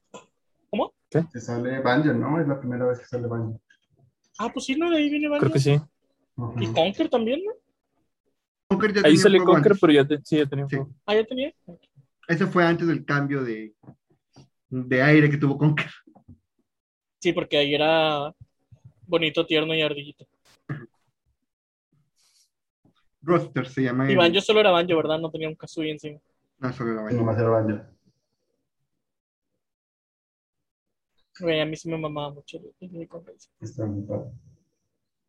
con. 0.70 0.92
Que 1.32 1.40
sale 1.42 1.80
Banjo, 1.82 2.14
¿no? 2.14 2.40
Es 2.40 2.48
la 2.48 2.60
primera 2.60 2.86
vez 2.86 3.00
que 3.00 3.06
sale 3.06 3.28
Banjo. 3.28 3.60
Ah, 4.38 4.50
pues 4.54 4.66
sí, 4.66 4.76
no, 4.76 4.90
de 4.90 4.98
ahí 4.98 5.10
viene 5.10 5.28
creo 5.28 5.40
Banjo. 5.42 5.54
que 5.54 5.60
sí. 5.60 5.80
Y 6.60 6.68
Conker 6.74 7.10
también, 7.10 7.42
¿no? 7.44 7.52
Conker 8.68 8.94
ya 8.94 9.00
Ahí 9.00 9.04
tenía 9.04 9.22
sale 9.24 9.38
Conker, 9.40 9.72
antes. 9.74 9.80
pero 9.82 9.94
ya, 9.94 10.08
te- 10.08 10.22
sí, 10.24 10.38
ya 10.38 10.46
tenía 10.46 10.68
Sí. 10.70 10.76
juego. 10.78 10.92
Ah, 11.06 11.16
ya 11.16 11.26
tenía. 11.26 11.54
Ese 12.28 12.48
fue 12.48 12.64
antes 12.66 12.88
del 12.88 13.04
cambio 13.04 13.44
de, 13.44 13.76
de 14.70 15.02
aire 15.02 15.30
que 15.30 15.38
tuvo 15.38 15.58
Conker. 15.58 15.90
Sí, 17.20 17.34
porque 17.34 17.58
ahí 17.58 17.76
era 17.76 18.34
bonito, 19.12 19.46
tierno 19.46 19.76
y 19.76 19.82
ardillito. 19.82 20.26
Roster 23.22 23.68
se 23.70 23.84
llama. 23.84 24.12
Y 24.12 24.16
Banjo 24.16 24.42
solo 24.42 24.62
era 24.62 24.72
Banjo, 24.72 24.96
¿verdad? 24.98 25.20
No 25.20 25.30
tenía 25.30 25.48
un 25.48 25.56
Kazooie 25.56 25.92
encima. 25.92 26.20
No, 26.58 26.74
solo 26.74 26.94
era 26.94 27.02
Banjo. 27.04 27.18
nomás 27.18 27.38
era 27.38 27.50
Banjo. 27.50 27.86
Güey, 31.40 31.60
a 31.60 31.66
mí 31.66 31.76
sí 31.76 31.90
me 31.90 31.98
mamaba 31.98 32.32
mucho 32.34 32.58
el. 32.58 32.74
Está 33.60 33.86
muy 33.86 34.02
padre. 34.04 34.32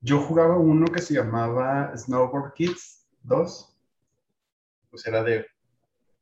Yo 0.00 0.18
jugaba 0.20 0.56
uno 0.58 0.86
que 0.86 1.00
se 1.00 1.14
llamaba 1.14 1.96
Snowboard 1.96 2.54
Kids 2.54 3.06
2. 3.22 3.76
Pues 4.90 5.06
era 5.06 5.22
de. 5.22 5.46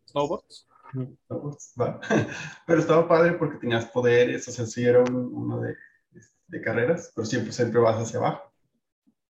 ¿Snowboards? 0.06 0.66
No, 1.28 1.56
va. 1.80 2.00
Pero 2.66 2.80
estaba 2.80 3.06
padre 3.08 3.32
porque 3.34 3.58
tenías 3.58 3.86
poderes, 3.86 4.46
o 4.48 4.50
sea, 4.50 4.66
sí 4.66 4.84
era 4.84 5.00
un- 5.02 5.30
uno 5.32 5.61
de, 5.61 5.76
de 6.51 6.61
carreras, 6.61 7.12
pero 7.14 7.26
siempre, 7.26 7.53
siempre 7.53 7.80
vas 7.80 7.96
hacia 7.96 8.18
abajo. 8.18 8.53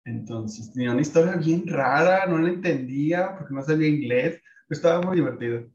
Entonces 0.05 0.73
tenía 0.73 0.93
una 0.93 1.01
historia 1.01 1.35
bien 1.37 1.67
rara, 1.67 2.27
no 2.27 2.39
la 2.39 2.49
entendía 2.49 3.37
porque 3.37 3.55
no 3.55 3.63
sabía 3.63 3.89
inglés, 3.89 4.41
pero 4.69 4.77
estaba 4.77 5.03
muy 5.03 5.17
divertido. 5.17 5.67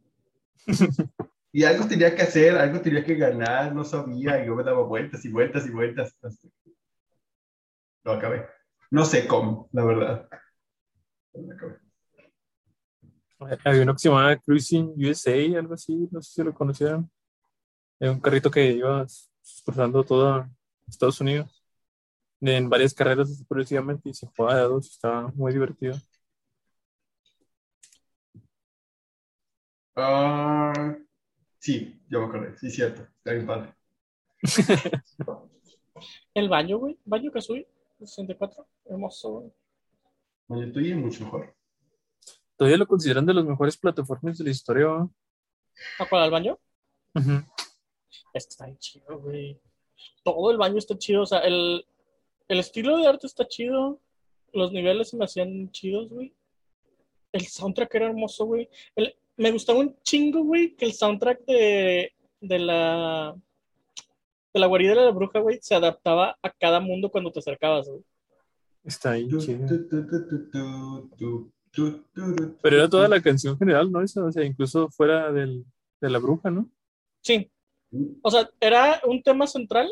Y 1.54 1.66
algo 1.66 1.86
tenía 1.86 2.16
que 2.16 2.22
hacer, 2.22 2.56
algo 2.56 2.80
tenía 2.80 3.04
que 3.04 3.16
ganar, 3.16 3.76
no 3.76 3.84
sabía, 3.84 4.42
y 4.42 4.48
yo 4.48 4.56
me 4.56 4.64
daba 4.64 4.84
vueltas 4.84 5.26
y 5.26 5.30
vueltas 5.30 5.68
y 5.68 5.70
vueltas. 5.70 6.16
hasta 6.22 6.30
que 6.30 6.72
Lo 8.06 8.14
acabé. 8.14 8.48
No 8.90 9.04
sé 9.04 9.28
cómo, 9.28 9.68
la 9.74 9.84
verdad. 9.84 10.30
Lo 11.34 11.54
acabé. 11.54 11.78
Había 13.66 13.84
uno 13.84 13.94
que 13.94 14.00
se 14.00 14.08
llamaba 14.08 14.38
Cruising 14.38 14.94
USA, 14.98 15.60
algo 15.60 15.74
así, 15.74 16.08
no 16.10 16.22
sé 16.22 16.32
si 16.36 16.42
lo 16.42 16.54
conocieron. 16.54 17.12
Era 18.00 18.12
un 18.14 18.22
carrito 18.22 18.50
que 18.50 18.72
iba 18.72 19.06
cruzando 19.66 20.06
todo 20.06 20.48
Estados 20.88 21.22
Unidos 21.22 21.64
en 22.42 22.70
varias 22.70 22.94
carreras 22.94 23.38
sucesivamente 23.38 24.10
y 24.10 24.14
se 24.14 24.28
jugaba 24.28 24.56
de 24.56 24.62
a 24.62 24.66
dos, 24.66 24.92
estaba 24.92 25.28
muy 25.36 25.54
divertido. 25.54 25.96
Ah, 29.96 30.96
sí, 31.60 32.02
yo 32.10 32.22
me 32.22 32.26
acordé, 32.28 32.58
sí, 32.58 32.72
cierto, 32.72 33.04
está 33.04 33.34
bien 33.34 33.46
padre. 33.46 33.74
El 36.34 36.50
baño, 36.50 36.78
güey. 36.80 36.98
Baño 37.06 37.32
Kazooie, 37.32 37.68
64. 38.00 38.68
Hermoso, 38.86 39.30
güey. 39.32 39.52
Oye, 40.48 40.68
tuyo 40.72 40.98
mucho 40.98 41.24
mejor. 41.26 41.56
Todavía 42.56 42.78
lo 42.78 42.88
consideran 42.88 43.26
de 43.26 43.34
los 43.34 43.46
mejores 43.46 43.78
plataformas 43.78 44.38
de 44.38 44.44
la 44.46 44.50
historia. 44.50 44.88
¿A 44.88 46.06
cuál 46.10 46.24
al 46.24 46.32
baño? 46.32 46.60
Ujú. 47.16 47.44
Es 48.34 48.46
que 48.46 48.50
está 48.50 48.66
bien 48.66 48.78
chido, 48.78 49.20
güey 49.20 49.62
todo 50.24 50.52
el 50.52 50.58
baño 50.58 50.78
está 50.78 50.98
chido, 50.98 51.24
o 51.24 51.26
sea, 51.26 51.40
el, 51.40 51.86
el 52.48 52.60
estilo 52.60 52.98
de 52.98 53.08
arte 53.08 53.28
está 53.28 53.48
chido, 53.48 54.00
los 54.54 54.72
niveles 54.72 55.10
se 55.10 55.18
me 55.18 55.26
hacían 55.26 55.72
chidos, 55.72 56.10
güey. 56.10 56.34
El 57.32 57.48
soundtrack 57.48 57.96
era 57.96 58.08
hermoso, 58.08 58.46
güey. 58.46 58.70
El, 58.96 59.16
me 59.38 59.52
gustaba 59.52 59.80
un 59.80 59.96
chingo, 60.04 60.44
güey, 60.44 60.76
que 60.76 60.86
el 60.86 60.94
soundtrack 60.94 61.46
de, 61.46 62.14
de 62.42 62.60
la 62.60 63.36
de 64.54 64.60
la 64.60 64.68
guarida 64.68 64.92
de 64.92 65.06
la 65.06 65.12
bruja, 65.12 65.40
güey, 65.40 65.60
se 65.62 65.76
adaptaba 65.76 66.38
a 66.42 66.50
cada 66.52 66.80
mundo 66.80 67.10
cuando 67.10 67.32
te 67.32 67.40
acercabas, 67.40 67.88
güey. 67.88 68.04
Está 68.84 69.12
ahí. 69.12 69.30
Pero 72.62 72.78
era 72.78 72.90
toda 72.90 73.08
la 73.08 73.22
canción 73.22 73.58
general, 73.58 73.92
¿no? 73.92 74.00
O 74.00 74.32
sea, 74.32 74.44
incluso 74.44 74.90
fuera 74.90 75.32
del, 75.32 75.66
de 76.02 76.10
la 76.10 76.20
bruja, 76.20 76.52
¿no? 76.52 76.70
Sí, 77.22 77.50
o 78.22 78.32
sea, 78.32 78.50
era 78.60 79.02
un 79.06 79.22
tema 79.22 79.48
central 79.48 79.92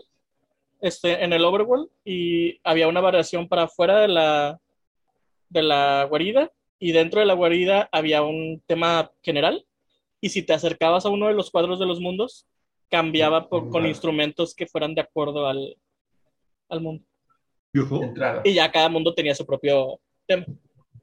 este, 0.81 1.23
en 1.23 1.33
el 1.33 1.43
Overworld 1.43 1.89
y 2.05 2.59
había 2.63 2.87
una 2.87 3.01
variación 3.01 3.47
para 3.47 3.63
afuera 3.63 3.99
de 3.99 4.07
la, 4.07 4.59
de 5.49 5.63
la 5.63 6.05
guarida 6.09 6.51
y 6.79 6.91
dentro 6.93 7.19
de 7.19 7.25
la 7.25 7.33
guarida 7.33 7.89
había 7.91 8.21
un 8.21 8.61
tema 8.65 9.11
general 9.21 9.65
y 10.21 10.29
si 10.29 10.43
te 10.43 10.53
acercabas 10.53 11.05
a 11.05 11.09
uno 11.09 11.27
de 11.27 11.33
los 11.33 11.51
cuadros 11.51 11.79
de 11.79 11.85
los 11.85 11.99
mundos, 11.99 12.45
cambiaba 12.89 13.47
por- 13.49 13.69
con 13.69 13.83
instrumentos 13.89 14.55
que 14.55 14.65
fueran 14.67 14.95
de 14.95 15.01
acuerdo 15.01 15.45
al, 15.47 15.75
al 16.69 16.81
mundo. 16.81 17.03
Y 18.43 18.53
ya 18.53 18.71
cada 18.71 18.89
mundo 18.89 19.13
tenía 19.13 19.35
su 19.35 19.45
propio 19.45 19.99
tema. 20.25 20.45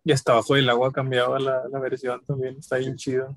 Y 0.04 0.12
hasta 0.12 0.32
abajo 0.32 0.54
del 0.54 0.68
agua 0.70 0.90
cambiaba 0.92 1.38
la, 1.38 1.62
la 1.70 1.78
versión 1.80 2.24
también, 2.24 2.56
está 2.58 2.76
bien 2.78 2.96
chido. 2.96 3.36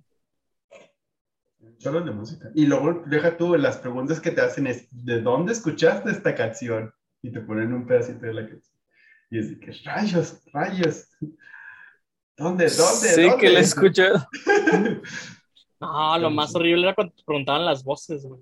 Solo 1.77 2.01
de 2.01 2.11
música. 2.11 2.51
Y 2.55 2.65
luego, 2.65 3.03
deja 3.05 3.37
tú, 3.37 3.55
las 3.55 3.77
preguntas 3.77 4.19
que 4.19 4.31
te 4.31 4.41
hacen 4.41 4.67
es, 4.67 4.87
¿de 4.91 5.21
dónde 5.21 5.53
escuchaste 5.53 6.11
esta 6.11 6.35
canción? 6.35 6.93
Y 7.21 7.31
te 7.31 7.41
ponen 7.41 7.73
un 7.73 7.85
pedacito 7.85 8.25
de 8.25 8.33
la 8.33 8.47
canción. 8.47 8.75
Y 9.29 9.39
es 9.39 9.49
de 9.49 9.59
que, 9.59 9.71
rayos, 9.83 10.41
rayos. 10.51 11.07
¿Dónde, 12.37 12.69
dónde, 12.69 13.21
dónde? 13.23 13.37
que 13.37 13.49
la 13.49 13.59
he 13.59 13.63
escuchado. 13.63 14.27
No, 15.81 16.17
lo 16.17 16.29
más 16.29 16.53
horrible 16.55 16.83
era 16.83 16.93
cuando 16.93 17.13
te 17.13 17.23
preguntaban 17.23 17.65
las 17.65 17.83
voces, 17.85 18.25
güey. 18.25 18.41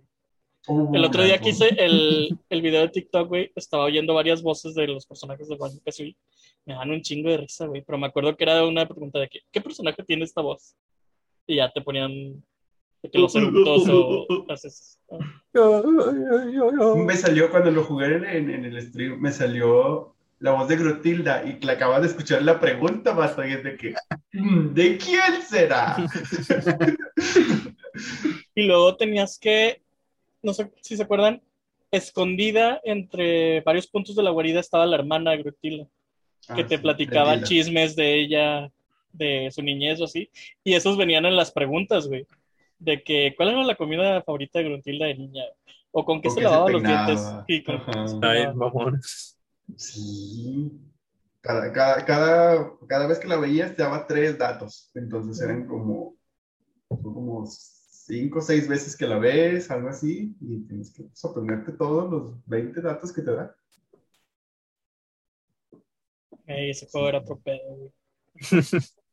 Uh, 0.68 0.96
El 0.96 1.06
otro 1.06 1.24
día 1.24 1.38
que 1.38 1.50
hice 1.50 1.70
el, 1.78 2.38
el 2.50 2.62
video 2.62 2.82
de 2.82 2.90
TikTok, 2.90 3.28
güey, 3.28 3.52
estaba 3.56 3.84
oyendo 3.84 4.14
varias 4.14 4.42
voces 4.42 4.74
de 4.74 4.88
los 4.88 5.06
personajes 5.06 5.48
de 5.48 5.56
Banjo 5.56 5.80
Kazooie. 5.86 6.18
Me 6.66 6.74
dan 6.74 6.90
un 6.90 7.02
chingo 7.02 7.30
de 7.30 7.38
risa, 7.38 7.68
güey, 7.68 7.84
pero 7.84 7.98
me 7.98 8.08
acuerdo 8.08 8.36
que 8.36 8.44
era 8.44 8.66
una 8.66 8.86
pregunta 8.88 9.20
de 9.20 9.30
que, 9.30 9.42
¿qué 9.52 9.62
personaje 9.62 10.04
tiene 10.04 10.26
esta 10.26 10.42
voz? 10.42 10.76
Y 11.46 11.58
ya 11.58 11.72
te 11.72 11.82
ponían 11.82 12.44
que 13.02 13.20
los 13.20 13.36
eructos 13.36 13.88
o 13.90 14.46
haces. 14.50 15.00
Me 17.06 17.16
salió 17.16 17.50
cuando 17.50 17.72
lo 17.72 17.84
jugué 17.84 18.16
en, 18.16 18.26
en- 18.26 18.50
en 18.50 18.66
el 18.66 18.82
stream, 18.82 19.20
me 19.20 19.32
salió 19.32 20.14
la 20.40 20.52
voz 20.52 20.68
de 20.68 20.76
Grutilda 20.78 21.44
y 21.46 21.60
la 21.66 21.74
acabas 21.74 22.02
de 22.02 22.08
escuchar 22.08 22.44
la 22.44 22.60
pregunta, 22.60 23.14
más 23.14 23.36
y 23.38 23.54
es 23.54 23.64
de 23.64 23.76
que, 23.78 23.94
"Mm, 24.34 24.74
¿de 24.74 24.98
quién 24.98 25.42
será? 25.48 25.96
Y 28.56 28.64
luego 28.64 28.96
tenías 28.96 29.38
que, 29.38 29.82
no 30.42 30.52
sé 30.54 30.72
si 30.82 30.98
se 30.98 31.04
acuerdan, 31.04 31.42
escondida 31.92 32.82
entre 32.84 33.62
varios 33.62 33.88
puntos 33.88 34.16
de 34.16 34.24
la 34.24 34.32
guarida 34.32 34.60
estaba 34.60 34.86
la 34.86 34.96
hermana 34.98 35.32
de 35.32 35.38
Grutilda. 35.44 35.88
que 36.56 36.62
Ah, 36.64 36.68
te 36.68 36.78
sí, 36.78 36.82
platicaba 36.82 37.44
chismes 37.44 37.96
de 37.96 38.16
ella, 38.22 38.72
de 39.12 39.50
su 39.52 39.62
niñez 39.62 40.00
o 40.02 40.06
así, 40.06 40.30
y 40.64 40.74
esos 40.76 40.96
venían 40.98 41.26
en 41.26 41.36
las 41.36 41.52
preguntas, 41.52 42.08
güey, 42.08 42.26
de 42.80 43.04
que 43.04 43.34
cuál 43.36 43.50
era 43.50 43.64
la 43.64 43.76
comida 43.76 44.22
favorita 44.22 44.60
de 44.60 44.66
Gruntilda 44.66 45.06
de 45.06 45.16
niña, 45.16 45.44
o 45.92 46.06
con 46.06 46.22
qué 46.22 46.28
O 46.28 46.32
se 46.32 46.42
lavaba 46.42 46.70
los 46.70 46.84
dientes. 46.84 47.22
Y 47.48 47.64
con-. 47.64 47.82
Ay, 48.24 48.54
mamón. 48.54 49.02
Sí. 49.76 50.72
Cada, 51.42 51.72
cada, 51.72 52.06
cada, 52.06 52.72
cada 52.88 53.08
vez 53.08 53.20
que 53.20 53.28
la 53.28 53.38
veías 53.38 53.76
te 53.76 53.84
daba 53.84 54.06
tres 54.06 54.38
datos. 54.38 54.92
Entonces 54.96 55.42
eran 55.42 55.66
como, 55.66 56.16
son 56.90 57.14
como 57.14 57.46
cinco 57.48 58.40
o 58.40 58.42
seis 58.42 58.68
veces 58.68 58.96
que 58.96 59.08
la 59.08 59.18
ves, 59.18 59.72
algo 59.72 59.90
así, 59.90 60.36
y 60.42 60.68
tienes 60.68 60.94
que 60.94 61.06
aprenderte 61.24 61.74
todos 61.74 62.10
los 62.10 62.46
20 62.48 62.82
datos 62.82 63.14
que 63.14 63.22
te 63.22 63.32
da. 63.32 63.56
Ey, 66.46 66.72
ese 66.72 66.88
juego 66.90 67.10
era 67.10 67.20
otro 67.20 67.40
pedo, 67.40 67.76
güey. 67.76 67.92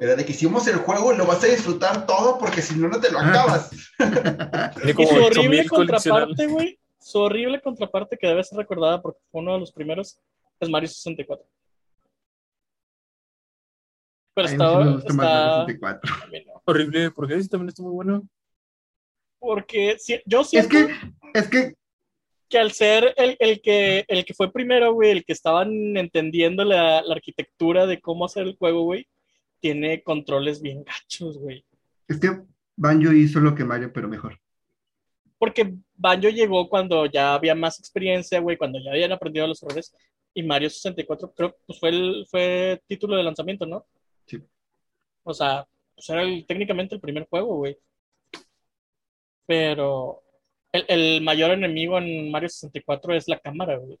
Era 0.00 0.16
de 0.16 0.24
que 0.24 0.32
hicimos 0.32 0.66
el 0.68 0.76
juego 0.76 1.12
y 1.12 1.16
lo 1.16 1.26
vas 1.26 1.42
a 1.44 1.46
disfrutar 1.46 2.06
todo 2.06 2.38
porque 2.38 2.62
si 2.62 2.76
no, 2.76 2.88
no 2.88 3.00
te 3.00 3.10
lo 3.10 3.18
acabas. 3.20 3.70
Y 4.84 4.92
su 4.92 5.14
8000 5.14 5.22
horrible 5.22 5.66
contraparte, 5.68 6.46
güey, 6.46 6.78
su 6.98 7.18
horrible 7.20 7.60
contraparte 7.60 8.16
que 8.18 8.26
debe 8.26 8.44
ser 8.44 8.58
recordada 8.58 9.00
porque 9.02 9.20
fue 9.30 9.40
uno 9.40 9.54
de 9.54 9.60
los 9.60 9.72
primeros, 9.72 10.18
es 10.60 10.68
Mario 10.68 10.88
64. 10.88 11.46
Pero 14.34 14.48
estaba, 14.48 14.84
está, 14.98 15.66
64. 15.66 16.14
a 16.22 16.26
mí 16.26 16.44
no. 16.46 16.62
Horrible, 16.66 17.10
porque 17.10 17.34
ese 17.34 17.48
también 17.48 17.68
está 17.70 17.82
muy 17.82 17.92
bueno. 17.92 18.22
porque 19.38 19.96
si- 19.98 20.20
yo 20.26 20.40
Es 20.42 20.48
siento 20.48 20.68
que, 20.70 20.94
es 21.34 21.48
que, 21.48 21.74
que 22.48 22.58
al 22.58 22.72
ser 22.72 23.14
el, 23.16 23.36
el 23.38 23.60
que, 23.62 24.04
el 24.08 24.24
que 24.24 24.34
fue 24.34 24.52
primero, 24.52 24.92
güey, 24.92 25.10
el 25.10 25.24
que 25.24 25.32
estaban 25.32 25.96
entendiendo 25.96 26.64
la, 26.64 27.00
la 27.02 27.14
arquitectura 27.14 27.86
de 27.86 28.00
cómo 28.00 28.24
hacer 28.26 28.42
el 28.42 28.56
juego, 28.56 28.82
güey, 28.82 29.06
tiene 29.60 30.02
controles 30.02 30.60
bien 30.62 30.84
gachos, 30.84 31.38
güey. 31.38 31.64
es 32.08 32.20
que 32.20 32.42
Banjo 32.76 33.12
hizo 33.12 33.40
lo 33.40 33.54
que 33.54 33.64
Mario, 33.64 33.92
pero 33.92 34.08
mejor. 34.08 34.38
Porque 35.38 35.74
Banjo 35.94 36.28
llegó 36.28 36.68
cuando 36.68 37.06
ya 37.06 37.34
había 37.34 37.54
más 37.54 37.78
experiencia, 37.78 38.40
güey, 38.40 38.56
cuando 38.56 38.78
ya 38.80 38.90
habían 38.90 39.12
aprendido 39.12 39.46
los 39.46 39.62
errores, 39.62 39.94
y 40.34 40.42
Mario 40.42 40.68
64 40.68 41.32
creo 41.34 41.56
pues 41.66 41.78
fue 41.80 41.88
el 41.90 42.26
fue 42.30 42.82
título 42.86 43.16
de 43.16 43.22
lanzamiento, 43.22 43.64
¿no? 43.66 43.86
Sí. 44.26 44.38
O 45.22 45.32
sea, 45.32 45.66
pues 45.94 46.08
era 46.10 46.22
el- 46.22 46.44
técnicamente 46.46 46.94
el 46.94 47.00
primer 47.00 47.26
juego, 47.28 47.56
güey. 47.56 47.78
Pero 49.46 50.22
el, 50.72 50.84
el 50.88 51.20
mayor 51.22 51.52
enemigo 51.52 51.98
en 51.98 52.30
Mario 52.30 52.48
64 52.48 53.14
es 53.14 53.28
la 53.28 53.38
cámara, 53.38 53.76
güey. 53.78 53.98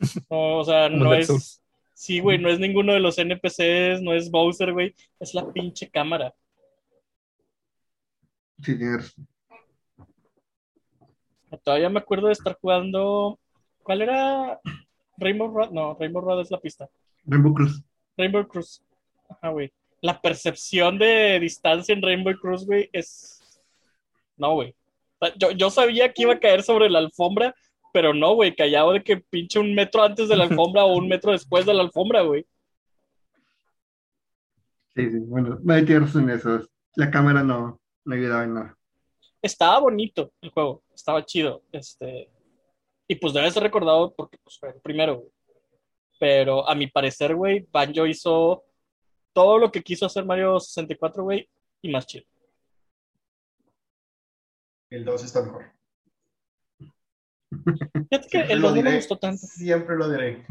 No, 0.30 0.58
o 0.58 0.64
sea, 0.64 0.88
no 0.88 1.14
es... 1.14 1.60
Sí, 1.94 2.20
güey, 2.20 2.38
no 2.38 2.48
es 2.48 2.58
ninguno 2.58 2.92
de 2.92 3.00
los 3.00 3.16
NPCs, 3.18 4.02
no 4.02 4.12
es 4.12 4.30
Bowser, 4.30 4.72
güey, 4.72 4.94
es 5.20 5.32
la 5.32 5.50
pinche 5.52 5.88
cámara. 5.88 6.34
Sí. 8.62 8.76
Todavía 11.62 11.88
me 11.88 12.00
acuerdo 12.00 12.26
de 12.26 12.32
estar 12.32 12.58
jugando. 12.60 13.38
¿Cuál 13.82 14.02
era? 14.02 14.60
Rainbow 15.16 15.48
Road. 15.48 15.70
No, 15.70 15.96
Rainbow 15.98 16.22
Road 16.22 16.40
es 16.40 16.50
la 16.50 16.60
pista. 16.60 16.88
Rainbow 17.24 17.54
Cruz. 17.54 17.82
Rainbow 18.16 18.46
Cruise. 18.46 18.82
Ajá, 19.28 19.50
güey. 19.50 19.72
La 20.00 20.20
percepción 20.20 20.98
de 20.98 21.38
distancia 21.40 21.92
en 21.94 22.02
Rainbow 22.02 22.34
Cruise, 22.40 22.66
güey, 22.66 22.90
es. 22.92 23.40
No, 24.36 24.54
güey. 24.54 24.74
Yo, 25.36 25.52
yo 25.52 25.70
sabía 25.70 26.12
que 26.12 26.22
iba 26.22 26.34
a 26.34 26.40
caer 26.40 26.62
sobre 26.62 26.90
la 26.90 26.98
alfombra, 26.98 27.54
pero 27.94 28.12
no, 28.12 28.34
güey. 28.34 28.56
Callado 28.56 28.92
de 28.92 29.04
que 29.04 29.18
pinche 29.18 29.60
un 29.60 29.72
metro 29.72 30.02
antes 30.02 30.28
de 30.28 30.36
la 30.36 30.44
alfombra 30.50 30.84
o 30.84 30.96
un 30.96 31.06
metro 31.06 31.30
después 31.30 31.64
de 31.64 31.72
la 31.72 31.82
alfombra, 31.82 32.22
güey. 32.22 32.44
Sí, 34.96 35.10
sí, 35.10 35.18
bueno, 35.20 35.58
Mario 35.62 35.86
tiene 35.86 36.00
razón 36.00 36.24
en 36.24 36.36
eso. 36.36 36.60
La 36.96 37.08
cámara 37.08 37.44
no, 37.44 37.80
no 38.04 38.14
ayudaba 38.14 38.42
en 38.42 38.54
nada. 38.54 38.78
Estaba 39.40 39.78
bonito 39.78 40.32
el 40.40 40.50
juego, 40.50 40.82
estaba 40.92 41.24
chido. 41.24 41.62
Este, 41.70 42.28
y 43.06 43.14
pues 43.14 43.32
debe 43.32 43.50
ser 43.52 43.62
recordado 43.62 44.12
porque 44.12 44.38
pues, 44.42 44.58
fue 44.58 44.70
el 44.70 44.80
primero, 44.80 45.18
güey. 45.18 45.30
Pero 46.18 46.68
a 46.68 46.74
mi 46.74 46.88
parecer, 46.88 47.36
güey, 47.36 47.66
Banjo 47.70 48.06
hizo 48.06 48.64
todo 49.32 49.58
lo 49.58 49.70
que 49.70 49.82
quiso 49.82 50.06
hacer 50.06 50.24
Mario 50.24 50.58
64, 50.58 51.22
güey, 51.22 51.48
y 51.80 51.90
más 51.90 52.06
chido. 52.06 52.24
El 54.90 55.04
2 55.04 55.24
está 55.24 55.42
mejor. 55.42 55.73
Fíjate 58.10 58.28
que 58.30 58.40
el 58.52 58.60
lo 58.60 58.68
2 58.68 58.76
no 58.76 58.82
me 58.82 58.96
gustó 58.96 59.18
tanto. 59.18 59.46
Siempre 59.46 59.96
lo 59.96 60.08
diré. 60.10 60.44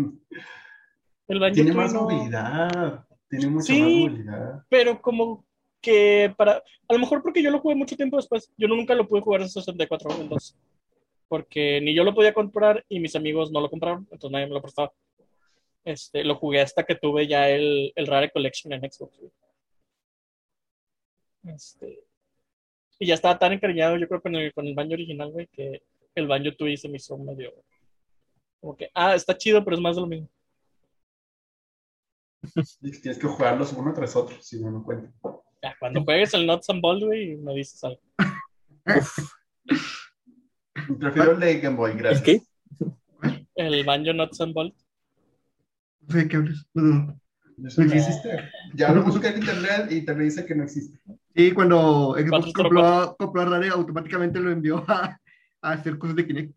El 1.27 1.53
Tiene 1.53 1.73
más 1.73 1.93
no- 1.93 2.03
movilidad. 2.03 3.05
Tiene 3.29 3.47
mucha 3.47 3.65
Sí. 3.65 3.81
más 3.81 3.89
movilidad. 4.11 4.65
pero 4.69 5.01
como 5.01 5.45
que 5.81 6.33
para, 6.37 6.57
a 6.87 6.93
lo 6.93 6.99
mejor 6.99 7.21
porque 7.21 7.41
yo 7.43 7.51
lo 7.51 7.59
jugué 7.59 7.75
mucho 7.75 7.95
tiempo 7.97 8.15
después, 8.17 8.51
yo 8.57 8.67
nunca 8.67 8.95
lo 8.95 9.07
pude 9.07 9.21
jugar 9.21 9.41
en 9.41 9.49
64 9.49 10.09
el 10.21 10.29
2, 10.29 10.55
porque 11.27 11.81
ni 11.81 11.93
yo 11.93 12.03
lo 12.05 12.13
podía 12.15 12.33
comprar 12.33 12.85
y 12.87 12.99
mis 13.01 13.15
amigos 13.17 13.51
no 13.51 13.59
lo 13.59 13.69
compraron, 13.69 14.07
entonces 14.11 14.31
nadie 14.31 14.47
me 14.47 14.53
lo 14.53 14.61
prestaba. 14.61 14.93
Este, 15.83 16.23
lo 16.23 16.35
jugué 16.35 16.61
hasta 16.61 16.83
que 16.83 16.95
tuve 16.95 17.27
ya 17.27 17.49
el, 17.49 17.91
el 17.95 18.07
Rare 18.07 18.31
Collection 18.31 18.71
en 18.71 18.89
Xbox. 18.89 19.19
Este, 21.43 21.99
y 22.99 23.07
ya 23.07 23.15
estaba 23.15 23.37
tan 23.37 23.51
encariñado, 23.51 23.97
yo 23.97 24.07
creo, 24.07 24.21
con 24.21 24.35
el, 24.35 24.53
con 24.53 24.65
el 24.65 24.75
Banjo 24.75 24.93
original, 24.93 25.31
güey, 25.31 25.47
que 25.47 25.83
el 26.15 26.27
Banjo 26.27 26.55
Tooie 26.55 26.77
se 26.77 26.89
me 26.89 26.97
hizo 26.97 27.17
medio... 27.17 27.51
Como 28.59 28.77
que, 28.77 28.89
ah, 28.93 29.13
está 29.13 29.37
chido, 29.37 29.63
pero 29.63 29.75
es 29.75 29.81
más 29.81 29.95
de 29.95 30.01
lo 30.01 30.07
mismo. 30.07 30.29
Tienes 33.01 33.19
que 33.19 33.27
jugarlos 33.27 33.73
uno 33.73 33.93
tras 33.93 34.15
otro, 34.15 34.41
si 34.41 34.61
no, 34.61 34.71
no 34.71 34.83
cuenta. 34.83 35.11
Ya, 35.61 35.75
cuando 35.79 36.03
juegues 36.03 36.33
el 36.33 36.47
Nuts 36.47 36.69
and 36.69 36.81
Balls, 36.81 37.03
güey, 37.03 37.35
me 37.37 37.53
dices 37.55 37.83
algo. 37.83 38.01
Prefiero 40.99 41.33
el 41.33 41.39
de 41.39 41.59
Game 41.59 41.75
Boy, 41.75 41.91
¿El 41.91 41.97
gracias. 41.97 42.23
qué? 42.23 42.41
El 43.55 43.85
Banjo 43.85 44.13
Nuts 44.13 44.41
and 44.41 44.73
sé 46.09 46.17
de 46.17 46.27
qué 46.27 46.37
hablas. 46.37 46.65
No. 46.73 47.19
No 47.57 47.67
existe. 47.67 48.49
Ya 48.75 48.91
lo 48.91 49.03
busqué 49.03 49.27
en 49.27 49.37
internet 49.37 49.91
y 49.91 50.03
te 50.03 50.15
dice 50.15 50.45
que 50.45 50.55
no 50.55 50.63
existe. 50.63 50.97
Y 51.35 51.51
cuando 51.51 52.15
Xbox 52.17 52.51
compró, 52.51 53.15
compró 53.17 53.41
a 53.41 53.45
Rare, 53.45 53.69
automáticamente 53.69 54.39
lo 54.39 54.51
envió 54.51 54.83
a, 54.87 55.19
a 55.63 55.71
hacer 55.71 55.97
cosas 55.97 56.15
de 56.15 56.27
Kinect. 56.27 56.55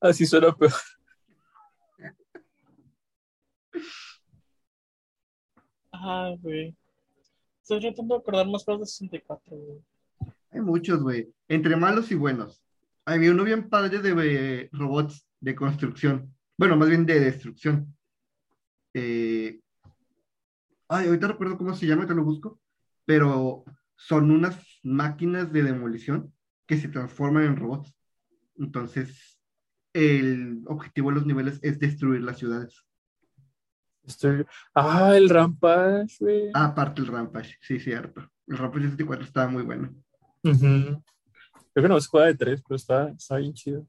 Así 0.00 0.26
suena 0.26 0.52
peor. 0.54 0.72
Ah, 5.92 6.34
güey. 6.40 6.76
Estoy 7.62 7.80
tratando 7.80 8.14
de 8.14 8.20
acordar 8.20 8.46
más 8.46 8.64
cosas 8.64 8.80
de 8.80 8.86
64, 8.86 9.56
güey. 9.56 9.80
Hay 10.50 10.60
muchos, 10.60 11.02
güey. 11.02 11.32
Entre 11.48 11.74
malos 11.76 12.10
y 12.10 12.14
buenos. 12.14 12.62
Había 13.04 13.30
uno 13.32 13.44
bien 13.44 13.68
padre 13.68 13.98
de 14.00 14.12
eh, 14.62 14.68
robots 14.72 15.26
de 15.40 15.54
construcción. 15.54 16.34
Bueno, 16.56 16.76
más 16.76 16.88
bien 16.88 17.06
de 17.06 17.20
destrucción. 17.20 17.96
Eh, 18.94 19.60
Ay, 20.88 21.08
ahorita 21.08 21.28
recuerdo 21.28 21.58
cómo 21.58 21.74
se 21.74 21.86
llama, 21.86 22.06
te 22.06 22.14
lo 22.14 22.22
busco. 22.22 22.60
Pero 23.06 23.64
son 23.96 24.30
unas 24.30 24.62
máquinas 24.82 25.52
de 25.52 25.62
demolición 25.62 26.32
que 26.66 26.76
se 26.76 26.88
transforman 26.88 27.44
en 27.44 27.56
robots. 27.56 27.94
Entonces, 28.58 29.38
el 29.92 30.62
objetivo 30.66 31.08
de 31.08 31.14
los 31.16 31.26
niveles 31.26 31.58
es 31.62 31.78
destruir 31.78 32.22
las 32.22 32.38
ciudades. 32.38 32.82
Estoy... 34.04 34.44
Ah, 34.74 35.16
el 35.16 35.28
Rampage, 35.28 36.16
güey. 36.20 36.50
Ah, 36.54 36.66
aparte 36.66 37.00
el 37.00 37.08
Rampage, 37.08 37.56
sí, 37.60 37.80
cierto. 37.80 38.30
El 38.46 38.58
Rampage 38.58 38.84
64 38.84 39.24
estaba 39.24 39.48
muy 39.48 39.62
bueno. 39.62 39.94
Ujú. 40.44 41.02
Creo 41.72 41.82
que 41.82 41.88
no 41.88 42.00
se 42.00 42.08
juega 42.08 42.26
de 42.28 42.34
tres, 42.34 42.62
pero 42.66 42.76
está, 42.76 43.08
está 43.10 43.36
bien 43.36 43.52
chido. 43.52 43.86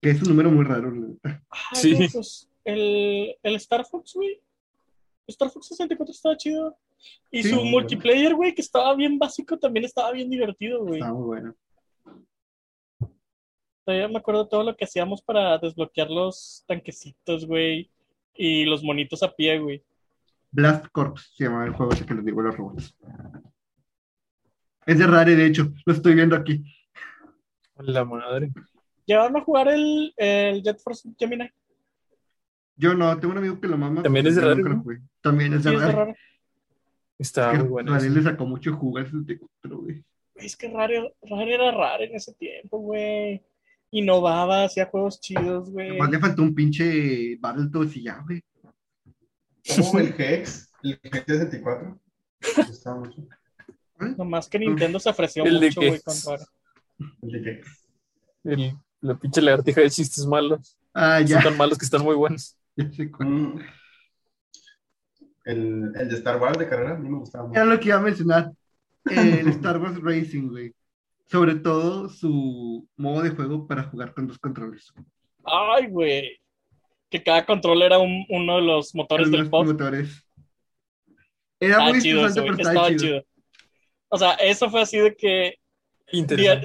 Que 0.00 0.10
es 0.10 0.22
un 0.22 0.28
número 0.28 0.50
muy 0.50 0.64
raro, 0.64 0.90
la 0.90 1.08
neta. 1.08 1.44
Sí. 1.72 2.08
pues 2.12 2.48
el, 2.64 3.36
el 3.42 3.54
Star 3.56 3.84
Fox, 3.84 4.14
güey. 4.14 4.40
Star 5.26 5.50
Fox 5.50 5.68
64 5.68 6.12
estaba 6.12 6.36
chido. 6.36 6.78
Y 7.30 7.42
Sí. 7.42 7.50
su 7.50 7.62
multiplayer, 7.64 8.34
güey, 8.34 8.54
que 8.54 8.62
estaba 8.62 8.94
bien 8.94 9.18
básico, 9.18 9.58
también 9.58 9.84
estaba 9.84 10.12
bien 10.12 10.30
divertido, 10.30 10.80
güey. 10.84 10.94
Estaba 11.00 11.14
muy 11.14 11.26
bueno. 11.26 11.54
Todavía 13.84 14.08
me 14.08 14.18
acuerdo 14.18 14.46
todo 14.48 14.64
lo 14.64 14.76
que 14.76 14.84
hacíamos 14.84 15.22
para 15.22 15.56
desbloquear 15.58 16.10
los 16.10 16.64
tanquecitos, 16.66 17.46
güey. 17.46 17.90
Y 18.34 18.64
los 18.66 18.82
monitos 18.84 19.22
a 19.22 19.34
pie, 19.34 19.58
güey. 19.58 19.82
Blast 20.50 20.86
Corps 20.92 21.32
se 21.36 21.44
llamaba 21.44 21.64
el 21.66 21.72
juego 21.72 21.92
ese 21.92 22.06
que 22.06 22.14
les 22.14 22.24
digo, 22.24 22.40
los 22.42 22.56
robots. 22.56 22.94
Es 24.86 24.98
de 24.98 25.06
Rare, 25.06 25.36
de 25.36 25.46
hecho, 25.46 25.72
lo 25.84 25.92
estoy 25.92 26.14
viendo 26.14 26.36
aquí. 26.36 26.62
La 27.78 28.04
madre. 28.04 28.50
¿Llegaron 29.06 29.36
a 29.36 29.40
jugar 29.42 29.68
el, 29.68 30.12
el 30.16 30.62
Jet 30.62 30.78
Force 30.80 31.08
Gemini? 31.18 31.48
Yo 32.76 32.94
no, 32.94 33.18
tengo 33.18 33.32
un 33.32 33.38
amigo 33.38 33.60
que 33.60 33.68
lo 33.68 33.76
mama. 33.76 34.02
También 34.02 34.26
es 34.26 34.36
de 34.36 34.42
Rare. 34.42 34.62
También 35.20 35.54
es 35.54 35.62
Sí, 35.62 35.70
de 35.70 35.74
es 35.76 35.80
de 35.82 35.92
Rare. 35.92 36.16
Raro. 37.18 37.50
Está 37.50 37.52
Que 37.52 37.58
muy 37.58 37.68
bueno. 37.68 37.92
Rare 37.92 38.10
le 38.10 38.22
sacó 38.22 38.46
mucho 38.46 38.72
jugo 38.76 38.98
a 38.98 39.02
ese 39.02 39.12
pero, 39.60 39.78
güey. 39.78 40.04
Güey, 40.34 40.46
Es 40.46 40.56
que 40.56 40.68
raro, 40.70 41.12
raro 41.22 41.46
era 41.50 41.70
raro 41.72 42.04
en 42.04 42.14
ese 42.14 42.32
tiempo, 42.34 42.78
güey. 42.78 43.42
Innovaba, 43.90 44.64
hacía 44.64 44.86
juegos 44.86 45.20
chidos, 45.20 45.70
güey. 45.70 45.90
Nomás 45.90 46.10
le 46.10 46.18
faltó 46.18 46.42
un 46.42 46.54
pinche 46.54 47.36
Battletoads 47.40 47.96
y 47.96 48.02
ya, 48.02 48.22
güey. 48.26 48.42
Como 49.76 49.98
el 49.98 50.14
Hex, 50.16 50.70
el 50.82 51.00
Hex 51.02 51.24
64. 51.26 51.98
Está 52.70 52.94
mucho. 52.94 53.26
Nomás 54.16 54.48
que 54.48 54.58
Nintendo 54.58 55.00
se 55.00 55.10
ofreció 55.10 55.44
El 55.44 55.58
de 55.60 55.66
mucho, 55.66 55.80
güey, 55.80 56.00
con 56.02 56.14
raro. 56.26 56.44
El 57.22 57.30
de 57.42 57.50
Hex. 57.50 57.86
El- 58.44 58.72
la 59.00 59.16
pinche 59.18 59.40
lagartija 59.40 59.80
de 59.80 59.90
chistes 59.90 60.26
malos. 60.26 60.76
Ah, 60.92 61.18
Son 61.18 61.26
ya. 61.28 61.42
tan 61.42 61.56
malos 61.56 61.78
que 61.78 61.84
están 61.84 62.02
muy 62.02 62.16
buenos. 62.16 62.56
ya 62.76 62.90
sé 62.92 63.10
cuál. 63.10 63.28
Mm. 63.28 63.60
El, 65.48 65.92
el 65.98 66.08
de 66.08 66.14
Star 66.16 66.40
Wars 66.40 66.58
de 66.58 66.68
carrera, 66.68 66.92
a 66.92 66.98
mí 66.98 67.08
me 67.08 67.18
gustaba 67.18 67.46
mucho. 67.46 67.58
Era 67.58 67.64
lo 67.68 67.80
que 67.80 67.88
iba 67.88 67.96
a 67.96 68.00
mencionar. 68.02 68.50
El 69.06 69.48
Star 69.48 69.78
Wars 69.80 70.00
Racing, 70.02 70.48
güey. 70.48 70.72
Sobre 71.30 71.54
todo 71.56 72.08
su 72.08 72.86
modo 72.96 73.22
de 73.22 73.30
juego 73.30 73.66
para 73.66 73.84
jugar 73.84 74.12
con 74.14 74.26
dos 74.26 74.38
controles. 74.38 74.92
Ay, 75.44 75.86
güey. 75.88 76.38
Que 77.10 77.22
cada 77.22 77.44
control 77.46 77.82
era 77.82 77.98
un- 77.98 78.26
uno 78.28 78.56
de 78.56 78.62
los 78.62 78.94
motores 78.94 79.30
del 79.30 79.40
Los 79.40 79.48
pop. 79.48 79.66
motores. 79.66 80.22
Era 81.60 81.72
Estaba 81.72 81.90
muy 81.90 82.00
chido 82.02 82.20
interesante, 82.20 82.40
eso, 82.40 82.42
pero 82.56 82.56
estaba 82.68 82.72
Estaba 82.72 82.88
chido. 82.88 83.00
chido. 83.20 83.24
O 84.10 84.18
sea, 84.18 84.32
eso 84.34 84.70
fue 84.70 84.82
así 84.82 84.98
de 84.98 85.16
que 85.16 85.54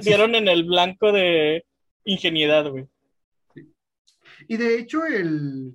dieron 0.02 0.34
en 0.34 0.48
el 0.48 0.64
blanco 0.64 1.12
de 1.12 1.64
ingenuidad, 2.04 2.70
güey. 2.70 2.86
Y 4.48 4.56
de 4.56 4.78
hecho, 4.78 5.04
el, 5.06 5.74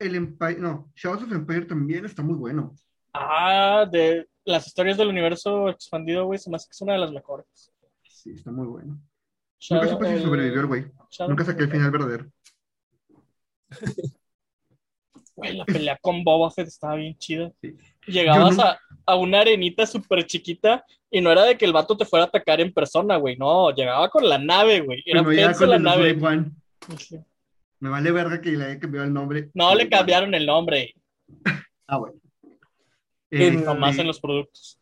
el 0.00 0.14
Empire, 0.14 0.58
no, 0.58 0.90
Shadows 0.96 1.24
of 1.24 1.32
Empire 1.32 1.66
también 1.66 2.04
está 2.04 2.22
muy 2.22 2.34
bueno. 2.34 2.74
Ah, 3.12 3.86
de 3.90 4.28
las 4.44 4.66
historias 4.66 4.96
del 4.96 5.08
universo 5.08 5.68
expandido, 5.68 6.24
güey, 6.24 6.38
se 6.38 6.50
me 6.50 6.56
hace 6.56 6.66
que 6.66 6.72
es 6.72 6.80
una 6.80 6.94
de 6.94 6.98
las 6.98 7.12
mejores. 7.12 7.46
Sí, 8.02 8.32
está 8.32 8.50
muy 8.50 8.66
bueno. 8.66 9.00
Nunca 9.70 9.88
supe 9.88 10.16
si 10.16 10.24
sobrevivió 10.24 10.60
el 10.60 10.66
güey. 10.66 10.86
Nunca 11.28 11.44
saqué 11.44 11.64
el 11.64 11.70
final 11.70 11.90
verdadero. 11.90 12.26
Güey, 15.36 15.56
la 15.56 15.64
pelea 15.64 15.96
con 16.02 16.22
Boba 16.22 16.50
Fett 16.50 16.68
estaba 16.68 16.96
bien 16.96 17.16
chida. 17.16 17.50
Sí. 17.62 17.74
Llegabas 18.06 18.58
a, 18.58 18.78
a 19.06 19.16
una 19.16 19.40
arenita 19.40 19.86
súper 19.86 20.26
chiquita 20.26 20.84
y 21.10 21.22
no 21.22 21.32
era 21.32 21.44
de 21.44 21.56
que 21.56 21.64
el 21.64 21.72
vato 21.72 21.96
te 21.96 22.04
fuera 22.04 22.26
a 22.26 22.28
atacar 22.28 22.60
en 22.60 22.74
persona, 22.74 23.16
güey. 23.16 23.36
No, 23.36 23.70
llegaba 23.70 24.10
con 24.10 24.28
la 24.28 24.36
nave, 24.36 24.80
güey. 24.80 25.02
Era 25.06 25.24
con 25.54 25.70
la 25.70 25.78
nave. 25.78 26.18
Me 27.80 27.88
vale 27.88 28.10
verga 28.12 28.40
que 28.40 28.50
le 28.52 28.64
haya 28.64 28.78
cambiado 28.78 29.06
el 29.06 29.12
nombre. 29.12 29.50
No 29.54 29.74
le 29.74 29.88
cambiaron 29.88 30.34
el 30.34 30.46
nombre. 30.46 30.94
Ah, 31.86 31.98
bueno. 31.98 32.14
En- 33.30 33.54
Este, 33.54 33.64
nomás 33.64 33.96
en 33.98 34.06
los 34.06 34.20
productos. 34.20 34.80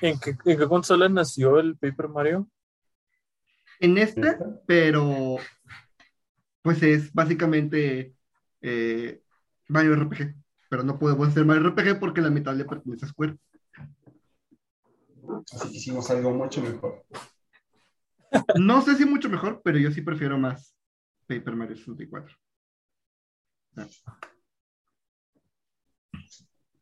¿En 0.00 0.18
qué, 0.18 0.30
en 0.44 0.58
qué 0.58 0.66
consola 0.68 1.08
nació 1.08 1.58
el 1.58 1.76
Paper 1.76 2.08
Mario? 2.08 2.48
en 3.80 3.98
este, 3.98 4.36
pero 4.64 5.36
pues 6.62 6.80
es 6.84 7.12
básicamente 7.12 8.14
eh, 8.60 9.20
Mario 9.68 9.94
RPG. 9.96 10.34
Pero 10.68 10.84
no 10.84 10.98
podemos 10.98 11.28
hacer 11.28 11.44
Mario 11.44 11.70
RPG 11.70 11.98
porque 11.98 12.20
la 12.20 12.30
mitad 12.30 12.54
le 12.54 12.64
pertenece 12.64 13.04
a 13.04 13.08
Square. 13.08 13.36
Así 15.52 15.70
que 15.70 15.76
hicimos 15.76 16.08
algo 16.10 16.32
mucho 16.32 16.62
mejor. 16.62 17.04
No 18.56 18.82
sé 18.82 18.94
si 18.96 19.04
mucho 19.04 19.28
mejor, 19.28 19.60
pero 19.64 19.78
yo 19.78 19.90
sí 19.90 20.00
prefiero 20.00 20.38
más 20.38 20.74
Paper 21.38 21.56
Mario 21.56 21.76
64. 21.76 22.36
Ah. 23.76 23.86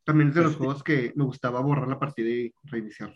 También 0.04 0.30
es 0.30 0.34
de 0.34 0.42
los 0.42 0.56
juegos 0.56 0.82
que 0.82 1.12
me 1.14 1.24
gustaba 1.24 1.60
borrar 1.60 1.86
la 1.88 1.98
partida 1.98 2.28
y 2.28 2.52
reiniciar. 2.64 3.14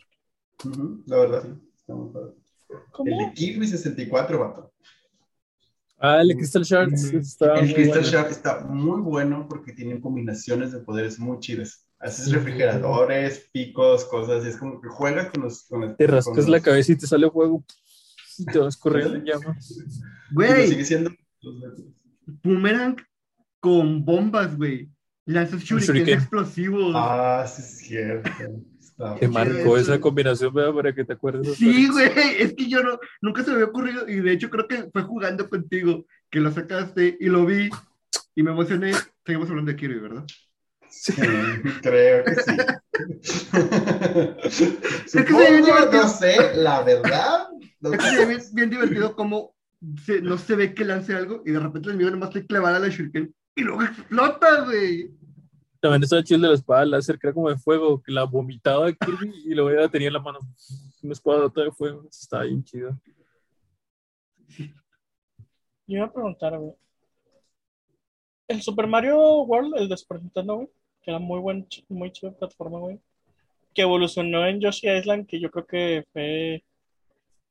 Ujú, 0.65 1.03
La 1.07 1.17
verdad, 1.19 1.43
sí. 1.43 1.71
Está 1.77 1.95
muy 1.95 2.13
padre. 2.13 2.33
El 2.69 2.77
¿Cómo? 2.93 3.19
de 3.19 3.33
Kirby 3.35 3.67
64, 3.67 4.39
vato. 4.39 4.73
Ah, 5.99 6.21
el 6.21 6.35
Crystal 6.37 6.63
Shards 6.63 7.05
está 7.15 7.55
El 7.59 7.67
muy 7.67 7.75
Crystal 7.75 8.01
bueno. 8.03 8.13
Shark 8.13 8.31
está 8.31 8.61
muy 8.65 9.01
bueno 9.01 9.47
porque 9.49 9.73
tienen 9.73 10.01
combinaciones 10.01 10.73
de 10.73 10.81
poderes 10.81 11.19
muy 11.19 11.39
chidas. 11.41 11.87
Haces 11.99 12.31
refrigeradores, 12.33 13.49
picos, 13.53 14.05
cosas, 14.05 14.45
y 14.45 14.49
es 14.49 14.57
como 14.59 14.81
que 14.81 14.89
juegas 14.89 15.31
con 15.31 15.45
los... 15.45 15.63
Con 15.65 15.81
los- 15.81 15.97
Te 15.97 16.07
rascas 16.07 16.37
los- 16.37 16.49
la 16.49 16.61
cabeza 16.61 16.93
y 16.93 16.97
te 16.97 17.07
sale 17.07 17.31
fuego. 17.31 17.65
Y 18.39 18.45
te 18.53 18.59
vas 18.59 18.77
corriendo 18.77 19.17
en 19.17 19.25
llamas. 19.25 19.75
Güey, 20.33 20.69
sigue 20.69 20.85
siendo... 20.85 21.11
Boomerang 22.43 22.97
con 23.61 24.05
bombas, 24.05 24.57
güey. 24.57 24.91
Lanzas 25.27 25.63
shurikens 25.63 25.87
shuriken. 25.87 26.19
explosivos. 26.19 26.93
Ah, 26.95 27.47
sí 27.49 27.63
es 27.63 27.79
cierto. 27.79 28.31
Está 28.79 29.15
Te 29.17 29.27
marcó 29.29 29.77
eso. 29.77 29.93
esa 29.93 30.01
combinación, 30.01 30.53
¿verdad? 30.53 30.75
Para 30.75 30.95
que 30.95 31.05
te 31.05 31.15
acuerdes. 31.15 31.57
Sí, 31.57 31.89
güey, 31.89 32.11
es 32.39 32.53
que 32.55 32.69
yo 32.69 32.83
no, 32.83 32.99
nunca 33.23 33.43
se 33.43 33.49
me 33.51 33.55
había 33.55 33.67
ocurrido 33.67 34.09
y 34.09 34.21
de 34.21 34.33
hecho 34.33 34.51
creo 34.51 34.69
que 34.69 34.91
fue 34.93 35.03
jugando 35.03 35.49
contigo 35.49 36.05
que 36.31 36.41
lo 36.41 36.53
sacaste 36.53 37.17
y 37.19 37.27
lo 37.27 37.47
vi 37.47 37.71
y 38.35 38.43
me 38.43 38.51
emocioné. 38.51 38.93
Seguimos 39.25 39.49
hablando 39.49 39.71
de 39.71 39.77
Kirby, 39.77 40.01
¿verdad? 40.01 40.25
Sí, 40.91 41.13
creo 41.83 42.25
que 42.25 42.35
sí. 42.37 42.57
que 44.51 45.11
se 45.11 45.23
ve 45.23 45.51
bien 45.51 45.65
divertido. 45.65 46.03
no 46.03 46.09
sé, 46.09 46.37
la 46.57 46.83
verdad. 46.83 47.49
no 47.81 47.93
Es 47.93 47.99
que 47.99 48.41
se 48.41 48.55
bien 48.55 48.71
divertido 48.71 49.17
como 49.17 49.54
se- 50.05 50.21
no 50.23 50.39
se 50.39 50.57
ve 50.57 50.75
que 50.75 50.85
lance 50.85 51.15
algo 51.15 51.43
y 51.45 51.51
de 51.53 51.61
repente 51.61 51.89
el 51.89 51.95
enemigo 51.95 52.11
nomás 52.11 52.35
le 52.35 52.47
clavara 52.47 52.79
la 52.79 52.89
shuriken 52.89 53.35
y 53.57 53.63
luego 53.63 53.83
explota, 53.83 54.65
güey. 54.65 55.11
También 55.81 56.03
estaba 56.03 56.23
chido 56.25 56.41
de 56.41 56.49
la 56.49 56.55
espada 56.55 56.85
láser, 56.87 57.19
que 57.19 57.27
era 57.27 57.35
como 57.35 57.51
de 57.51 57.59
fuego, 57.59 58.03
que 58.03 58.11
la 58.11 58.25
vomitaba 58.25 58.91
Kirby 58.93 59.33
y 59.45 59.55
luego 59.55 59.79
ya 59.79 59.89
tenía 59.89 60.09
en 60.09 60.15
la 60.15 60.21
mano 60.21 60.39
una 61.03 61.13
espada 61.13 61.49
de 61.49 61.71
fuego. 61.73 62.01
Eso 62.09 62.21
Estaba 62.23 62.45
bien 62.45 62.65
chido. 62.65 62.99
Yo 65.87 65.97
iba 65.99 66.07
a 66.07 66.13
preguntar, 66.13 66.59
güey. 66.59 66.73
El 68.49 68.63
Super 68.63 68.87
Mario 68.87 69.43
World, 69.43 69.75
el 69.77 69.89
de 69.89 69.97
Super 69.97 70.21
Nintendo, 70.21 70.55
güey, 70.57 70.69
que 71.03 71.11
era 71.11 71.19
muy 71.19 71.41
buen, 71.41 71.67
muy 71.89 72.11
chido 72.13 72.35
plataforma, 72.37 72.79
güey, 72.79 73.01
que 73.75 73.83
evolucionó 73.83 74.47
en 74.47 74.61
Yoshi 74.61 74.89
Island, 74.91 75.27
que 75.27 75.41
yo 75.41 75.51
creo 75.51 75.67
que 75.67 76.05
fue 76.13 76.65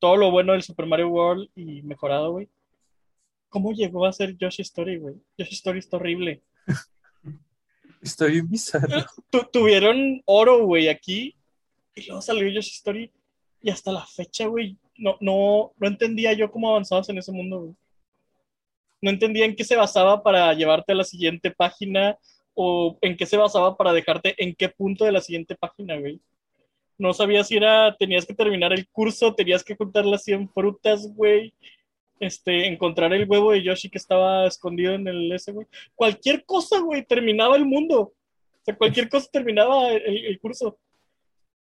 todo 0.03 0.17
lo 0.17 0.31
bueno 0.31 0.51
del 0.51 0.61
Super 0.63 0.85
Mario 0.85 1.07
World 1.07 1.49
y 1.55 1.81
mejorado, 1.83 2.33
güey. 2.33 2.49
¿Cómo 3.47 3.71
llegó 3.71 4.05
a 4.05 4.11
ser 4.11 4.35
Yoshi 4.35 4.61
Story, 4.63 4.97
güey? 4.97 5.15
Yoshi 5.37 5.53
Story 5.55 5.79
está 5.79 5.95
horrible. 5.95 6.41
Está 8.01 8.25
bien 8.25 8.49
bizarro. 8.49 9.05
Tu- 9.29 9.47
tuvieron 9.49 10.21
oro, 10.25 10.65
güey, 10.65 10.89
aquí, 10.89 11.37
y 11.95 12.05
luego 12.05 12.21
salió 12.21 12.49
Yoshi 12.49 12.71
Story, 12.71 13.13
y 13.61 13.69
hasta 13.69 13.93
la 13.93 14.05
fecha, 14.05 14.45
güey, 14.47 14.75
no, 14.97 15.15
no, 15.21 15.71
no 15.77 15.87
entendía 15.87 16.33
yo 16.33 16.51
cómo 16.51 16.69
avanzabas 16.71 17.07
en 17.07 17.19
ese 17.19 17.31
mundo, 17.31 17.61
güey. 17.61 17.73
No 19.01 19.09
entendía 19.09 19.45
en 19.45 19.55
qué 19.55 19.63
se 19.63 19.77
basaba 19.77 20.21
para 20.21 20.53
llevarte 20.53 20.91
a 20.91 20.95
la 20.95 21.05
siguiente 21.05 21.49
página, 21.49 22.17
o 22.55 22.97
en 22.99 23.15
qué 23.15 23.25
se 23.25 23.37
basaba 23.37 23.77
para 23.77 23.93
dejarte 23.93 24.35
en 24.43 24.53
qué 24.53 24.67
punto 24.67 25.05
de 25.05 25.13
la 25.13 25.21
siguiente 25.21 25.55
página, 25.55 25.97
güey. 25.97 26.19
No 26.97 27.13
sabía 27.13 27.43
si 27.43 27.57
era, 27.57 27.95
tenías 27.97 28.25
que 28.25 28.33
terminar 28.33 28.73
el 28.73 28.87
curso, 28.87 29.33
tenías 29.33 29.63
que 29.63 29.75
juntar 29.75 30.05
las 30.05 30.23
100 30.23 30.49
frutas, 30.49 31.07
güey. 31.15 31.53
Este, 32.19 32.67
encontrar 32.67 33.11
el 33.13 33.27
huevo 33.27 33.51
de 33.51 33.63
Yoshi 33.63 33.89
que 33.89 33.97
estaba 33.97 34.47
escondido 34.47 34.93
en 34.93 35.07
el 35.07 35.31
ese, 35.31 35.51
güey. 35.51 35.67
Cualquier 35.95 36.45
cosa, 36.45 36.79
güey, 36.79 37.05
terminaba 37.05 37.55
el 37.55 37.65
mundo. 37.65 37.99
O 38.01 38.63
sea, 38.63 38.75
cualquier 38.75 39.09
cosa 39.09 39.27
terminaba 39.31 39.91
el, 39.91 40.25
el 40.25 40.39
curso. 40.39 40.77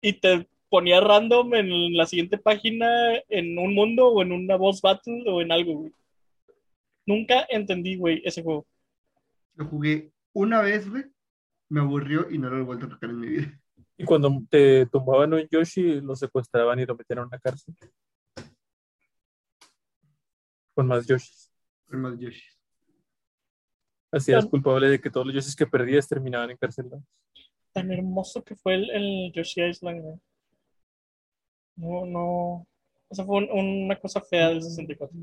Y 0.00 0.14
te 0.14 0.46
ponía 0.68 1.00
random 1.00 1.54
en 1.54 1.96
la 1.96 2.06
siguiente 2.06 2.38
página, 2.38 2.88
en 3.28 3.58
un 3.58 3.74
mundo, 3.74 4.08
o 4.08 4.22
en 4.22 4.32
una 4.32 4.56
boss 4.56 4.80
battle, 4.80 5.24
o 5.26 5.40
en 5.42 5.52
algo, 5.52 5.74
güey. 5.74 5.92
Nunca 7.06 7.46
entendí, 7.48 7.96
güey, 7.96 8.22
ese 8.24 8.42
juego. 8.42 8.66
Lo 9.54 9.66
jugué 9.66 10.12
una 10.32 10.60
vez, 10.60 10.88
güey. 10.88 11.04
Me 11.68 11.80
aburrió 11.80 12.30
y 12.30 12.38
no 12.38 12.48
lo 12.48 12.58
he 12.58 12.62
vuelto 12.62 12.86
a 12.86 12.90
tocar 12.90 13.10
en 13.10 13.20
mi 13.20 13.28
vida. 13.28 13.60
Y 14.00 14.04
cuando 14.04 14.30
te 14.48 14.86
tumbaban 14.86 15.34
un 15.34 15.46
Yoshi, 15.50 16.00
lo 16.00 16.14
secuestraban 16.14 16.78
y 16.78 16.86
lo 16.86 16.96
metían 16.96 17.18
a 17.18 17.26
una 17.26 17.38
cárcel. 17.38 17.74
Con 20.74 20.86
más 20.86 21.06
Yoshis. 21.06 21.50
Con 21.88 22.00
más 22.02 22.18
Yoshi. 22.18 22.44
Así 24.12 24.30
eras 24.30 24.46
culpable 24.46 24.88
de 24.88 25.00
que 25.00 25.10
todos 25.10 25.26
los 25.26 25.34
Yoshis 25.34 25.56
que 25.56 25.66
perdías 25.66 26.06
terminaban 26.08 26.50
encarcelados. 26.50 27.02
Tan 27.72 27.90
hermoso 27.92 28.42
que 28.44 28.54
fue 28.56 28.76
el, 28.76 28.90
el 28.90 29.32
Yoshi 29.32 29.62
Island. 29.64 30.20
No, 31.76 32.06
no. 32.06 32.66
O 33.08 33.14
sea, 33.14 33.24
fue 33.24 33.38
un- 33.38 33.50
una 33.84 33.98
cosa 34.00 34.20
fea 34.20 34.48
del 34.48 34.62
64. 34.62 35.16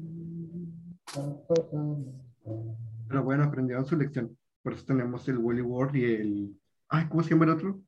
Pero 3.08 3.24
bueno, 3.24 3.44
aprendieron 3.44 3.86
su 3.86 3.96
lección. 3.96 4.38
Por 4.62 4.74
eso 4.74 4.86
tenemos 4.86 5.28
el 5.30 5.38
Woolly 5.38 5.62
World 5.62 5.96
y 5.96 6.04
el. 6.06 6.60
Ay, 6.90 7.08
¿cómo 7.10 7.24
se 7.24 7.30
llama 7.32 7.46
el 7.46 7.52
otro? 7.52 7.80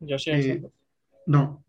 Yoshi 0.00 0.30
Eh. 0.30 0.62
No. 1.26 1.64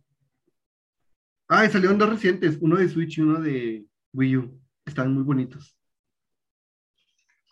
Ay, 1.47 1.69
salieron 1.69 1.97
dos 1.97 2.09
recientes, 2.09 2.57
uno 2.61 2.77
de 2.77 2.88
Switch 2.88 3.17
y 3.17 3.21
uno 3.21 3.39
de 3.39 3.86
Wii 4.13 4.38
U. 4.38 4.61
Están 4.86 5.13
muy 5.13 5.23
bonitos. 5.23 5.77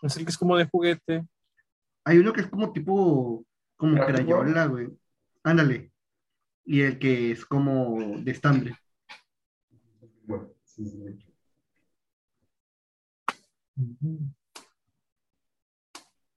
Es 0.01 0.15
el 0.15 0.23
que 0.23 0.31
es 0.31 0.37
como 0.37 0.55
de 0.57 0.65
juguete. 0.65 1.27
Hay 2.05 2.17
uno 2.17 2.31
que 2.31 2.41
es 2.41 2.47
como 2.47 2.71
tipo, 2.71 3.45
como 3.75 4.05
crayola, 4.05 4.65
güey. 4.67 4.87
Ándale. 5.43 5.91
Y 6.65 6.81
el 6.81 6.97
que 6.97 7.31
es 7.31 7.45
como 7.45 8.17
de 8.19 8.31
estambre. 8.31 8.75
Bueno, 10.23 10.49
sí, 10.63 10.85
sí. 10.85 11.19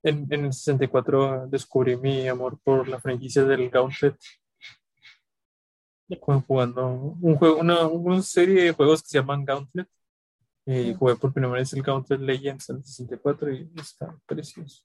En, 0.02 0.26
en 0.30 0.46
el 0.46 0.52
64 0.52 1.46
descubrí 1.48 1.96
mi 1.96 2.28
amor 2.28 2.58
por 2.62 2.88
la 2.88 3.00
franquicia 3.00 3.44
del 3.44 3.70
Gauntlet. 3.70 4.16
Jugando 6.46 6.88
un 6.88 7.36
juego, 7.36 7.58
una, 7.58 7.86
una 7.86 8.20
serie 8.22 8.64
de 8.64 8.72
juegos 8.72 9.02
que 9.02 9.08
se 9.08 9.18
llaman 9.18 9.44
Gauntlet. 9.44 9.88
Y 10.64 10.94
jugué 10.94 11.16
por 11.16 11.32
primera 11.32 11.54
vez 11.54 11.72
el 11.72 11.82
Gauntlet 11.82 12.20
Legends 12.20 12.70
en 12.70 12.76
el 12.76 12.84
64 12.84 13.52
y 13.52 13.72
está 13.76 14.16
precioso. 14.26 14.84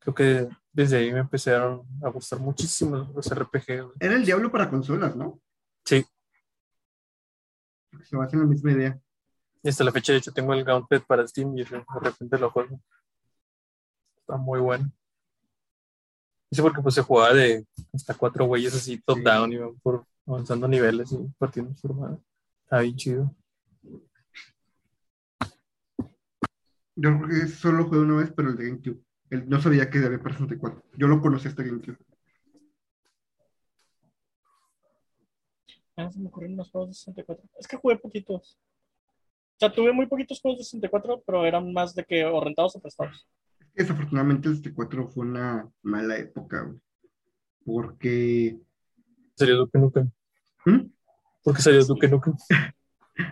Creo 0.00 0.14
que 0.14 0.48
desde 0.70 0.98
ahí 0.98 1.12
me 1.12 1.20
empezaron 1.20 1.86
a 2.02 2.10
gustar 2.10 2.38
muchísimo 2.40 3.10
los 3.14 3.34
RPG. 3.34 3.92
Era 4.00 4.16
el 4.16 4.24
diablo 4.24 4.50
para 4.50 4.68
consolas, 4.68 5.16
¿no? 5.16 5.40
Sí, 5.84 6.04
se 8.02 8.16
basa 8.16 8.36
en 8.36 8.42
la 8.42 8.48
misma 8.48 8.72
idea. 8.72 8.98
y 9.62 9.68
hasta 9.68 9.84
la 9.84 9.92
fecha 9.92 10.12
de 10.12 10.18
hecho 10.18 10.32
tengo 10.32 10.52
el 10.52 10.64
Gauntlet 10.64 11.04
para 11.06 11.26
Steam 11.26 11.56
y 11.56 11.64
de 11.64 11.84
repente 12.02 12.38
lo 12.38 12.50
juego. 12.50 12.80
Está 14.26 14.38
muy 14.38 14.58
bueno. 14.60 14.90
Sí, 16.50 16.62
porque 16.62 16.80
pues 16.80 16.94
se 16.94 17.02
jugaba 17.02 17.34
de 17.34 17.66
hasta 17.92 18.14
cuatro 18.14 18.46
güeyes 18.46 18.74
así 18.74 18.98
top 19.02 19.18
Sí. 19.18 19.22
down 19.24 19.52
y 19.52 19.56
van 19.58 19.74
por 19.80 20.06
avanzando 20.26 20.66
niveles 20.66 21.12
y 21.12 21.18
partiendo 21.36 21.74
su 21.74 21.88
hermana. 21.88 22.18
Está 22.62 22.80
bien 22.80 22.96
chido. 22.96 23.34
Yo 26.96 27.18
creo 27.18 27.28
que 27.28 27.48
solo 27.48 27.84
jugué 27.84 27.98
una 27.98 28.16
vez, 28.18 28.32
pero 28.34 28.50
el 28.50 28.56
de 28.56 28.64
GameCube. 28.68 29.02
El- 29.30 29.48
no 29.48 29.60
sabía 29.60 29.90
que 29.90 29.98
había 29.98 30.18
para 30.22 30.34
64. 30.34 30.82
Yo 30.96 31.06
lo 31.08 31.20
conocí 31.20 31.48
hasta 31.48 31.62
GameCube. 31.64 31.98
Ah, 35.96 36.10
se 36.10 36.18
me 36.18 36.28
ocurrieron 36.28 36.56
los 36.56 36.70
juegos 36.70 36.90
de 36.90 36.94
64. 36.94 37.44
Es 37.58 37.66
que 37.68 37.76
jugué 37.76 37.96
poquitos. 37.98 38.58
O 38.58 39.58
sea, 39.58 39.72
tuve 39.72 39.92
muy 39.92 40.06
poquitos 40.06 40.40
juegos 40.40 40.58
de 40.58 40.64
64, 40.64 41.22
pero 41.26 41.44
eran 41.44 41.72
más 41.72 41.94
de 41.94 42.04
que 42.04 42.24
o 42.24 42.40
rentados 42.40 42.74
o 42.76 42.80
prestados. 42.80 43.26
Desafortunadamente 43.74 44.48
el 44.48 44.56
64 44.56 45.08
fue 45.08 45.26
una 45.26 45.68
mala 45.82 46.16
época, 46.16 46.62
güey. 46.62 46.80
Porque... 47.64 48.60
Salió 49.36 49.56
Duke 49.58 49.78
Nukem. 49.78 50.10
¿Mm? 50.64 50.90
Porque 51.42 51.62
salió 51.62 51.84
Duke 51.84 52.08
Nukem. 52.08 52.34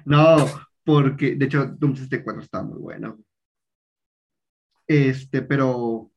No, 0.04 0.36
porque 0.84 1.34
de 1.34 1.46
hecho 1.46 1.66
Doom 1.66 1.96
64 1.96 2.42
estaba 2.42 2.62
muy 2.62 2.78
bueno. 2.78 3.18
Este, 4.86 5.42
pero 5.42 6.12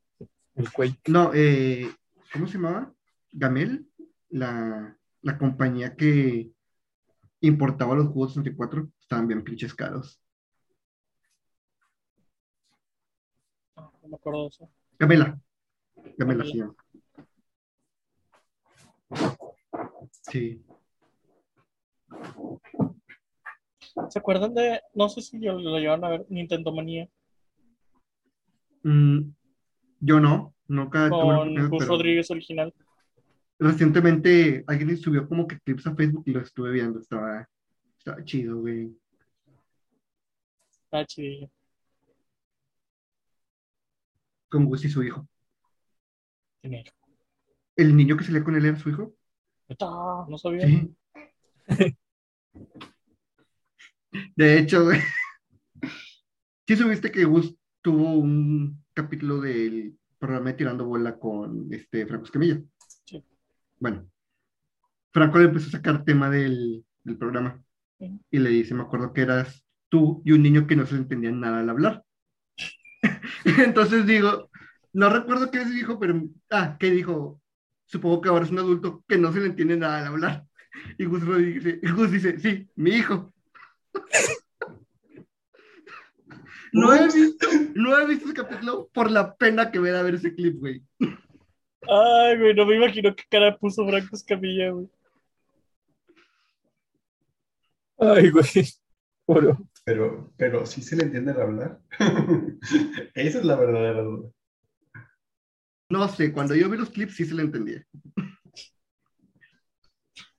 El 0.54 0.72
Quake. 0.72 1.12
no, 1.12 1.32
eh, 1.34 1.90
¿cómo 2.32 2.46
se 2.46 2.54
llamaba? 2.54 2.94
Gamel, 3.32 3.88
la, 4.30 4.96
la 5.24 5.38
compañía 5.40 5.96
que 5.96 6.52
importaba 7.42 7.96
los 7.96 8.08
juegos 8.08 8.34
64, 8.34 8.88
estaban 9.00 9.28
bien 9.28 9.44
pinches 9.44 9.74
caros. 9.74 10.22
No, 14.06 14.10
me 14.10 14.16
acuerdo 14.18 14.42
de 14.44 14.48
eso. 14.50 14.70
Gamela 15.00 16.46
se 16.46 16.58
llama. 16.58 16.76
Sí, 20.30 20.64
¿Se 24.10 24.20
acuerdan 24.20 24.54
de.? 24.54 24.82
No 24.94 25.10
sé 25.10 25.22
si 25.22 25.40
yo 25.40 25.54
lo 25.54 25.80
llevaron 25.80 26.06
a 26.06 26.10
ver, 26.10 26.26
Nintendo 26.30 26.72
Manía, 26.72 27.10
Mm, 28.84 29.32
yo 30.00 30.20
no, 30.20 30.54
nunca 30.68 31.10
con 31.10 31.56
Gus 31.56 31.80
pero 31.80 31.94
Rodríguez 31.94 32.30
original. 32.30 32.72
recientemente 33.58 34.64
alguien 34.68 34.96
subió 34.96 35.28
como 35.28 35.48
que 35.48 35.60
clips 35.62 35.88
a 35.88 35.96
Facebook 35.96 36.22
y 36.28 36.32
lo 36.34 36.42
estuve 36.42 36.72
viendo, 36.72 37.00
estaba, 37.00 37.50
estaba 37.98 38.24
chido, 38.24 38.60
güey. 38.60 38.96
Está 40.84 41.04
chidillo. 41.08 41.50
Con 44.56 44.68
Gus 44.68 44.86
y 44.86 44.90
su 44.90 45.04
hijo. 45.04 45.28
¿El 47.76 47.98
niño 47.98 48.16
que 48.16 48.24
salía 48.24 48.42
con 48.42 48.56
él 48.56 48.64
era 48.64 48.80
su 48.80 48.90
hijo? 48.90 49.14
Neta, 49.68 49.86
No 50.30 50.38
sabía. 50.38 50.66
Sí. 50.66 50.96
De 54.38 54.58
hecho, 54.58 54.86
güey. 54.86 55.02
¿Sí 56.66 56.78
subiste 56.78 57.12
que 57.12 57.26
Gus 57.26 57.54
tuvo 57.82 58.14
un 58.14 58.82
capítulo 58.94 59.42
del 59.42 60.00
programa 60.18 60.52
de 60.52 60.54
Tirando 60.54 60.86
Bola 60.86 61.20
con 61.20 61.68
este 61.74 62.08
Franco 62.08 62.24
Escamilla? 62.24 62.62
Sí. 63.04 63.26
Bueno, 63.78 64.10
Franco 65.12 65.38
le 65.38 65.46
empezó 65.48 65.68
a 65.68 65.72
sacar 65.72 66.06
tema 66.06 66.30
del, 66.30 66.86
del 67.04 67.18
programa 67.18 67.62
y 68.00 68.40
le 68.40 68.52
dice, 68.52 68.74
me 68.74 68.84
acuerdo 68.84 69.12
que 69.12 69.20
eras 69.20 69.66
tú 69.90 70.22
y 70.24 70.32
un 70.32 70.44
niño 70.44 70.66
que 70.66 70.78
no 70.78 70.86
se 70.86 70.94
le 70.94 71.02
entendía 71.02 71.34
nada 71.34 71.60
al 71.60 71.70
hablar. 71.70 72.05
Entonces 73.66 74.06
digo, 74.06 74.50
no 74.94 75.10
recuerdo 75.10 75.52
qué 75.52 75.64
dijo, 75.66 76.00
pero, 76.00 76.22
ah, 76.52 76.78
¿qué 76.80 76.90
dijo? 76.90 77.42
Supongo 77.86 78.22
que 78.22 78.30
ahora 78.30 78.46
es 78.46 78.52
un 78.52 78.60
adulto 78.60 79.04
que 79.08 79.18
no 79.18 79.32
se 79.32 79.40
le 79.40 79.48
entiende 79.48 79.78
nada 79.78 80.00
al 80.00 80.08
hablar. 80.08 80.46
Y 80.98 81.06
Gus, 81.06 81.22
y 81.24 81.92
Gus 81.92 82.12
dice, 82.12 82.40
sí, 82.40 82.68
mi 82.76 82.92
hijo. 82.92 83.32
No 86.76 86.94
he 86.94 87.06
visto, 87.06 87.48
no 87.74 87.98
he 87.98 88.06
visto 88.06 88.26
ese 88.26 88.34
capítulo 88.34 88.90
por 88.92 89.10
la 89.10 89.34
pena 89.38 89.72
que 89.72 89.80
me 89.80 89.92
da 89.92 90.04
ver 90.04 90.16
ese 90.16 90.36
clip, 90.36 90.60
güey. 90.60 90.84
Ay, 91.00 92.38
güey, 92.38 92.54
no 92.54 92.66
me 92.66 92.76
imagino 92.76 93.16
qué 93.16 93.24
cara 93.30 93.58
puso 93.58 93.88
Franco 93.88 94.14
Escamilla, 94.14 94.72
güey. 94.72 94.90
Ay, 97.98 98.30
güey. 98.30 98.44
Puro. 99.26 99.58
Pero, 99.86 100.34
pero 100.36 100.66
sí 100.66 100.82
se 100.82 100.96
le 100.96 101.04
entiende 101.04 101.32
el 101.32 101.42
hablar. 101.42 101.80
Esa 103.14 103.40
es 103.40 103.46
la 103.46 103.56
verdadera 103.56 104.02
duda. 104.02 104.32
No 105.92 106.08
sé, 106.08 106.34
cuando 106.34 106.56
yo 106.56 106.70
vi 106.70 106.78
los 106.78 106.90
clips 106.90 107.16
sí 107.16 107.26
se 107.26 107.36
le 107.36 107.44
entendía. 107.44 107.86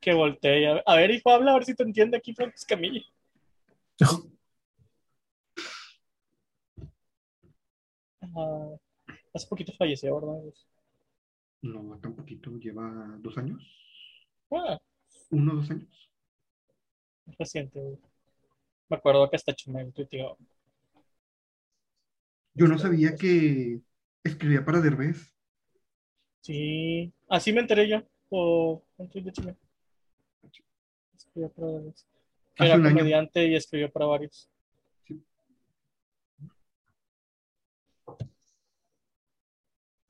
Que 0.00 0.12
volteé. 0.14 0.62
y 0.62 0.82
A 0.84 0.96
ver, 0.96 1.12
hijo, 1.12 1.30
habla, 1.30 1.52
a 1.52 1.54
ver 1.54 1.64
si 1.64 1.74
te 1.74 1.84
entiende 1.84 2.16
aquí 2.16 2.34
Franco 2.34 2.56
Escamilla. 2.56 3.02
Ah, 8.20 8.76
hace 9.34 9.46
poquito 9.46 9.72
falleció, 9.72 10.14
¿verdad? 10.20 10.52
No, 11.62 11.98
tan 12.00 12.14
poquito, 12.14 12.50
lleva 12.58 13.16
dos 13.20 13.36
años, 13.38 13.62
Ah, 14.50 14.78
uno 15.30 15.52
o 15.52 15.56
dos 15.56 15.70
años. 15.70 16.10
es 17.26 17.36
reciente, 17.38 17.80
güey. 17.80 17.98
Me 18.88 18.96
acuerdo 18.96 19.28
que 19.28 19.36
hasta 19.36 19.54
Chumel 19.54 19.92
tuiteó. 19.92 20.36
Yo 22.54 22.66
no 22.68 22.78
sabía 22.78 23.14
que 23.16 23.80
escribía 24.24 24.64
para 24.64 24.80
Derbez. 24.80 25.34
Sí, 26.40 27.12
así 27.28 27.52
me 27.52 27.60
enteré 27.60 27.88
yo. 27.88 28.02
Por 28.28 28.82
un 28.96 29.08
de 29.08 29.32
Chumel. 29.32 29.56
Escribió 31.16 31.50
para. 31.50 31.68
Que 32.54 32.64
Hace 32.64 32.72
Era 32.72 32.74
año. 32.74 32.88
comediante 32.88 33.46
y 33.46 33.56
escribió 33.56 33.90
para 33.92 34.06
varios. 34.06 34.48
Sí. 35.06 35.22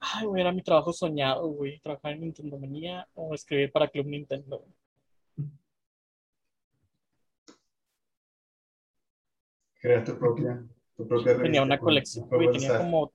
Ay, 0.01 0.27
güey, 0.27 0.41
era 0.43 0.53
mi 0.53 0.63
trabajo 0.63 0.93
soñado, 0.93 1.49
güey. 1.49 1.81
Trabajar 1.81 2.13
en 2.13 2.21
Nintendo 2.21 2.59
Manía 2.59 3.09
o 3.15 3.35
escribir 3.35 3.73
para 3.73 3.89
Club 3.89 4.07
Nintendo. 4.07 4.65
Tu 10.05 10.19
propia, 10.19 10.65
tu 10.97 11.07
propia 11.07 11.27
revista. 11.27 11.43
Tenía 11.45 11.63
una 11.63 11.79
colección, 11.79 12.29
güey. 12.29 12.51
Tenía 12.51 12.79
como 12.79 13.13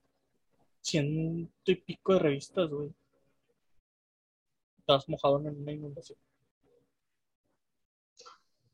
ciento 0.82 1.72
y 1.72 1.76
pico 1.76 2.14
de 2.14 2.20
revistas, 2.20 2.70
güey. 2.70 2.94
Estabas 4.80 5.10
mojado 5.10 5.42
en 5.42 5.62
una 5.62 5.72
inundación. 5.74 6.18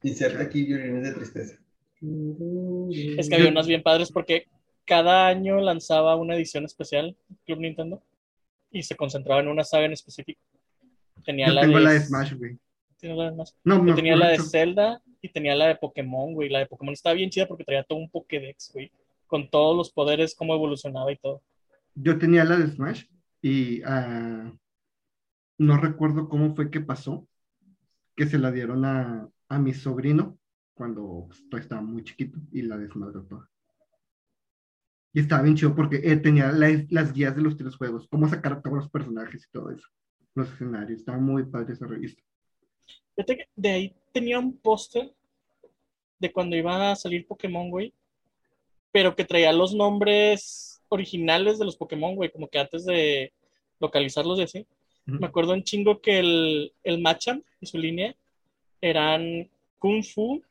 Inserta 0.04 0.44
aquí 0.44 0.64
violines 0.64 1.04
de 1.04 1.14
tristeza. 1.14 1.60
Es 3.18 3.28
que 3.28 3.36
había 3.36 3.50
unas 3.50 3.66
bien 3.66 3.82
padres 3.82 4.12
porque 4.12 4.48
cada 4.86 5.28
año 5.28 5.60
lanzaba 5.60 6.16
una 6.16 6.36
edición 6.36 6.66
especial 6.66 7.18
Club 7.46 7.60
Nintendo 7.60 8.04
y 8.70 8.84
se 8.84 8.96
concentraba 8.96 9.42
en 9.42 9.48
una 9.48 9.64
saga 9.64 9.86
en 9.86 9.94
específico. 9.94 10.40
Tenía 11.26 11.48
Yo 11.48 11.54
la 11.54 11.62
tengo 11.62 11.78
de, 11.80 11.84
la 11.84 11.92
de 11.94 12.00
Smash, 12.02 12.34
güey. 12.36 12.60
tenía 13.00 13.16
la 13.16 13.24
de 13.26 13.32
Smash. 13.32 13.52
No, 13.64 13.78
Yo 13.78 13.84
no, 13.84 13.96
tenía 13.96 14.16
la 14.16 14.28
de. 14.30 14.40
Zelda 14.40 15.02
y 15.28 15.32
tenía 15.32 15.56
la 15.56 15.68
de 15.68 15.76
Pokémon, 15.76 16.34
güey. 16.34 16.50
La 16.50 16.60
de 16.60 16.66
Pokémon 16.66 16.94
estaba 16.94 17.14
bien 17.16 17.30
chida 17.30 17.48
porque 17.48 17.64
traía 17.64 17.84
todo 17.84 18.00
un 18.00 18.10
Pokédex, 18.10 18.72
güey. 18.74 18.92
Con 19.28 19.50
todos 19.50 19.76
los 19.76 19.92
poderes, 19.92 20.34
cómo 20.36 20.54
evolucionaba 20.54 21.12
y 21.12 21.18
todo. 21.18 21.44
Yo 21.96 22.18
tenía 22.18 22.44
la 22.46 22.58
de 22.58 22.68
Smash 22.68 23.06
y 23.42 23.82
ah, 23.84 24.52
no 25.58 25.78
recuerdo 25.78 26.30
cómo 26.30 26.56
fue 26.56 26.70
que 26.72 26.82
pasó, 26.82 27.28
que 28.16 28.26
se 28.26 28.38
la 28.38 28.52
dieron 28.52 28.86
a, 28.86 29.30
a 29.50 29.60
mi 29.60 29.74
sobrino 29.74 30.38
cuando 30.74 31.28
pues, 31.50 31.64
estaba 31.64 31.82
muy 31.82 32.04
chiquito 32.04 32.38
y 32.52 32.62
la 32.62 32.78
desmadró 32.78 33.24
toda. 33.26 33.50
Y 35.14 35.20
estaba 35.22 35.42
bien 35.42 35.56
chido 35.56 35.76
porque 35.76 36.00
eh, 36.04 36.18
tenía 36.18 36.52
la- 36.52 36.86
las 36.90 37.12
guías 37.14 37.36
de 37.36 37.42
los 37.42 37.58
tres 37.58 37.76
juegos, 37.76 38.08
cómo 38.08 38.28
sacar 38.30 38.54
a 38.54 38.62
todos 38.62 38.78
los 38.78 38.90
personajes 38.90 39.46
y 39.48 39.52
todo 39.52 39.72
eso, 39.72 39.88
los 40.36 40.52
escenarios. 40.52 41.00
Estaba 41.00 41.18
muy 41.18 41.44
padre 41.46 41.74
esa 41.74 41.88
revista. 41.88 42.22
Fíjate 43.16 43.38
que 43.38 43.46
de 43.56 43.70
ahí 43.70 43.96
tenía 44.14 44.38
un 44.38 44.56
póster 44.60 45.12
de 46.20 46.32
cuando 46.32 46.56
iba 46.56 46.92
a 46.92 46.96
salir 46.96 47.28
Pokémon, 47.28 47.70
güey. 47.70 47.94
Pero 48.92 49.16
que 49.16 49.26
traía 49.26 49.52
los 49.52 49.74
nombres 49.74 50.82
originales 50.90 51.60
de 51.60 51.66
los 51.66 51.76
Pokémon, 51.78 52.16
güey. 52.16 52.32
Como 52.32 52.48
que 52.48 52.60
antes 52.60 52.86
de 52.86 53.34
localizarlos 53.80 54.40
y 54.40 54.44
así. 54.44 54.68
Me 55.06 55.28
acuerdo 55.28 55.54
un 55.54 55.64
chingo 55.64 56.02
que 56.02 56.20
el, 56.20 56.74
el 56.84 57.00
Machamp 57.00 57.46
y 57.62 57.66
su 57.68 57.78
línea 57.78 58.14
eran 58.82 59.50
Kung 59.80 60.04
Fu, 60.04 60.44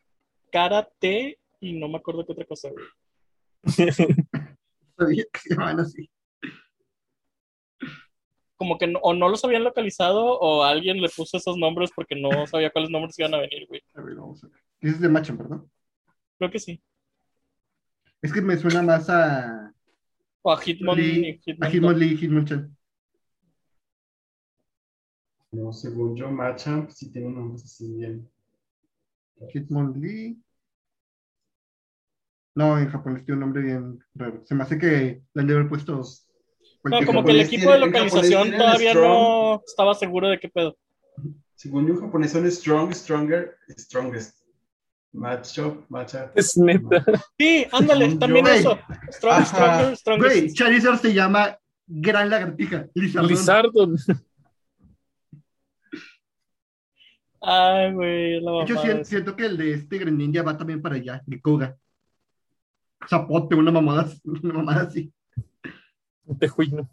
Karate 0.50 1.38
y 1.60 1.72
no 1.74 1.88
me 1.88 1.98
acuerdo 1.98 2.24
qué 2.24 2.32
otra 2.32 2.44
cosa, 2.46 2.70
güey. 2.70 2.86
Sabía 4.96 5.24
que 5.30 5.40
se 5.40 5.50
llamaban 5.54 5.80
así. 5.80 6.08
Como 8.56 8.78
que 8.78 8.86
no- 8.86 9.00
o 9.02 9.12
no 9.12 9.28
los 9.28 9.44
habían 9.44 9.64
localizado 9.64 10.24
o 10.38 10.62
alguien 10.64 11.02
le 11.02 11.10
puso 11.10 11.36
esos 11.36 11.58
nombres 11.58 11.90
porque 11.94 12.14
no 12.16 12.46
sabía 12.46 12.70
cuáles 12.70 12.90
nombres 12.90 13.18
iban 13.18 13.34
a 13.34 13.38
venir, 13.40 13.66
güey. 13.66 13.82
A 13.94 14.00
ver, 14.00 14.14
vamos 14.14 14.42
a 14.42 14.48
ver. 14.48 14.56
Ese 14.80 14.94
es 14.94 15.00
de 15.00 15.08
Machamp, 15.08 15.40
¿verdad? 15.40 15.62
Creo 16.38 16.50
que 16.50 16.58
sí. 16.58 16.82
Es 18.22 18.32
que 18.32 18.40
me 18.40 18.56
suena 18.56 18.82
más 18.82 19.08
a, 19.08 19.72
O 20.42 20.52
a 20.52 20.60
Hitmon, 20.62 20.96
Lee- 20.98 21.40
a 21.60 21.68
Hitmon 21.70 21.70
Hitmonlee, 21.70 22.16
Hitmonchan. 22.16 22.76
No, 25.52 25.72
según 25.72 26.16
yo, 26.16 26.30
Machamp 26.30 26.90
sí 26.90 27.10
tiene 27.10 27.30
nombres 27.30 27.64
así 27.64 27.94
bien. 27.96 28.28
Hitmonlee. 29.52 30.36
No, 32.54 32.78
en 32.78 32.88
japonés 32.88 33.24
tiene 33.24 33.34
un 33.34 33.40
nombre 33.40 33.62
bien 33.62 33.98
raro. 34.14 34.42
Se 34.44 34.54
me 34.54 34.62
hace 34.62 34.78
que 34.78 35.22
le 35.34 35.40
han 35.40 35.46
de 35.46 35.54
haber 35.54 35.68
puesto. 35.68 36.02
No, 36.84 37.04
como 37.04 37.24
que 37.24 37.32
el 37.32 37.40
equipo 37.40 37.70
de 37.70 37.76
tiene- 37.78 37.86
localización 37.86 38.50
todavía 38.52 38.90
Strong. 38.90 39.08
no 39.08 39.62
estaba 39.66 39.94
seguro 39.94 40.28
de 40.28 40.38
qué 40.38 40.48
pedo. 40.48 40.76
Según 41.54 41.86
yo, 41.86 41.94
en 41.94 42.00
japonés 42.00 42.32
son 42.32 42.50
Strong, 42.50 42.92
Stronger, 42.94 43.56
Strongest. 43.78 44.35
Matchup, 45.16 45.88
matchup. 45.88 46.30
Es 46.34 46.56
neta. 46.58 47.04
Sí, 47.38 47.66
ándale, 47.72 48.16
también 48.16 48.44
yo- 48.44 48.52
eso. 48.52 48.78
Strong, 49.10 49.44
stronger, 49.46 49.96
strongest. 49.96 50.34
Güey, 50.36 50.52
Charizard 50.52 50.98
se 50.98 51.14
llama 51.14 51.58
Gran 51.86 52.28
Lagartija. 52.28 52.86
Lizardón. 52.94 53.30
Lizardon. 53.30 53.96
Ay, 57.40 57.92
güey, 57.94 58.40
la 58.40 58.64
Yo 58.66 59.04
siento, 59.04 59.36
que 59.36 59.46
el 59.46 59.56
de 59.56 59.72
este 59.74 59.98
Greninja 59.98 60.42
va 60.42 60.56
también 60.58 60.82
para 60.82 60.96
allá, 60.96 61.22
Gikoga. 61.26 61.76
Zapote, 63.08 63.54
una 63.54 63.70
mamada, 63.70 64.08
una 64.24 64.52
mamada 64.52 64.82
así. 64.82 65.12
Un 66.24 66.38
tejuino. 66.38 66.90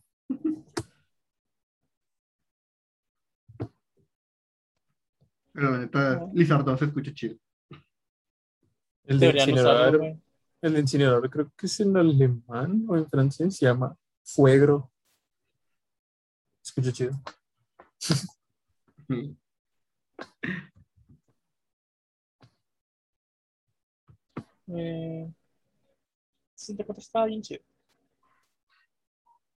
Pero 5.51 5.71
la 5.71 5.77
neta. 5.79 6.29
Lizardón 6.33 6.77
se 6.77 6.85
escucha 6.85 7.13
chido. 7.13 7.35
El 9.05 9.19
de 9.19 9.29
usarlo, 9.29 9.51
incinerador. 9.51 10.17
El 10.61 10.73
de 10.73 10.79
incinerador 10.79 11.29
creo 11.29 11.51
que 11.57 11.65
es 11.65 11.79
en 11.79 11.97
alemán 11.97 12.85
o 12.87 12.97
en 12.97 13.07
francés. 13.07 13.57
Se 13.57 13.65
llama 13.65 13.97
Fuegro. 14.23 14.91
Escucha 16.63 16.91
chido. 16.91 17.21
Eh, 24.75 25.31
64 26.55 27.01
estaba 27.01 27.25
bien 27.27 27.41
chido. 27.41 27.61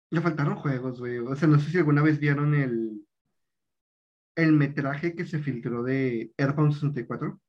Le 0.09 0.21
faltaron 0.21 0.55
juegos, 0.55 0.99
güey. 0.99 1.19
O 1.19 1.35
sea, 1.35 1.47
no 1.47 1.59
sé 1.59 1.69
si 1.69 1.77
alguna 1.77 2.01
vez 2.01 2.19
vieron 2.19 2.55
el, 2.55 3.05
el 4.35 4.53
metraje 4.53 5.15
que 5.15 5.25
se 5.25 5.39
filtró 5.39 5.83
de 5.83 6.33
Airbound 6.37 6.73
64. 6.73 7.39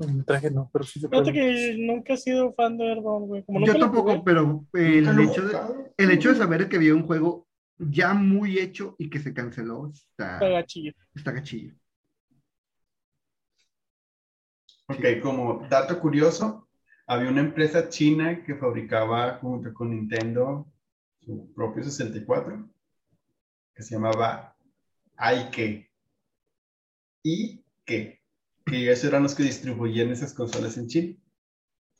El 0.00 0.24
traje 0.24 0.50
no, 0.50 0.70
pero 0.72 0.84
sí 0.84 0.98
se 1.00 1.08
Fíjate 1.08 1.32
puede. 1.32 1.32
que 1.32 1.76
nunca 1.78 2.14
he 2.14 2.16
sido 2.16 2.52
fan 2.54 2.78
de 2.78 2.86
Earthbound, 2.86 3.26
güey. 3.28 3.44
Como 3.44 3.66
Yo 3.66 3.78
tampoco, 3.78 4.10
jugué, 4.12 4.22
pero 4.24 4.66
el 4.72 5.20
hecho, 5.20 5.42
de, 5.46 5.48
jugado. 5.54 5.94
el 5.96 6.10
hecho 6.10 6.30
de 6.30 6.36
saber 6.36 6.68
que 6.68 6.76
había 6.76 6.94
un 6.94 7.06
juego 7.06 7.46
ya 7.78 8.14
muy 8.14 8.58
hecho 8.58 8.94
y 8.98 9.10
que 9.10 9.20
se 9.20 9.34
canceló 9.34 9.90
está, 9.92 10.34
está 10.34 10.48
gachillo. 10.48 10.92
está 11.14 11.32
gachillo. 11.32 11.74
Ok, 14.88 15.04
como 15.22 15.66
dato 15.68 16.00
curioso, 16.00 16.68
había 17.06 17.30
una 17.30 17.40
empresa 17.40 17.88
china 17.88 18.42
que 18.44 18.56
fabricaba 18.56 19.38
junto 19.40 19.72
con 19.72 19.90
Nintendo 19.90 20.66
su 21.20 21.52
propio 21.54 21.84
64, 21.84 22.68
que 23.74 23.82
se 23.82 23.94
llamaba 23.94 24.56
Aike. 25.16 25.90
Y 27.22 27.62
que, 28.70 28.82
ellos 28.82 29.04
eran 29.04 29.22
los 29.22 29.34
que 29.34 29.42
distribuían 29.42 30.10
esas 30.10 30.32
consolas 30.34 30.76
en 30.78 30.86
China. 30.88 31.16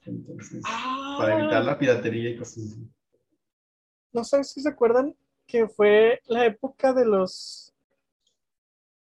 Entonces, 0.06 0.62
para 1.18 1.38
evitar 1.38 1.62
Ah, 1.62 1.64
la 1.66 1.78
piratería 1.78 2.30
y 2.30 2.36
cosas 2.36 2.64
así. 2.64 2.88
no 4.12 4.24
sé 4.24 4.42
si 4.44 4.60
se 4.62 4.68
acuerdan 4.68 5.14
que 5.46 5.68
fue 5.68 6.20
la 6.26 6.46
época 6.46 6.92
de 6.92 7.04
los. 7.04 7.74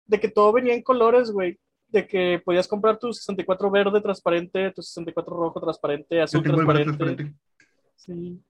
de 0.07 0.21
que 0.21 0.29
todo 0.29 0.53
venía 0.53 0.75
en 0.75 0.83
colores, 0.83 1.31
güey. 1.31 1.59
De 1.89 2.07
que 2.07 2.43
podías 2.45 2.67
comprar 2.69 2.99
tu 2.99 3.13
64 3.13 3.71
verde 3.71 4.01
transparente, 4.01 4.73
tu 4.73 4.83
64 4.83 5.35
rojo 5.37 5.61
transparente, 5.61 6.21
azul 6.21 6.43
transparente. 6.43 6.85
transparente, 6.97 7.35
Sí. 7.97 8.43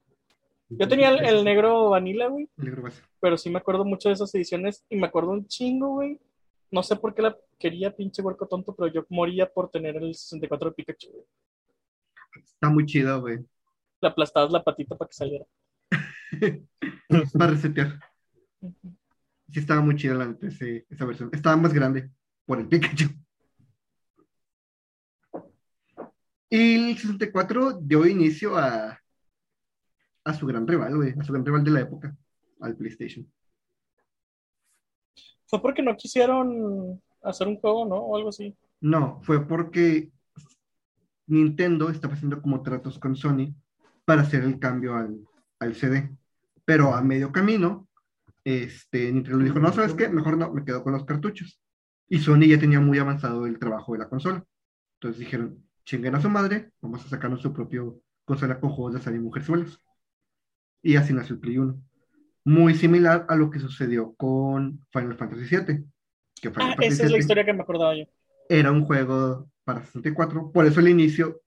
Yo 0.70 0.88
tenía 0.88 1.10
el, 1.10 1.24
el 1.24 1.44
negro 1.44 1.90
vanilla, 1.90 2.26
güey. 2.28 2.48
el 2.56 2.64
negro 2.64 2.82
base. 2.82 3.02
pero 3.20 3.36
sí 3.36 3.50
me 3.50 3.58
acuerdo 3.58 3.84
mucho 3.84 4.08
de 4.08 4.14
esas 4.14 4.34
ediciones 4.34 4.82
y 4.88 4.96
me 4.96 5.06
acuerdo 5.06 5.30
un 5.30 5.46
chingo, 5.46 5.88
güey. 5.90 6.18
No 6.74 6.82
sé 6.82 6.96
por 6.96 7.14
qué 7.14 7.22
la 7.22 7.38
quería, 7.56 7.94
pinche 7.94 8.20
huerco 8.20 8.48
tonto, 8.48 8.74
pero 8.74 8.92
yo 8.92 9.06
moría 9.08 9.48
por 9.48 9.70
tener 9.70 9.94
el 9.94 10.12
64 10.12 10.70
de 10.70 10.74
Pikachu, 10.74 11.08
güey. 11.08 11.24
Está 12.34 12.68
muy 12.68 12.84
chido, 12.84 13.20
güey. 13.20 13.38
Le 14.00 14.08
aplastabas 14.08 14.50
la 14.50 14.64
patita 14.64 14.96
para 14.96 15.08
que 15.08 15.14
saliera. 15.14 15.46
Para 17.38 17.52
resetear. 17.52 18.00
Sí, 18.60 19.60
estaba 19.60 19.82
muy 19.82 19.94
chido 19.94 20.16
la 20.16 20.26
neta, 20.26 20.48
esa 20.48 21.04
versión. 21.04 21.30
Estaba 21.32 21.56
más 21.56 21.72
grande 21.72 22.10
por 22.44 22.58
el 22.58 22.66
Pikachu. 22.66 23.04
Y 26.50 26.90
el 26.90 26.98
64 26.98 27.78
dio 27.82 28.04
inicio 28.04 28.56
a, 28.58 28.98
a 30.24 30.34
su 30.34 30.44
gran 30.44 30.66
rival, 30.66 30.96
güey, 30.96 31.14
a 31.16 31.22
su 31.22 31.32
gran 31.32 31.46
rival 31.46 31.62
de 31.62 31.70
la 31.70 31.80
época, 31.82 32.16
al 32.60 32.76
PlayStation. 32.76 33.24
Fue 35.46 35.60
porque 35.60 35.82
no 35.82 35.96
quisieron 35.96 37.00
hacer 37.22 37.48
un 37.48 37.56
juego, 37.56 37.86
¿no? 37.86 37.96
O 37.96 38.16
algo 38.16 38.28
así. 38.30 38.56
No, 38.80 39.20
fue 39.22 39.46
porque 39.46 40.10
Nintendo 41.26 41.88
estaba 41.90 42.14
haciendo 42.14 42.40
como 42.42 42.62
tratos 42.62 42.98
con 42.98 43.16
Sony 43.16 43.54
para 44.04 44.22
hacer 44.22 44.44
el 44.44 44.58
cambio 44.58 44.94
al, 44.94 45.18
al 45.58 45.74
CD. 45.74 46.10
Pero 46.64 46.94
a 46.94 47.02
medio 47.02 47.32
camino, 47.32 47.88
este, 48.44 49.10
Nintendo 49.12 49.38
dijo, 49.38 49.58
no, 49.58 49.72
¿sabes 49.72 49.94
qué? 49.94 50.08
Mejor 50.08 50.36
no, 50.36 50.52
me 50.52 50.64
quedo 50.64 50.82
con 50.82 50.92
los 50.92 51.04
cartuchos. 51.04 51.60
Y 52.08 52.18
Sony 52.18 52.46
ya 52.48 52.58
tenía 52.58 52.80
muy 52.80 52.98
avanzado 52.98 53.46
el 53.46 53.58
trabajo 53.58 53.92
de 53.92 53.98
la 54.00 54.08
consola. 54.08 54.44
Entonces 54.94 55.18
dijeron, 55.18 55.64
chinguen 55.84 56.14
a 56.14 56.20
su 56.20 56.28
madre, 56.28 56.70
vamos 56.80 57.04
a 57.04 57.08
sacar 57.08 57.30
nuestro 57.30 57.52
propio 57.52 58.00
consola 58.24 58.60
con 58.60 58.70
juegos 58.70 58.94
de 58.94 59.00
azar 59.00 59.14
y 59.14 59.18
mujerzuelos. 59.18 59.80
Y 60.82 60.96
así 60.96 61.12
nació 61.12 61.34
el 61.34 61.40
Play 61.40 61.58
1. 61.58 61.82
Muy 62.44 62.74
similar 62.74 63.26
a 63.28 63.36
lo 63.36 63.50
que 63.50 63.58
sucedió 63.58 64.14
con 64.14 64.80
Final 64.92 65.16
Fantasy 65.16 65.44
VII. 65.56 65.84
Que 66.40 66.50
Final 66.50 66.72
Ah, 66.72 66.74
Fantasy 66.76 66.86
esa 66.92 67.04
es 67.04 67.10
la 67.10 67.16
VII 67.16 67.20
historia 67.20 67.44
que 67.44 67.52
me 67.54 67.62
acordaba 67.62 67.94
yo. 67.96 68.04
era 68.48 68.70
un 68.70 68.84
juego 68.84 69.50
para 69.64 69.82
64. 69.84 70.52
Por 70.52 70.66
eso 70.66 70.80
el 70.80 70.88
inicio, 70.88 71.40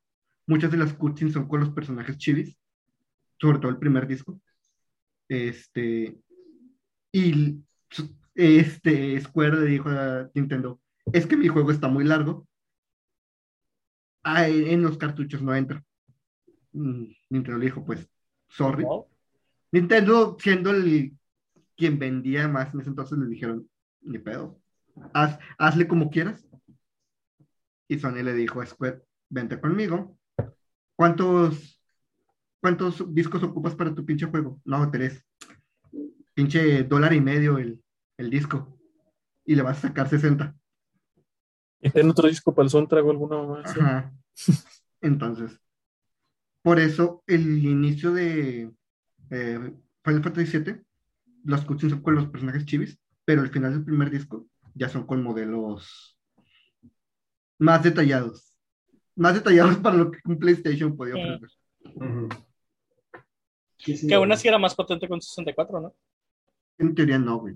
muchas 0.48 0.72
de 0.72 0.78
las 0.78 0.94
cutscenes 0.94 1.34
son 1.34 1.48
con 1.48 1.60
los 1.60 1.70
personajes 1.70 2.18
chivis, 2.18 2.58
sobre 3.40 3.60
todo 3.60 3.70
el 3.70 3.78
primer 3.78 4.08
disco. 4.08 4.40
Este, 5.30 6.18
y 7.12 7.62
este 8.34 9.20
Square 9.22 9.60
le 9.62 9.66
dijo 9.68 9.90
a 9.90 10.30
Nintendo, 10.34 10.80
es 11.14 11.28
que 11.28 11.38
mi 11.38 11.48
juego 11.48 11.70
está 11.72 11.88
muy 11.90 12.04
largo. 12.06 12.48
Ah, 14.24 14.48
en 14.48 14.68
en 14.68 14.82
los 14.84 14.98
cartuchos 14.98 15.42
no 15.42 15.54
entra. 15.56 15.84
Mm, 16.74 17.06
Nintendo 17.30 17.60
le 17.60 17.66
dijo, 17.66 17.86
pues, 17.86 18.10
sorry. 18.50 18.84
¿no? 18.84 19.06
Nintendo, 19.72 20.38
siendo 20.40 20.72
el 20.72 21.14
quien 21.76 22.00
vendía 22.00 22.48
más 22.48 22.74
en 22.74 22.82
ese 22.82 22.90
entonces, 22.90 23.18
le 23.18 23.28
dijeron, 23.28 23.70
ni 24.02 24.18
pedo, 24.18 24.60
haz, 25.14 25.40
hazle 25.58 25.88
como 25.88 26.10
quieras. 26.10 26.46
Y 27.88 28.00
Sony 28.00 28.24
le 28.24 28.34
dijo 28.34 28.62
a 28.62 28.66
Square, 28.66 29.04
vente 29.30 29.60
conmigo. 29.60 30.18
¿Cuántos, 30.96 31.82
¿Cuántos 32.60 33.14
discos 33.14 33.44
ocupas 33.44 33.76
para 33.76 33.94
tu 33.94 34.06
pinche 34.06 34.26
juego? 34.26 34.60
No, 34.66 34.90
tres. 34.90 35.24
Pinche 36.34 36.84
dólar 36.84 37.14
y 37.14 37.22
medio 37.22 37.58
el, 37.58 37.82
el 38.18 38.30
disco. 38.30 38.78
Y 39.46 39.56
le 39.56 39.62
vas 39.62 39.78
a 39.78 39.88
sacar 39.88 40.10
60. 40.10 40.56
¿Y 41.80 41.90
tiene 41.92 42.10
otro 42.10 42.28
disco 42.28 42.54
para 42.54 42.66
el 42.66 42.70
soundtrack 42.70 43.06
o 43.06 43.12
alguna 43.12 43.44
más? 43.44 43.78
Ajá. 43.78 44.12
Entonces, 45.02 45.62
por 46.64 46.80
eso 46.80 47.24
el 47.28 47.64
inicio 47.66 48.12
de 48.12 48.72
eh, 49.30 49.74
Final 50.04 50.24
Fantasy 50.24 50.58
VII, 50.60 50.82
los 51.46 51.66
cutscenes 51.66 51.94
son 51.94 52.02
con 52.02 52.16
los 52.16 52.28
personajes 52.28 52.66
chivis, 52.66 53.00
pero 53.26 53.42
el 53.44 53.50
final 53.50 53.72
del 53.74 53.84
primer 53.86 54.10
disco 54.10 54.48
ya 54.74 54.90
son 54.90 55.06
con 55.06 55.24
modelos 55.24 56.18
más 57.60 57.84
detallados. 57.84 58.54
Más 59.16 59.34
detallados 59.34 59.78
para 59.84 59.98
lo 59.98 60.12
que 60.12 60.20
un 60.26 60.38
PlayStation 60.40 60.96
podía 60.96 61.16
Sí. 61.16 61.22
ofrecer. 61.22 61.58
Sí, 63.78 63.96
sí, 63.98 64.08
Que 64.08 64.16
aún 64.16 64.32
así 64.32 64.48
era 64.48 64.58
más 64.58 64.76
potente 64.76 65.08
con 65.08 65.22
64, 65.22 65.80
¿no? 65.80 65.96
En 66.80 66.94
teoría 66.96 67.18
no, 67.20 67.40
güey. 67.40 67.56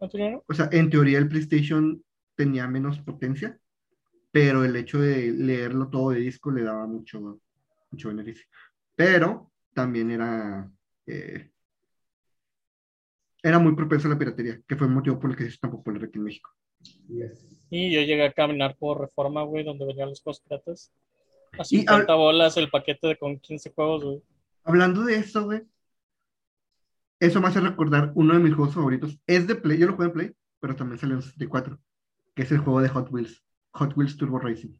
¿No 0.00 0.08
tenía, 0.08 0.30
no? 0.32 0.44
O 0.46 0.54
sea, 0.54 0.68
en 0.72 0.90
teoría 0.90 1.18
el 1.18 1.28
PlayStation 1.28 2.02
tenía 2.34 2.66
menos 2.66 2.98
potencia, 3.00 3.58
pero 4.30 4.64
el 4.64 4.74
hecho 4.76 5.00
de 5.00 5.32
leerlo 5.32 5.88
todo 5.88 6.10
de 6.10 6.20
disco 6.20 6.50
le 6.50 6.62
daba 6.62 6.86
mucho, 6.86 7.40
mucho 7.90 8.08
beneficio. 8.08 8.46
Pero 8.96 9.52
también 9.74 10.10
era, 10.10 10.70
eh, 11.06 11.50
era 13.42 13.58
muy 13.58 13.74
propenso 13.74 14.06
a 14.08 14.10
la 14.10 14.18
piratería, 14.18 14.60
que 14.66 14.76
fue 14.76 14.86
el 14.86 14.92
motivo 14.92 15.18
por 15.18 15.30
el 15.30 15.36
que 15.36 15.44
se 15.44 15.50
hizo 15.50 15.58
tan 15.60 15.70
popular 15.70 16.04
aquí 16.04 16.18
en 16.18 16.24
México. 16.24 16.50
Yes. 17.08 17.46
Y 17.70 17.92
yo 17.92 18.00
llegué 18.00 18.24
a 18.24 18.32
caminar 18.32 18.76
por 18.78 19.00
Reforma, 19.00 19.42
güey, 19.42 19.64
donde 19.64 19.86
venían 19.86 20.08
los 20.08 20.22
juegos 20.22 20.40
piratas. 20.40 20.92
A 21.52 21.62
Y 21.62 21.78
50 21.78 22.14
bolas 22.14 22.56
el 22.56 22.70
paquete 22.70 23.08
de 23.08 23.18
con 23.18 23.38
15 23.38 23.72
juegos, 23.72 24.04
güey. 24.04 24.22
Hablando 24.64 25.04
de 25.04 25.16
eso, 25.16 25.44
güey, 25.44 25.62
eso 27.20 27.38
me 27.40 27.48
hace 27.48 27.60
recordar 27.60 28.12
uno 28.14 28.32
de 28.34 28.40
mis 28.40 28.54
juegos 28.54 28.74
favoritos. 28.74 29.18
Es 29.26 29.46
de 29.46 29.54
Play, 29.54 29.78
yo 29.78 29.86
lo 29.86 29.94
juego 29.94 30.10
en 30.10 30.14
Play, 30.14 30.36
pero 30.58 30.74
también 30.74 30.98
salió 30.98 31.16
en 31.16 31.22
64, 31.22 31.78
que 32.34 32.42
es 32.42 32.50
el 32.50 32.58
juego 32.58 32.80
de 32.80 32.88
Hot 32.88 33.10
Wheels, 33.10 33.44
Hot 33.72 33.96
Wheels 33.96 34.16
Turbo 34.16 34.38
Racing. 34.38 34.74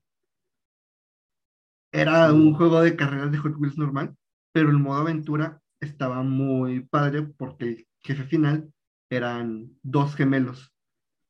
Era 1.93 2.33
un 2.33 2.55
juego 2.55 2.81
de 2.81 2.97
carreras 2.97 3.31
de 3.31 3.39
Hot 3.39 3.57
Wheels 3.59 3.77
normal, 3.77 4.17
pero 4.53 4.71
el 4.71 4.79
modo 4.79 5.03
aventura 5.03 5.61
estaba 5.81 6.23
muy 6.23 6.81
padre 6.81 7.23
porque 7.23 7.65
el 7.65 7.89
jefe 8.01 8.25
final 8.25 8.73
eran 9.09 9.77
dos 9.83 10.15
gemelos, 10.15 10.73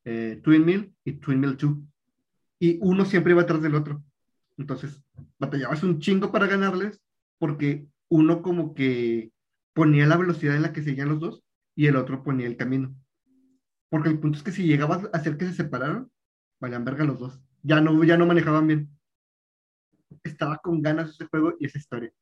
eh, 0.04 0.40
Twin 0.42 0.64
Mill 0.64 0.94
y 1.04 1.12
Twin 1.14 1.40
Mill 1.40 1.56
2, 1.56 1.76
y 2.58 2.78
uno 2.82 3.04
siempre 3.04 3.32
iba 3.32 3.42
atrás 3.42 3.62
del 3.62 3.74
otro. 3.74 4.02
Entonces, 4.58 5.02
batallabas 5.38 5.82
un 5.82 6.00
chingo 6.00 6.30
para 6.30 6.46
ganarles 6.46 7.00
porque 7.38 7.86
uno 8.08 8.42
como 8.42 8.74
que 8.74 9.32
ponía 9.72 10.06
la 10.06 10.18
velocidad 10.18 10.56
en 10.56 10.62
la 10.62 10.72
que 10.72 10.82
seguían 10.82 11.08
los 11.08 11.20
dos 11.20 11.42
y 11.74 11.86
el 11.86 11.96
otro 11.96 12.22
ponía 12.22 12.46
el 12.46 12.58
camino. 12.58 12.94
Porque 13.88 14.10
el 14.10 14.18
punto 14.18 14.36
es 14.38 14.44
que 14.44 14.52
si 14.52 14.66
llegabas 14.66 15.04
a 15.04 15.16
hacer 15.16 15.38
que 15.38 15.46
se 15.46 15.54
separaran, 15.54 16.10
valían 16.60 16.84
verga 16.84 17.04
los 17.04 17.18
dos. 17.18 17.40
Ya 17.62 17.80
no, 17.80 18.04
ya 18.04 18.18
no 18.18 18.26
manejaban 18.26 18.66
bien. 18.66 18.90
Estaba 20.22 20.58
con 20.58 20.82
ganas 20.82 21.10
ese 21.10 21.26
juego 21.26 21.54
y 21.58 21.66
esa 21.66 21.78
historia. 21.78 22.12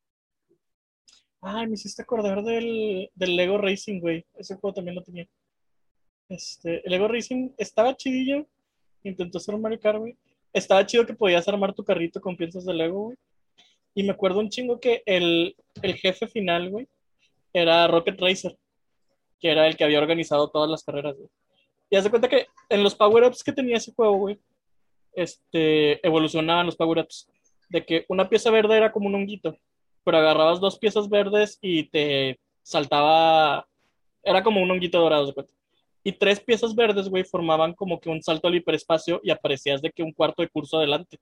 Ay, 1.41 1.67
me 1.67 1.75
hiciste 1.75 2.01
acordar 2.01 2.43
del, 2.43 3.09
del 3.15 3.35
Lego 3.35 3.57
Racing, 3.57 3.99
güey. 4.01 4.25
Ese 4.35 4.55
juego 4.55 4.73
también 4.73 4.95
lo 4.95 5.03
tenía. 5.03 5.27
Este, 6.27 6.85
el 6.85 6.91
Lego 6.91 7.07
Racing 7.07 7.51
estaba 7.57 7.95
chidillo. 7.95 8.45
Intentó 9.03 9.37
hacer 9.37 9.55
un 9.55 9.61
Mario 9.61 9.79
güey. 9.99 10.17
Estaba 10.51 10.85
chido 10.85 11.05
que 11.05 11.13
podías 11.13 11.47
armar 11.47 11.73
tu 11.73 11.83
carrito 11.83 12.19
con 12.19 12.35
piezas 12.35 12.65
de 12.65 12.73
Lego, 12.73 13.03
güey. 13.03 13.17
Y 13.95 14.03
me 14.03 14.11
acuerdo 14.11 14.39
un 14.39 14.49
chingo 14.49 14.79
que 14.79 15.01
el, 15.05 15.55
el 15.81 15.95
jefe 15.95 16.27
final, 16.27 16.69
güey, 16.69 16.87
era 17.53 17.87
Rocket 17.87 18.19
Racer, 18.19 18.57
que 19.39 19.51
era 19.51 19.67
el 19.67 19.75
que 19.75 19.83
había 19.83 19.99
organizado 19.99 20.49
todas 20.49 20.69
las 20.69 20.83
carreras, 20.83 21.15
güey. 21.15 21.29
Y 21.89 21.95
haz 21.95 22.03
de 22.03 22.09
cuenta 22.09 22.29
que 22.29 22.47
en 22.69 22.83
los 22.83 22.95
power-ups 22.95 23.43
que 23.43 23.51
tenía 23.51 23.77
ese 23.77 23.93
juego, 23.93 24.17
güey, 24.17 24.39
este, 25.13 26.05
evolucionaban 26.05 26.65
los 26.65 26.75
power-ups. 26.75 27.29
De 27.69 27.85
que 27.85 28.05
una 28.09 28.29
pieza 28.29 28.51
verde 28.51 28.77
era 28.77 28.91
como 28.91 29.07
un 29.07 29.15
honguito, 29.15 29.57
pero 30.03 30.17
agarrabas 30.17 30.59
dos 30.59 30.77
piezas 30.79 31.09
verdes 31.09 31.57
y 31.61 31.83
te 31.89 32.39
saltaba, 32.63 33.67
era 34.23 34.43
como 34.43 34.61
un 34.61 34.71
honguito 34.71 34.99
dorado, 34.99 35.27
de 35.27 35.33
cuenta. 35.33 35.53
Y 36.03 36.13
tres 36.13 36.39
piezas 36.39 36.75
verdes, 36.75 37.09
güey, 37.09 37.23
formaban 37.23 37.73
como 37.73 37.99
que 37.99 38.09
un 38.09 38.21
salto 38.21 38.47
al 38.47 38.55
hiperespacio 38.55 39.19
y 39.23 39.31
aparecías 39.31 39.81
de 39.81 39.91
que 39.91 40.03
un 40.03 40.13
cuarto 40.13 40.41
de 40.41 40.49
curso 40.49 40.77
adelante. 40.77 41.19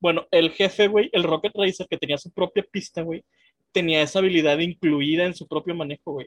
Bueno, 0.00 0.26
el 0.30 0.50
jefe, 0.50 0.86
güey, 0.86 1.10
el 1.12 1.24
Rocket 1.24 1.52
Racer, 1.54 1.86
que 1.88 1.98
tenía 1.98 2.18
su 2.18 2.30
propia 2.30 2.64
pista, 2.70 3.02
güey, 3.02 3.24
tenía 3.72 4.02
esa 4.02 4.20
habilidad 4.20 4.58
incluida 4.58 5.24
en 5.24 5.34
su 5.34 5.46
propio 5.46 5.74
manejo, 5.74 6.12
güey. 6.12 6.26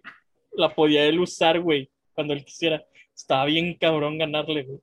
La 0.52 0.74
podía 0.74 1.06
él 1.06 1.20
usar, 1.20 1.60
güey, 1.62 1.90
cuando 2.14 2.34
él 2.34 2.44
quisiera. 2.44 2.84
Estaba 3.16 3.46
bien 3.46 3.76
cabrón 3.76 4.18
ganarle, 4.18 4.64
güey. 4.64 4.80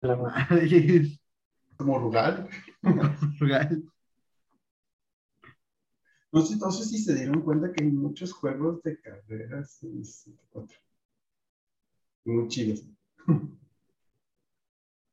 La 0.00 0.16
madre. 0.16 1.18
Como 1.76 1.98
Rugal. 1.98 2.48
No 6.30 6.42
sé, 6.42 6.56
no 6.56 6.70
sé 6.70 6.84
si 6.84 6.98
se 6.98 7.14
dieron 7.14 7.42
cuenta 7.42 7.72
que 7.72 7.84
hay 7.84 7.90
muchos 7.90 8.32
juegos 8.32 8.82
de 8.82 9.00
carreras 9.00 9.82
en 9.82 10.04
64. 10.04 10.78
Muy 12.26 12.48
chidos. 12.48 12.84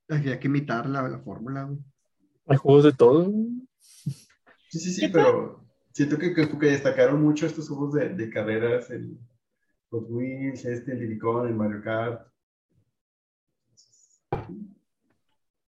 Había 0.09 0.39
que 0.39 0.47
imitar 0.47 0.87
la, 0.87 1.07
la 1.07 1.19
fórmula, 1.19 1.63
güey. 1.63 1.79
Hay 2.47 2.57
juegos 2.57 2.83
de 2.83 2.93
todo. 2.93 3.31
Sí, 3.79 4.79
sí, 4.79 4.91
sí, 4.91 5.07
pero 5.07 5.65
siento 5.93 6.17
que, 6.17 6.33
que, 6.33 6.47
que 6.47 6.65
destacaron 6.65 7.21
mucho 7.21 7.45
estos 7.45 7.69
juegos 7.69 7.93
de, 7.93 8.09
de 8.09 8.29
carreras, 8.29 8.89
el 8.91 9.17
Hot 9.89 10.05
Wheels, 10.09 10.65
este, 10.65 10.91
el 10.91 10.99
Diddy-Kong, 10.99 11.47
el 11.47 11.55
Mario 11.55 11.81
Kart. 11.81 12.27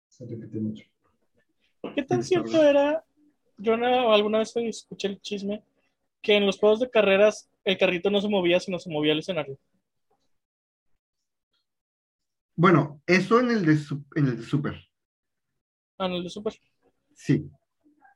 Se 0.09 0.26
repite 0.26 0.59
mucho. 0.59 0.84
¿Qué 1.94 2.03
tan 2.03 2.24
cierto 2.24 2.62
era? 2.62 3.05
Yo 3.59 3.76
no- 3.76 4.12
alguna 4.12 4.38
vez 4.38 4.54
escuché 4.57 5.09
el 5.09 5.20
chisme 5.20 5.62
que 6.22 6.36
en 6.36 6.46
los 6.46 6.59
juegos 6.59 6.80
de 6.80 6.90
carreras 6.90 7.48
el 7.64 7.78
carrito 7.78 8.11
no 8.11 8.20
se 8.20 8.28
movía, 8.28 8.61
sino 8.61 8.78
se 8.78 8.90
movía 8.90 9.12
el 9.12 9.20
escenario. 9.20 9.59
Bueno, 12.57 13.02
eso 13.07 13.38
en 13.40 13.50
el 13.50 13.66
de, 13.66 13.78
en 14.16 14.26
el 14.28 14.36
de 14.38 14.42
Super. 14.42 14.74
Ah, 15.98 16.07
en 16.07 16.12
el 16.12 16.24
de 16.24 16.30
Super. 16.30 16.54
Sí. 17.14 17.50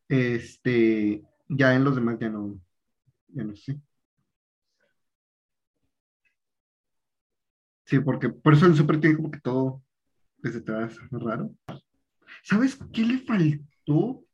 Este, 0.09 1.23
ya 1.49 1.75
en 1.75 1.85
los 1.85 1.95
demás 1.95 2.19
ya 2.21 2.29
no, 2.31 2.61
ya 3.29 3.45
no 3.45 3.55
sé. 3.57 3.81
Sí, 7.85 7.99
porque 8.01 8.29
por 8.29 8.55
eso 8.55 8.67
el 8.67 8.77
Super 8.77 9.01
tiene 9.01 9.17
como 9.17 9.31
que 9.31 9.41
todo 9.41 9.83
desde 10.39 10.61
atrás 10.61 10.97
raro. 11.11 11.51
¿Sabes 12.43 12.79
qué 12.93 13.03
le 13.03 13.19
faltó? 13.19 14.25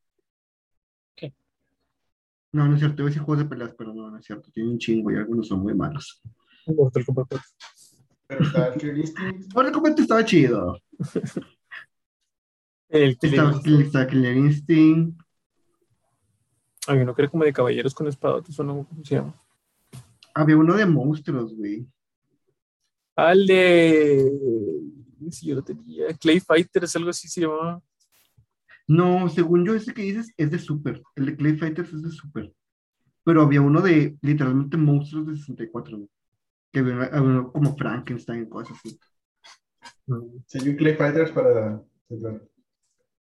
No, 2.53 2.66
no 2.66 2.74
es 2.74 2.80
cierto, 2.80 3.03
a 3.03 3.07
decir 3.07 3.22
juegos 3.22 3.44
de 3.44 3.49
peleas, 3.51 3.74
pero 3.76 3.92
no, 3.92 4.11
no 4.11 4.18
es 4.18 4.24
cierto. 4.24 4.51
Tiene 4.51 4.70
un 4.70 4.78
chingo 4.78 5.11
y 5.11 5.16
algunos 5.16 5.49
son 5.49 5.61
muy 5.61 5.74
malos. 5.74 6.22
Mortal 6.66 7.05
Kombat 7.05 7.26
4. 7.28 7.47
Pero 8.28 8.44
está 8.44 8.66
el 8.68 8.80
Killer 8.80 8.99
Instinct. 8.99 9.53
Ahora 9.57 9.68
el 9.70 9.94
estaba 10.01 10.24
chido. 10.24 10.80
El 12.88 13.18
Killer 13.18 13.34
Estaba, 13.34 13.53
Instinct. 13.53 13.80
estaba 13.86 14.07
Killer 14.07 14.36
Instinct. 14.36 15.20
Hay 16.88 16.99
uno 16.99 17.14
que 17.14 17.22
era 17.22 17.30
como 17.30 17.44
de 17.44 17.53
caballeros 17.53 17.94
con 17.94 18.07
espadotes 18.07 18.59
o 18.59 18.64
no, 18.64 18.86
¿cómo 18.88 19.05
se 19.05 19.16
llama? 19.16 19.34
Había 20.34 20.57
uno 20.57 20.74
de 20.74 20.86
monstruos, 20.86 21.55
güey. 21.55 21.86
Ale. 23.16 24.30
Sí, 25.30 25.47
yo 25.47 25.57
lo 25.57 25.64
tenía. 25.64 26.09
Clay 26.20 26.40
Fighters, 26.40 26.94
algo 26.97 27.11
así 27.11 27.26
se 27.28 27.40
llamaba. 27.40 27.82
No, 28.89 29.28
según 29.28 29.64
yo, 29.64 29.74
ese 29.74 29.93
que 29.93 30.03
dices 30.03 30.32
es 30.37 30.51
de 30.51 30.59
Super. 30.59 31.03
El 31.16 31.26
de 31.26 31.37
Clay 31.37 31.57
Fighters 31.57 31.93
es 31.93 32.03
de 32.03 32.11
Super. 32.11 32.53
Pero 33.24 33.43
había 33.43 33.61
uno 33.61 33.80
de 33.80 34.16
literalmente 34.22 34.76
monstruos 34.76 35.26
de 35.26 35.37
64, 35.37 35.97
güey. 35.97 36.11
Que 36.72 36.80
había, 36.80 37.05
había 37.07 37.20
uno 37.20 37.53
como 37.53 37.76
Frankenstein, 37.76 38.49
cosas 38.49 38.78
así. 38.84 38.99
Sí, 40.47 40.68
un 40.68 40.76
Clay 40.76 40.95
Fighters 40.95 41.32
para. 41.32 41.82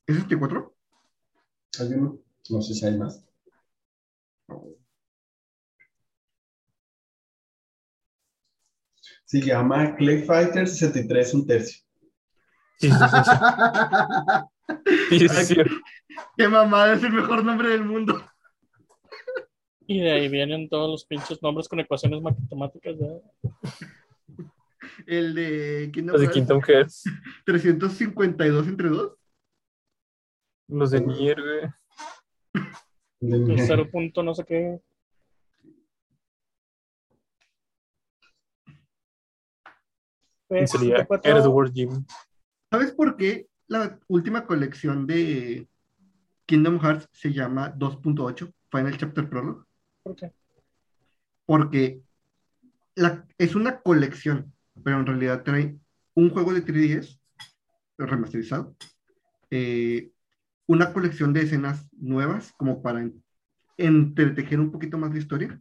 ¿Es 0.06 0.16
64? 0.16 0.74
Hay 1.78 1.92
uno. 1.92 2.18
No 2.50 2.60
sé 2.60 2.74
si 2.74 2.84
hay 2.84 2.98
más. 2.98 3.24
Se 9.24 9.40
llama 9.40 9.96
Clay 9.96 10.22
Fighters 10.22 10.76
63, 10.78 11.34
un 11.34 11.46
tercio. 11.46 11.84
Sí, 12.78 12.90
sí, 12.90 12.96
sí. 13.24 13.30
Sí, 15.10 15.28
sí. 15.28 15.56
¡Qué 16.36 16.48
mamada! 16.48 16.94
Es 16.94 17.02
el 17.02 17.12
mejor 17.12 17.44
nombre 17.44 17.68
del 17.68 17.84
mundo. 17.84 18.22
Y 19.86 20.00
de 20.00 20.12
ahí 20.12 20.28
vienen 20.28 20.68
todos 20.68 20.90
los 20.90 21.04
pinches 21.04 21.42
nombres 21.42 21.68
con 21.68 21.80
ecuaciones 21.80 22.22
matemáticas. 22.22 22.98
¿verdad? 22.98 23.20
El 25.06 25.34
de 25.34 25.90
Kingdom 25.92 26.20
de 26.20 26.30
Kingdom 26.30 26.62
Hearts. 26.62 27.04
352 27.44 28.68
entre 28.68 28.88
2. 28.88 29.12
Los 30.68 30.90
de 30.90 31.00
Nier, 31.00 31.40
güey. 31.42 31.70
El 33.20 33.60
cero 33.60 33.88
punto 33.90 34.22
no 34.22 34.34
sé 34.34 34.44
qué. 34.44 34.80
Pues, 40.46 40.70
sería 40.70 40.98
64, 40.98 41.30
Earthworm 41.30 41.72
Jim. 41.72 42.06
¿Sabes 42.70 42.92
por 42.92 43.16
qué 43.16 43.46
la 43.78 43.98
última 44.08 44.46
colección 44.46 45.06
de 45.06 45.68
Kingdom 46.46 46.78
Hearts 46.80 47.08
se 47.12 47.32
llama 47.32 47.74
2.8, 47.76 48.52
Final 48.70 48.96
Chapter 48.96 49.28
Prologue? 49.28 49.64
¿por 50.02 50.16
qué? 50.16 50.32
Porque 51.46 52.02
la, 52.94 53.26
es 53.38 53.54
una 53.54 53.80
colección, 53.80 54.52
pero 54.82 55.00
en 55.00 55.06
realidad 55.06 55.42
trae 55.42 55.76
un 56.14 56.30
juego 56.30 56.52
de 56.52 56.62
3DS 56.64 57.20
remasterizado, 57.98 58.76
eh, 59.50 60.10
una 60.66 60.92
colección 60.92 61.32
de 61.32 61.42
escenas 61.42 61.86
nuevas 61.92 62.52
como 62.56 62.82
para 62.82 63.00
en- 63.00 63.22
entretejer 63.76 64.60
un 64.60 64.70
poquito 64.70 64.98
más 64.98 65.12
la 65.12 65.18
historia 65.18 65.60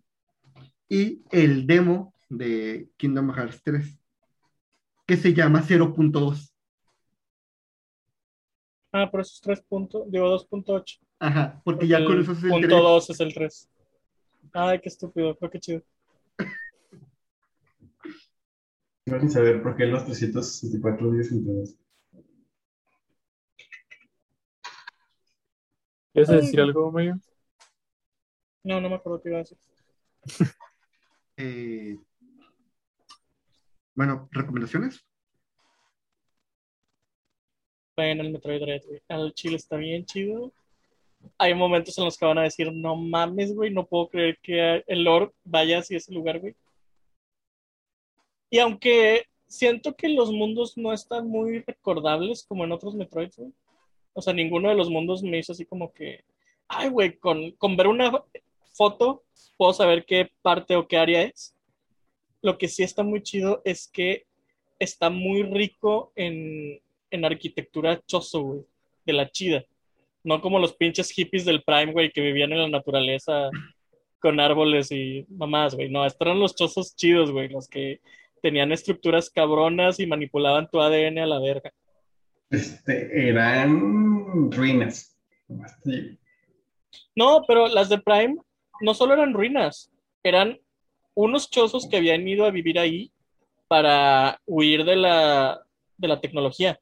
y 0.87 1.23
el 1.31 1.65
demo 1.67 2.13
de 2.29 2.89
Kingdom 2.97 3.31
Hearts 3.33 3.61
3 3.63 3.99
que 5.05 5.17
se 5.17 5.33
llama 5.33 5.61
0.2. 5.61 6.52
Ah, 8.95 9.09
por 9.09 9.21
eso 9.21 9.33
es 9.33 9.41
3 9.41 9.61
puntos, 9.61 10.03
digo 10.11 10.29
2.8. 10.29 10.99
Ajá, 11.17 11.59
porque 11.65 11.87
ya 11.87 12.03
con 12.05 12.13
el 12.13 12.21
eso 12.21 12.33
es 12.33 12.43
el 12.43 12.49
punto 12.51 12.67
3. 12.67 12.81
2 12.81 13.09
es 13.09 13.19
el 13.19 13.33
3. 13.33 13.69
Ay, 14.53 14.79
qué 14.79 14.89
estúpido, 14.89 15.35
creo 15.35 15.49
que 15.49 15.59
chido. 15.59 15.81
Quiero 19.03 19.21
ni 19.21 19.29
saber 19.29 19.63
por 19.63 19.75
qué 19.75 19.87
los 19.87 20.05
364 20.05 21.11
días 21.11 21.31
entonces. 21.31 21.77
¿Quieres 26.13 26.29
Ay, 26.29 26.35
decir 26.37 26.61
algo, 26.61 26.91
Mario? 26.91 27.19
No, 28.63 28.79
no 28.79 28.89
me 28.89 28.95
acuerdo 28.95 29.21
qué 29.21 29.29
iba 29.29 29.39
a 29.39 29.41
decir. 29.41 29.57
Eh, 31.35 31.97
bueno, 33.95 34.29
recomendaciones. 34.31 35.03
En 37.97 38.19
el 38.19 38.31
Metroid 38.31 38.61
Dread, 38.61 38.81
güey. 38.85 39.01
Al 39.07 39.33
chile 39.33 39.57
está 39.57 39.77
bien 39.77 40.05
chido. 40.05 40.51
Hay 41.37 41.53
momentos 41.53 41.97
en 41.97 42.05
los 42.05 42.17
que 42.17 42.25
van 42.25 42.37
a 42.37 42.43
decir, 42.43 42.71
no 42.71 42.95
mames, 42.95 43.53
güey, 43.53 43.71
no 43.71 43.85
puedo 43.85 44.09
creer 44.09 44.37
que 44.41 44.83
el 44.87 45.03
Lord 45.03 45.33
vaya 45.43 45.79
hacia 45.79 45.97
ese 45.97 46.13
lugar, 46.13 46.39
güey. 46.39 46.55
Y 48.49 48.59
aunque 48.59 49.25
siento 49.47 49.95
que 49.95 50.09
los 50.09 50.31
mundos 50.31 50.77
no 50.77 50.91
están 50.91 51.27
muy 51.27 51.59
recordables 51.59 52.43
como 52.43 52.63
en 52.63 52.71
otros 52.71 52.95
Metroids, 52.95 53.37
güey. 53.37 53.53
O 54.13 54.21
sea, 54.21 54.33
ninguno 54.33 54.69
de 54.69 54.75
los 54.75 54.89
mundos 54.89 55.23
me 55.23 55.39
hizo 55.39 55.53
así 55.53 55.65
como 55.65 55.93
que, 55.93 56.23
ay, 56.67 56.89
güey, 56.89 57.17
con, 57.17 57.51
con 57.53 57.75
ver 57.77 57.87
una 57.87 58.11
foto 58.73 59.23
puedo 59.57 59.73
saber 59.73 60.05
qué 60.05 60.29
parte 60.41 60.75
o 60.75 60.87
qué 60.87 60.97
área 60.97 61.23
es. 61.23 61.55
Lo 62.41 62.57
que 62.57 62.67
sí 62.67 62.83
está 62.83 63.03
muy 63.03 63.23
chido 63.23 63.61
es 63.63 63.87
que 63.87 64.25
está 64.77 65.09
muy 65.09 65.43
rico 65.43 66.11
en, 66.15 66.82
en 67.13 67.25
arquitectura 67.25 68.01
chozo, 68.05 68.41
güey, 68.41 68.61
de 69.05 69.13
la 69.13 69.29
chida. 69.29 69.63
No 70.23 70.41
como 70.41 70.59
los 70.59 70.73
pinches 70.75 71.11
hippies 71.11 71.45
del 71.45 71.63
Prime, 71.63 71.91
güey, 71.93 72.11
que 72.11 72.21
vivían 72.21 72.51
en 72.51 72.59
la 72.59 72.69
naturaleza 72.69 73.49
con 74.19 74.39
árboles 74.39 74.91
y 74.91 75.25
mamás, 75.29 75.75
güey. 75.75 75.89
No, 75.89 76.05
estos 76.05 76.25
eran 76.25 76.39
los 76.39 76.55
chozos 76.55 76.95
chidos, 76.95 77.31
güey, 77.31 77.49
los 77.49 77.67
que 77.67 78.01
tenían 78.41 78.71
estructuras 78.71 79.29
cabronas 79.29 79.99
y 79.99 80.07
manipulaban 80.07 80.67
tu 80.69 80.81
ADN 80.81 81.19
a 81.19 81.27
la 81.27 81.39
verga. 81.39 81.71
Este, 82.49 83.29
eran 83.29 84.51
ruinas. 84.51 85.17
Sí. 85.83 86.17
No, 87.15 87.43
pero 87.47 87.67
las 87.67 87.89
de 87.89 87.99
Prime 87.99 88.37
no 88.81 88.93
solo 88.93 89.13
eran 89.13 89.33
ruinas, 89.33 89.91
eran 90.23 90.59
unos 91.13 91.49
chozos 91.49 91.87
que 91.87 91.97
habían 91.97 92.27
ido 92.27 92.45
a 92.45 92.51
vivir 92.51 92.79
ahí 92.79 93.11
para 93.67 94.39
huir 94.45 94.83
de 94.83 94.95
la, 94.95 95.61
de 95.97 96.07
la 96.07 96.21
tecnología. 96.21 96.79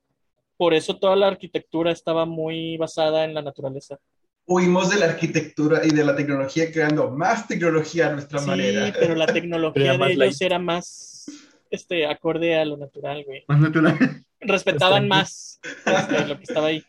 Por 0.62 0.76
eso 0.76 0.98
toda 1.00 1.16
la 1.16 1.26
arquitectura 1.26 1.92
estaba 1.92 2.28
muy 2.28 2.78
basada 2.78 3.24
en 3.26 3.34
la 3.34 3.42
naturaleza. 3.42 3.98
Huimos 4.46 4.92
de 4.92 5.00
la 5.00 5.06
arquitectura 5.08 5.82
y 5.84 5.90
de 5.90 6.06
la 6.06 6.16
tecnología 6.16 6.72
creando 6.72 7.10
más 7.10 7.48
tecnología 7.48 8.10
a 8.10 8.12
nuestra 8.14 8.38
Sí, 8.38 8.46
manera. 8.48 8.94
pero 9.00 9.16
la 9.16 9.26
tecnología 9.34 9.98
de 9.98 10.06
ellos 10.06 10.18
light. 10.20 10.42
era 10.44 10.60
más 10.60 11.26
este, 11.72 12.06
acorde 12.06 12.60
a 12.60 12.66
lo 12.66 12.78
natural, 12.78 13.24
güey. 13.26 13.44
Más 13.48 13.60
natural. 13.60 13.98
Respetaban 14.40 15.08
más 15.08 15.60
este, 15.84 16.28
lo 16.28 16.38
que 16.38 16.44
estaba 16.44 16.68
ahí. 16.68 16.84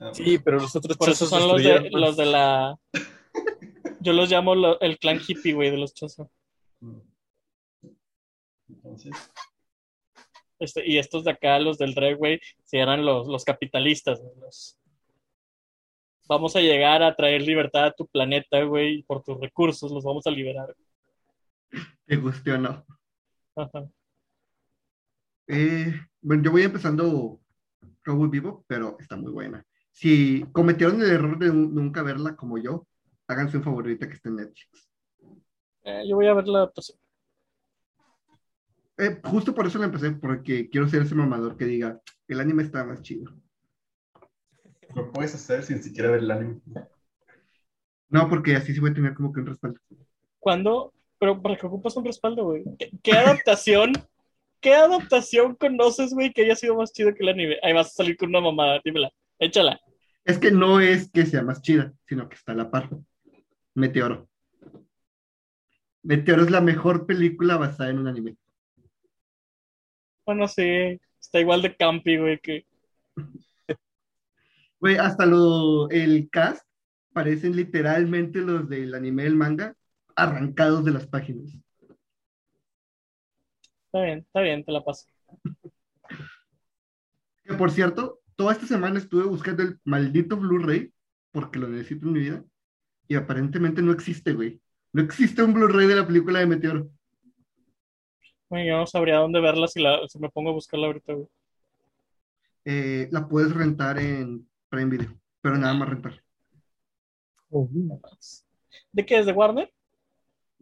Ah, 0.00 0.10
Sí, 0.12 0.38
pero 0.40 0.58
los 0.58 0.74
otros 0.74 0.96
Por 0.96 1.10
eso 1.10 1.26
son 1.26 1.46
los 1.46 1.62
de, 1.62 1.90
los 1.90 2.16
de 2.16 2.26
la. 2.26 2.76
Yo 4.00 4.12
los 4.12 4.28
llamo 4.28 4.56
lo- 4.56 4.80
el 4.80 4.98
clan 4.98 5.20
hippie, 5.24 5.52
güey, 5.54 5.70
de 5.70 5.76
los 5.76 5.94
chozos. 5.94 6.26
mm. 6.80 6.98
Entonces, 8.70 9.12
Este, 10.58 10.86
y 10.88 10.98
estos 10.98 11.24
de 11.24 11.32
acá, 11.32 11.58
los 11.58 11.78
del 11.78 11.94
Drag, 11.94 12.16
güey, 12.16 12.40
sí 12.64 12.78
eran 12.78 13.04
los, 13.04 13.26
los 13.26 13.44
capitalistas, 13.44 14.20
los- 14.40 14.78
Vamos 16.26 16.56
a 16.56 16.60
llegar 16.60 17.02
a 17.02 17.14
traer 17.14 17.42
libertad 17.42 17.84
a 17.84 17.92
tu 17.92 18.06
planeta, 18.06 18.62
güey, 18.62 19.00
y 19.00 19.02
por 19.02 19.22
tus 19.22 19.38
recursos 19.38 19.92
los 19.92 20.04
vamos 20.04 20.26
a 20.26 20.30
liberar. 20.30 20.74
¿Te 22.06 22.16
guste 22.16 22.52
o 22.52 22.58
no? 22.58 22.84
Ajá. 23.54 23.84
Eh, 25.46 25.92
bueno, 26.22 26.42
yo 26.42 26.50
voy 26.50 26.62
empezando 26.62 27.40
Vivo, 28.30 28.64
pero 28.66 28.96
está 28.98 29.16
muy 29.16 29.32
buena. 29.32 29.64
Si 29.92 30.44
cometieron 30.52 31.00
el 31.02 31.10
error 31.10 31.38
de 31.38 31.48
nu- 31.48 31.68
nunca 31.68 32.02
verla 32.02 32.36
como 32.36 32.58
yo, 32.58 32.86
háganse 33.28 33.58
un 33.58 33.62
favorito 33.62 34.06
que 34.06 34.14
esté 34.14 34.28
en 34.28 34.36
Netflix. 34.36 34.90
Eh, 35.84 36.04
yo 36.08 36.16
voy 36.16 36.26
a 36.26 36.34
ver 36.34 36.46
la 36.48 36.58
adaptación. 36.58 36.98
Eh, 38.96 39.20
justo 39.24 39.54
por 39.54 39.66
eso 39.66 39.78
la 39.78 39.86
empecé, 39.86 40.12
porque 40.12 40.68
quiero 40.70 40.88
ser 40.88 41.02
ese 41.02 41.14
mamador 41.14 41.56
que 41.56 41.64
diga, 41.64 42.00
el 42.28 42.40
anime 42.40 42.62
está 42.62 42.84
más 42.84 43.02
chido. 43.02 43.32
lo 44.94 45.10
puedes 45.10 45.34
hacer 45.34 45.64
sin 45.64 45.82
siquiera 45.82 46.10
ver 46.10 46.20
el 46.20 46.30
anime. 46.30 46.60
No, 48.08 48.28
porque 48.28 48.54
así 48.54 48.72
sí 48.72 48.80
voy 48.80 48.90
a 48.90 48.94
tener 48.94 49.14
como 49.14 49.32
que 49.32 49.40
un 49.40 49.46
respaldo. 49.46 49.80
¿Cuándo? 50.38 50.92
Pero 51.18 51.40
para 51.42 51.56
que 51.56 51.66
ocupas 51.66 51.96
un 51.96 52.04
respaldo, 52.04 52.44
güey. 52.44 52.64
¿Qué, 52.78 52.90
qué 53.02 53.12
adaptación? 53.12 53.92
¿Qué 54.60 54.74
adaptación 54.74 55.56
conoces, 55.56 56.14
güey, 56.14 56.32
que 56.32 56.42
haya 56.42 56.54
sido 56.54 56.76
más 56.76 56.92
chido 56.92 57.12
que 57.14 57.22
el 57.22 57.30
anime? 57.30 57.56
Ahí 57.62 57.72
vas 57.72 57.88
a 57.88 57.90
salir 57.90 58.16
con 58.16 58.28
una 58.28 58.40
mamada, 58.40 58.80
dímela. 58.84 59.10
Échala. 59.38 59.80
Es 60.24 60.38
que 60.38 60.50
no 60.50 60.80
es 60.80 61.10
que 61.10 61.26
sea 61.26 61.42
más 61.42 61.60
chida, 61.60 61.92
sino 62.06 62.28
que 62.28 62.36
está 62.36 62.52
a 62.52 62.54
la 62.56 62.70
par. 62.70 62.88
Meteoro. 63.74 64.28
Meteoro 66.02 66.44
es 66.44 66.50
la 66.50 66.60
mejor 66.60 67.06
película 67.06 67.56
basada 67.56 67.90
en 67.90 67.98
un 67.98 68.06
anime. 68.06 68.36
Bueno, 70.26 70.48
sí, 70.48 71.00
está 71.20 71.40
igual 71.40 71.62
de 71.62 71.76
campi, 71.76 72.16
güey, 72.16 72.38
que... 72.40 72.66
Güey, 74.80 74.96
hasta 74.96 75.24
lo, 75.24 75.88
el 75.88 76.28
cast 76.28 76.66
parecen 77.14 77.56
literalmente 77.56 78.40
los 78.40 78.68
del 78.68 78.94
anime 78.94 79.22
del 79.22 79.34
manga 79.34 79.74
arrancados 80.14 80.84
de 80.84 80.90
las 80.90 81.06
páginas. 81.06 81.54
Está 83.86 84.02
bien, 84.02 84.18
está 84.18 84.40
bien, 84.40 84.64
te 84.64 84.72
la 84.72 84.84
paso. 84.84 85.06
Que 87.44 87.52
por 87.52 87.70
cierto, 87.70 88.20
toda 88.36 88.54
esta 88.54 88.66
semana 88.66 88.98
estuve 88.98 89.24
buscando 89.24 89.62
el 89.62 89.78
maldito 89.84 90.38
Blu-ray 90.38 90.90
porque 91.30 91.58
lo 91.58 91.68
necesito 91.68 92.06
en 92.06 92.12
mi 92.12 92.20
vida 92.20 92.44
y 93.06 93.16
aparentemente 93.16 93.82
no 93.82 93.92
existe, 93.92 94.32
güey. 94.32 94.62
No 94.94 95.02
existe 95.02 95.42
un 95.42 95.52
Blu-ray 95.52 95.86
de 95.86 95.96
la 95.96 96.06
película 96.06 96.38
de 96.38 96.46
Meteoro. 96.46 96.90
Güey, 98.48 98.66
yo 98.66 98.76
no 98.76 98.86
sabría 98.86 99.16
dónde 99.16 99.40
verla 99.40 99.66
si, 99.66 99.80
la, 99.80 100.06
si 100.08 100.18
me 100.18 100.28
pongo 100.28 100.50
a 100.50 100.54
buscarla 100.54 100.86
ahorita, 100.86 101.12
güey. 101.12 101.28
Eh, 102.64 103.08
la 103.10 103.28
puedes 103.28 103.54
rentar 103.54 103.98
en 103.98 104.48
Prime 104.68 104.90
Video, 104.90 105.18
pero 105.40 105.58
nada 105.58 105.74
más 105.74 105.88
rentar. 105.88 106.22
Oh, 107.50 107.68
¿De 108.92 109.06
qué 109.06 109.18
es? 109.18 109.26
¿De 109.26 109.32
Warner? 109.32 109.72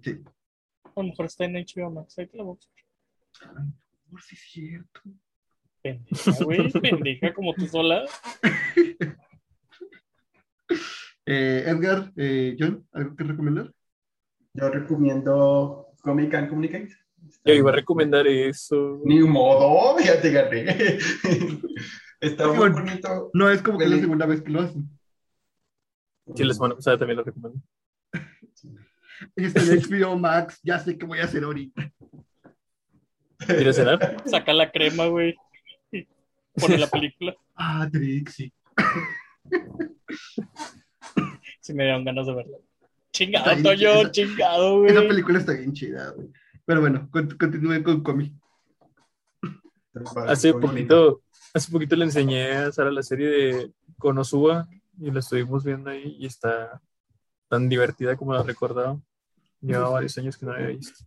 Sí. 0.02 0.20
A 0.84 1.00
lo 1.00 1.04
mejor 1.04 1.26
está 1.26 1.44
en 1.44 1.54
HBO 1.54 1.90
Max. 1.90 2.18
Ahí 2.18 2.26
te 2.26 2.36
la 2.36 2.42
voy 2.42 2.52
a 2.52 2.56
buscar. 2.56 3.64
Por 4.10 4.22
si 4.22 4.34
es 4.34 4.42
cierto. 4.42 5.00
Pendeja, 5.80 6.44
güey. 6.44 6.70
Pendeja 6.72 7.32
como 7.32 7.54
tú 7.54 7.66
sola. 7.66 8.04
Eh, 11.24 11.62
Edgar, 11.66 12.12
eh, 12.16 12.56
John, 12.58 12.84
¿algo 12.92 13.14
que 13.14 13.22
recomendar? 13.22 13.72
Yo 14.54 14.68
recomiendo 14.70 15.94
Comic 16.02 16.34
and 16.34 16.48
Communicate. 16.48 16.96
Yo 17.44 17.54
iba 17.54 17.70
a 17.70 17.74
recomendar 17.74 18.26
eso. 18.26 19.00
Ni 19.04 19.20
modo, 19.20 19.98
ya 19.98 20.20
te 20.20 20.30
gané. 20.30 20.98
Está 22.20 22.46
muy 22.48 22.56
Bueno. 22.56 22.74
bonito. 22.76 23.30
No 23.34 23.50
es 23.50 23.62
como 23.62 23.78
que 23.78 23.84
es 23.84 23.90
la 23.90 23.98
segunda 23.98 24.26
vez 24.26 24.42
que 24.42 24.50
lo 24.50 24.60
hacen. 24.62 24.88
Sí, 26.36 26.44
la 26.44 26.54
semana 26.54 26.74
pasada 26.76 26.98
también 26.98 27.16
lo 27.16 27.24
recomendé. 27.24 27.58
Está 29.36 29.60
en 29.62 29.80
HBO 29.80 30.16
Max, 30.18 30.60
ya 30.62 30.78
sé 30.78 30.96
qué 30.96 31.04
voy 31.06 31.18
a 31.18 31.24
hacer 31.24 31.42
ahorita. 31.44 31.92
¿Quieres 33.46 33.74
cenar? 33.76 34.22
Saca 34.26 34.52
la 34.52 34.70
crema, 34.70 35.06
güey. 35.06 35.34
Y 35.90 36.06
pone 36.60 36.78
la 36.78 36.86
película. 36.86 37.34
Ah, 37.56 37.88
Trixie. 37.90 38.52
Si 41.60 41.74
me 41.74 41.84
dieron 41.84 42.04
ganas 42.04 42.26
de 42.26 42.34
verla. 42.34 42.56
Chingado, 43.12 43.62
Toyo, 43.62 44.10
chingado, 44.10 44.78
güey. 44.80 44.90
Esa 44.92 45.00
película 45.02 45.38
está 45.38 45.52
bien 45.52 45.72
chida, 45.72 46.10
güey. 46.10 46.28
Pero 46.64 46.80
bueno, 46.80 47.08
cont- 47.10 47.36
continúe 47.38 47.82
con 47.82 48.02
Comi. 48.02 48.32
Hace 50.26 50.52
poquito, 50.60 51.22
hace 51.52 51.70
poquito 51.70 51.96
le 51.96 52.04
enseñé 52.04 52.52
a 52.52 52.72
Sara 52.72 52.90
la 52.90 53.02
serie 53.02 53.28
de 53.28 53.72
Konosuba 53.98 54.66
y 54.98 55.10
la 55.10 55.20
estuvimos 55.20 55.64
viendo 55.64 55.90
ahí 55.90 56.16
y 56.18 56.26
está 56.26 56.80
tan 57.48 57.68
divertida 57.68 58.16
como 58.16 58.32
la 58.32 58.42
recordaba. 58.42 58.98
Llevaba 59.60 59.90
varios 59.90 60.16
años 60.18 60.36
que 60.36 60.46
no 60.46 60.52
había 60.52 60.68
visto. 60.68 61.04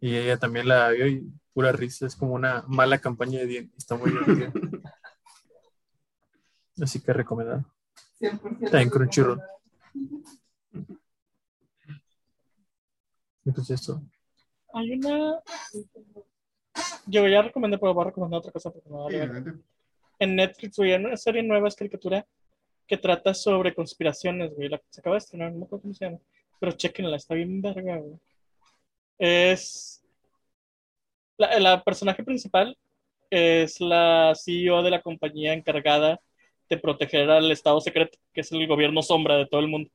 Y 0.00 0.14
ella 0.14 0.36
también 0.38 0.68
la 0.68 0.90
vio 0.90 1.06
y 1.06 1.32
pura 1.54 1.72
risa, 1.72 2.06
es 2.06 2.14
como 2.14 2.34
una 2.34 2.62
mala 2.68 2.98
campaña 2.98 3.38
de 3.38 3.46
dientes, 3.46 3.78
está 3.78 3.96
muy 3.96 4.10
divertida. 4.10 4.52
Así 6.82 7.00
que 7.00 7.12
recomendado. 7.14 7.64
100% 8.20 8.58
Está 8.66 8.82
en 8.82 8.90
Crunchyroll. 8.90 9.40
Y 13.44 13.50
pues 13.52 13.70
eso. 13.70 14.02
Hay 14.76 14.92
una. 14.92 15.40
Yo 17.06 17.26
ya 17.26 17.40
recomendé, 17.42 17.78
pero 17.78 17.94
voy 17.94 18.02
a 18.02 18.06
recomendar 18.08 18.38
otra 18.40 18.52
cosa 18.52 18.70
porque 18.70 18.88
me 18.90 18.96
Sí, 18.96 19.02
vale 19.02 19.18
verga. 19.18 19.38
adelante. 19.38 19.64
En 20.18 20.36
Netflix, 20.36 20.76
güey, 20.76 20.92
hay 20.92 21.02
una 21.04 21.16
serie 21.16 21.42
nueva, 21.42 21.68
es 21.68 21.74
caricatura, 21.74 22.26
que 22.86 22.96
trata 22.98 23.32
sobre 23.32 23.74
conspiraciones, 23.74 24.54
güey. 24.54 24.68
La 24.68 24.78
que 24.78 24.84
se 24.90 25.00
acaba 25.00 25.14
de 25.14 25.18
estrenar, 25.18 25.52
no 25.52 25.60
me 25.60 25.64
acuerdo 25.64 25.82
cómo 25.82 25.94
se 25.94 26.04
llama. 26.04 26.18
Pero 26.60 26.72
chequenla, 26.72 27.16
está 27.16 27.34
bien 27.34 27.62
verga, 27.62 27.96
güey. 27.96 28.18
Es. 29.18 30.02
La, 31.38 31.58
la 31.58 31.82
personaje 31.82 32.22
principal 32.22 32.76
es 33.30 33.80
la 33.80 34.32
CEO 34.34 34.82
de 34.82 34.90
la 34.90 35.02
compañía 35.02 35.52
encargada 35.54 36.20
de 36.68 36.76
proteger 36.78 37.30
al 37.30 37.50
Estado 37.50 37.80
secreto, 37.80 38.18
que 38.34 38.40
es 38.42 38.52
el 38.52 38.66
gobierno 38.66 39.02
sombra 39.02 39.36
de 39.36 39.46
todo 39.46 39.60
el 39.60 39.68
mundo. 39.68 39.90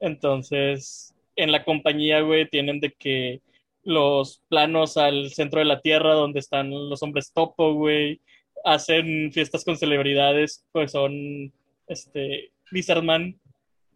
Entonces, 0.00 1.14
en 1.36 1.52
la 1.52 1.64
compañía, 1.64 2.20
güey, 2.20 2.48
tienen 2.48 2.80
de 2.80 2.92
que 2.92 3.40
los 3.88 4.42
planos 4.50 4.98
al 4.98 5.30
centro 5.30 5.60
de 5.60 5.64
la 5.64 5.80
Tierra, 5.80 6.12
donde 6.12 6.40
están 6.40 6.70
los 6.70 7.02
hombres 7.02 7.32
topo, 7.32 7.72
güey, 7.72 8.20
hacen 8.62 9.32
fiestas 9.32 9.64
con 9.64 9.78
celebridades, 9.78 10.66
pues 10.72 10.92
son, 10.92 11.50
este, 11.86 12.52
Lizardman, 12.70 13.40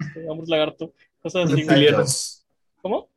este, 0.01 0.27
hombres 0.31 0.49
lagarto, 0.49 0.95
cosas 1.21 1.45
así. 1.45 1.63
Reptilianos. 1.63 2.47
¿Cómo? 2.81 3.11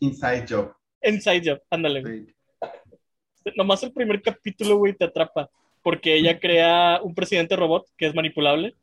Inside 0.00 0.44
Job. 0.46 0.74
Inside 1.02 1.50
Job, 1.50 1.62
ándale, 1.70 2.02
güey. 2.02 2.26
Sí. 2.26 3.50
Nomás 3.56 3.82
el 3.82 3.92
primer 3.94 4.20
capítulo, 4.20 4.76
güey, 4.76 4.92
te 4.92 5.06
atrapa, 5.06 5.48
porque 5.82 6.14
ella 6.14 6.38
crea 6.38 7.00
un 7.02 7.14
presidente 7.14 7.56
robot 7.56 7.88
que 7.96 8.06
es 8.06 8.14
manipulable, 8.14 8.74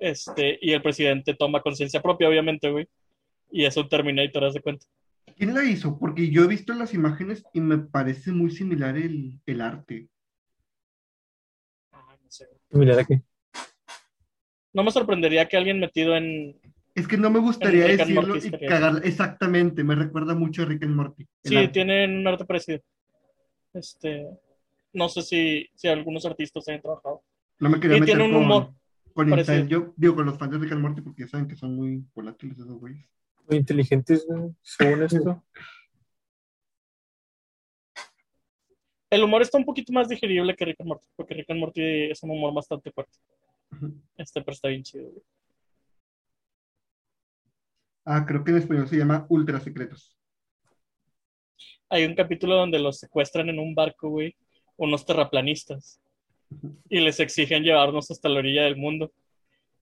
este, 0.00 0.58
y 0.60 0.72
el 0.72 0.82
presidente 0.82 1.34
toma 1.34 1.62
conciencia 1.62 2.02
propia, 2.02 2.28
obviamente, 2.28 2.68
güey, 2.68 2.88
y 3.52 3.64
es 3.64 3.76
un 3.76 3.88
Terminator, 3.88 4.44
haz 4.44 4.54
de 4.54 4.60
cuenta. 4.60 4.86
¿Quién 5.38 5.54
la 5.54 5.64
hizo? 5.64 5.98
Porque 6.00 6.30
yo 6.30 6.42
he 6.42 6.48
visto 6.48 6.74
las 6.74 6.94
imágenes 6.94 7.44
y 7.52 7.60
me 7.60 7.78
parece 7.78 8.32
muy 8.32 8.50
similar 8.50 8.96
el, 8.96 9.40
el 9.46 9.60
arte. 9.60 10.08
Ah, 11.92 12.16
no 12.20 12.28
sé. 12.28 12.48
Mira 12.70 13.00
aquí. 13.00 13.22
No 14.72 14.82
me 14.82 14.90
sorprendería 14.90 15.46
que 15.46 15.56
alguien 15.56 15.78
metido 15.78 16.16
en, 16.16 16.60
Es 16.92 17.06
que 17.06 17.16
no 17.16 17.30
me 17.30 17.38
gustaría 17.38 17.86
decirlo 17.86 18.34
y 18.34 18.38
estaría 18.38 18.68
cagar. 18.68 19.00
Exactamente, 19.04 19.84
me 19.84 19.94
recuerda 19.94 20.34
mucho 20.34 20.62
a 20.62 20.64
Rick 20.66 20.82
and 20.82 20.96
Morty. 20.96 21.24
Sí, 21.44 21.56
arte. 21.56 21.72
tienen 21.72 22.16
un 22.16 22.26
arte 22.26 22.44
parecido. 22.44 22.80
Este, 23.74 24.26
no 24.92 25.08
sé 25.08 25.22
si, 25.22 25.68
si 25.76 25.86
algunos 25.86 26.26
artistas 26.26 26.66
hayan 26.68 26.82
trabajado. 26.82 27.22
No 27.60 27.70
me 27.70 27.78
quería 27.78 27.98
Y 27.98 28.00
meter 28.00 28.16
tiene 28.16 28.28
un 28.28 28.34
con, 28.34 28.42
humor 28.42 28.74
con 29.14 29.30
parecido. 29.30 29.56
Inside 29.56 29.76
Job, 29.76 29.94
digo, 29.96 30.16
con 30.16 30.26
los 30.26 30.36
fans 30.36 30.50
de 30.50 30.58
Rick 30.58 30.72
and 30.72 30.82
Morty 30.82 31.00
porque 31.00 31.22
ya 31.22 31.28
saben 31.28 31.46
que 31.46 31.54
son 31.54 31.76
muy 31.76 32.04
volátiles 32.12 32.58
esos 32.58 32.76
güeyes. 32.76 33.08
Muy 33.48 33.58
inteligentes, 33.58 34.26
güey, 34.26 34.54
según 34.62 35.02
esto. 35.04 35.44
El 39.10 39.24
humor 39.24 39.40
está 39.40 39.56
un 39.56 39.64
poquito 39.64 39.92
más 39.92 40.08
digerible 40.08 40.54
que 40.54 40.66
Rick 40.66 40.80
and 40.80 40.88
Morty, 40.88 41.08
porque 41.16 41.34
Rick 41.34 41.50
and 41.50 41.60
Morty 41.60 42.10
es 42.10 42.22
un 42.22 42.30
humor 42.30 42.52
bastante 42.52 42.92
fuerte. 42.92 43.18
Este, 44.16 44.42
pero 44.42 44.52
está 44.52 44.68
bien 44.68 44.82
chido. 44.82 45.10
güey. 45.10 45.22
Ah, 48.04 48.24
creo 48.26 48.44
que 48.44 48.50
en 48.50 48.58
español 48.58 48.88
se 48.88 48.96
llama 48.96 49.26
Ultra 49.28 49.60
Secretos. 49.60 50.16
Hay 51.90 52.04
un 52.04 52.14
capítulo 52.14 52.54
donde 52.54 52.78
los 52.78 52.98
secuestran 52.98 53.48
en 53.48 53.58
un 53.58 53.74
barco, 53.74 54.10
güey, 54.10 54.36
unos 54.76 55.06
terraplanistas. 55.06 56.00
Y 56.88 57.00
les 57.00 57.20
exigen 57.20 57.62
llevarnos 57.62 58.10
hasta 58.10 58.28
la 58.28 58.38
orilla 58.38 58.64
del 58.64 58.76
mundo. 58.76 59.12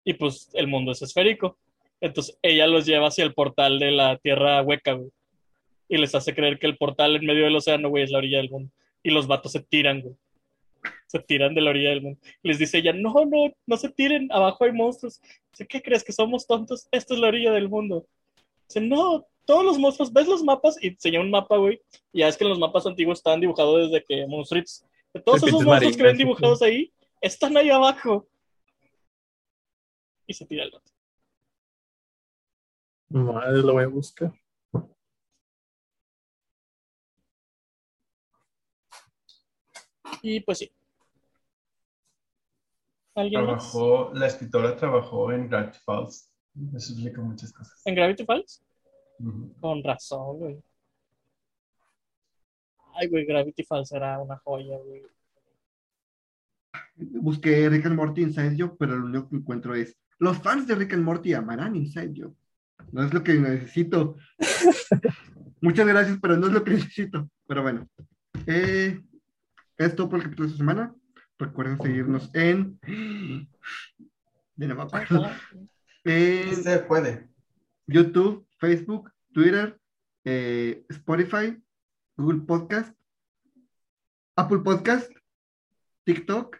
Y 0.04 0.14
pues 0.14 0.50
el 0.54 0.66
mundo 0.66 0.92
es 0.92 1.02
esférico. 1.02 1.58
Entonces 2.00 2.38
ella 2.42 2.66
los 2.66 2.86
lleva 2.86 3.08
hacia 3.08 3.24
el 3.24 3.34
portal 3.34 3.78
de 3.78 3.90
la 3.90 4.16
tierra 4.18 4.62
hueca, 4.62 4.92
güey. 4.92 5.10
Y 5.88 5.98
les 5.98 6.14
hace 6.14 6.34
creer 6.34 6.58
que 6.58 6.66
el 6.66 6.76
portal 6.76 7.16
en 7.16 7.26
medio 7.26 7.44
del 7.44 7.56
océano, 7.56 7.88
güey, 7.88 8.04
es 8.04 8.10
la 8.10 8.18
orilla 8.18 8.38
del 8.38 8.50
mundo. 8.50 8.72
Y 9.02 9.10
los 9.10 9.26
vatos 9.26 9.52
se 9.52 9.60
tiran, 9.60 10.00
güey. 10.00 10.14
Se 11.08 11.18
tiran 11.18 11.54
de 11.54 11.60
la 11.60 11.70
orilla 11.70 11.90
del 11.90 12.02
mundo. 12.02 12.20
Les 12.42 12.58
dice 12.58 12.78
ella, 12.78 12.92
no, 12.92 13.12
no, 13.26 13.52
no 13.66 13.76
se 13.76 13.90
tiren, 13.90 14.28
abajo 14.30 14.64
hay 14.64 14.72
monstruos. 14.72 15.20
Dice, 15.50 15.66
¿qué 15.66 15.82
crees? 15.82 16.04
¿Que 16.04 16.12
somos 16.12 16.46
tontos? 16.46 16.88
Esta 16.92 17.14
es 17.14 17.20
la 17.20 17.28
orilla 17.28 17.50
del 17.52 17.68
mundo. 17.68 18.06
Dice, 18.68 18.80
no, 18.80 19.26
todos 19.44 19.64
los 19.64 19.78
monstruos, 19.78 20.12
¿ves 20.12 20.28
los 20.28 20.44
mapas? 20.44 20.76
Y 20.80 20.88
enseña 20.88 21.20
un 21.20 21.30
mapa, 21.30 21.56
güey. 21.56 21.80
Y 22.12 22.20
ya 22.20 22.28
es 22.28 22.36
que 22.36 22.44
los 22.44 22.58
mapas 22.58 22.86
antiguos 22.86 23.18
están 23.18 23.40
dibujados 23.40 23.90
desde 23.90 24.04
que 24.04 24.26
Monstruits. 24.26 24.86
Todos 25.24 25.42
esos 25.42 25.64
monstruos 25.64 25.96
que 25.96 26.02
ven 26.04 26.16
dibujados 26.16 26.62
ahí, 26.62 26.92
están 27.20 27.56
ahí 27.56 27.68
abajo. 27.68 28.28
Y 30.26 30.34
se 30.34 30.46
tira 30.46 30.62
el 30.62 30.70
gato. 30.70 30.90
Madre, 33.10 33.62
lo 33.62 33.72
voy 33.72 33.84
a 33.84 33.88
buscar. 33.88 34.32
Y 40.22 40.40
pues 40.40 40.58
sí. 40.58 40.70
¿Alguien 43.14 43.44
más? 43.44 43.72
Trabajó, 43.72 44.12
la 44.14 44.26
escritora 44.26 44.76
trabajó 44.76 45.32
en 45.32 45.48
Gravity 45.48 45.78
Falls. 45.84 46.32
Eso 46.74 46.92
explica 46.92 47.20
muchas 47.20 47.52
cosas. 47.52 47.82
¿En 47.84 47.94
Gravity 47.94 48.24
Falls? 48.24 48.64
Con 49.60 49.82
razón, 49.82 50.38
güey. 50.38 50.62
Ay, 52.94 53.08
güey, 53.08 53.24
Gravity 53.24 53.64
Falls 53.64 53.92
era 53.92 54.20
una 54.20 54.36
joya, 54.38 54.78
güey. 54.78 55.02
Busqué 56.94 57.68
Rick 57.68 57.86
and 57.86 57.96
Morty 57.96 58.22
Inside 58.22 58.56
Job, 58.58 58.76
pero 58.78 58.96
lo 58.96 59.06
único 59.06 59.30
que 59.30 59.36
encuentro 59.36 59.74
es 59.74 59.96
los 60.18 60.38
fans 60.38 60.66
de 60.66 60.74
Rick 60.74 60.92
and 60.92 61.04
Morty 61.04 61.32
amarán 61.32 61.74
Inside 61.76 62.12
Job. 62.14 62.34
No 62.92 63.04
es 63.04 63.14
lo 63.14 63.22
que 63.22 63.34
necesito. 63.34 64.16
Muchas 65.60 65.86
gracias, 65.86 66.18
pero 66.20 66.36
no 66.36 66.46
es 66.46 66.52
lo 66.52 66.64
que 66.64 66.72
necesito. 66.72 67.28
Pero 67.46 67.62
bueno. 67.62 67.88
Eh, 68.46 69.00
es 69.76 69.96
todo 69.96 70.08
por 70.08 70.18
el 70.18 70.24
capítulo 70.24 70.46
de 70.46 70.52
esta 70.52 70.58
semana. 70.58 70.94
Recuerden 71.38 71.80
seguirnos 71.80 72.30
en. 72.34 72.78
De 74.56 74.66
no 74.66 74.74
me 74.74 74.82
acuerdo. 74.82 75.30
Se 76.04 76.84
puede. 76.86 77.28
YouTube, 77.86 78.46
Facebook, 78.58 79.10
Twitter, 79.32 79.78
eh, 80.24 80.84
Spotify, 80.88 81.60
Google 82.16 82.42
Podcast, 82.42 82.94
Apple 84.36 84.58
Podcast, 84.58 85.10
TikTok 86.04 86.56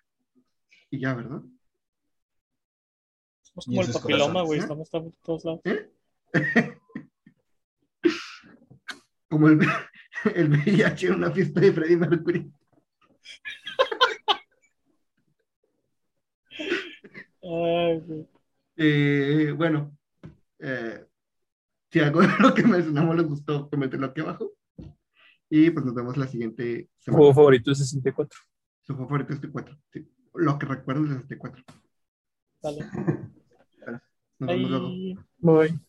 y 0.90 1.01
ya, 1.01 1.14
¿verdad? 1.14 1.42
Somos 3.42 3.64
como 3.66 3.82
el 3.82 3.92
papiloma, 3.92 4.42
güey. 4.42 4.60
Estamos 4.60 4.92
en 4.94 5.12
todos 5.22 5.44
lados. 5.44 5.60
¿Eh? 5.64 5.90
Como 9.28 9.48
el, 9.48 9.61
el 10.35 10.51
VIH 10.51 11.07
en 11.09 11.15
una 11.15 11.31
fiesta 11.31 11.61
de 11.61 11.73
Freddie 11.73 11.97
Mercury. 11.97 12.52
Ay. 17.43 18.27
Eh, 18.77 19.52
bueno, 19.57 19.97
eh, 20.59 21.07
si 21.90 22.01
algo 22.01 22.20
de 22.20 22.28
lo 22.39 22.55
que 22.55 22.62
mencionamos 22.62 23.16
les 23.16 23.27
gustó, 23.27 23.69
coméntenlo 23.69 24.07
aquí 24.07 24.20
abajo. 24.20 24.52
Y 25.48 25.70
pues 25.70 25.85
nos 25.85 25.94
vemos 25.94 26.16
la 26.16 26.28
siguiente 26.28 26.89
semana. 26.98 27.19
Juego 27.19 27.35
favorito 27.35 27.73
es 27.73 27.78
64. 27.78 28.39
Su 28.82 28.94
juego 28.94 29.09
favorito 29.09 29.32
es 29.32 29.40
64. 29.40 29.77
Sí. 29.93 30.09
Lo 30.35 30.59
que 30.59 30.66
recuerdo 30.66 31.05
es 31.05 31.11
64. 31.11 31.65
Dale. 32.62 32.86
Nos 34.39 34.48
vemos 34.48 34.70
luego. 34.70 34.86
Ahí. 34.86 35.19
Bye. 35.39 35.81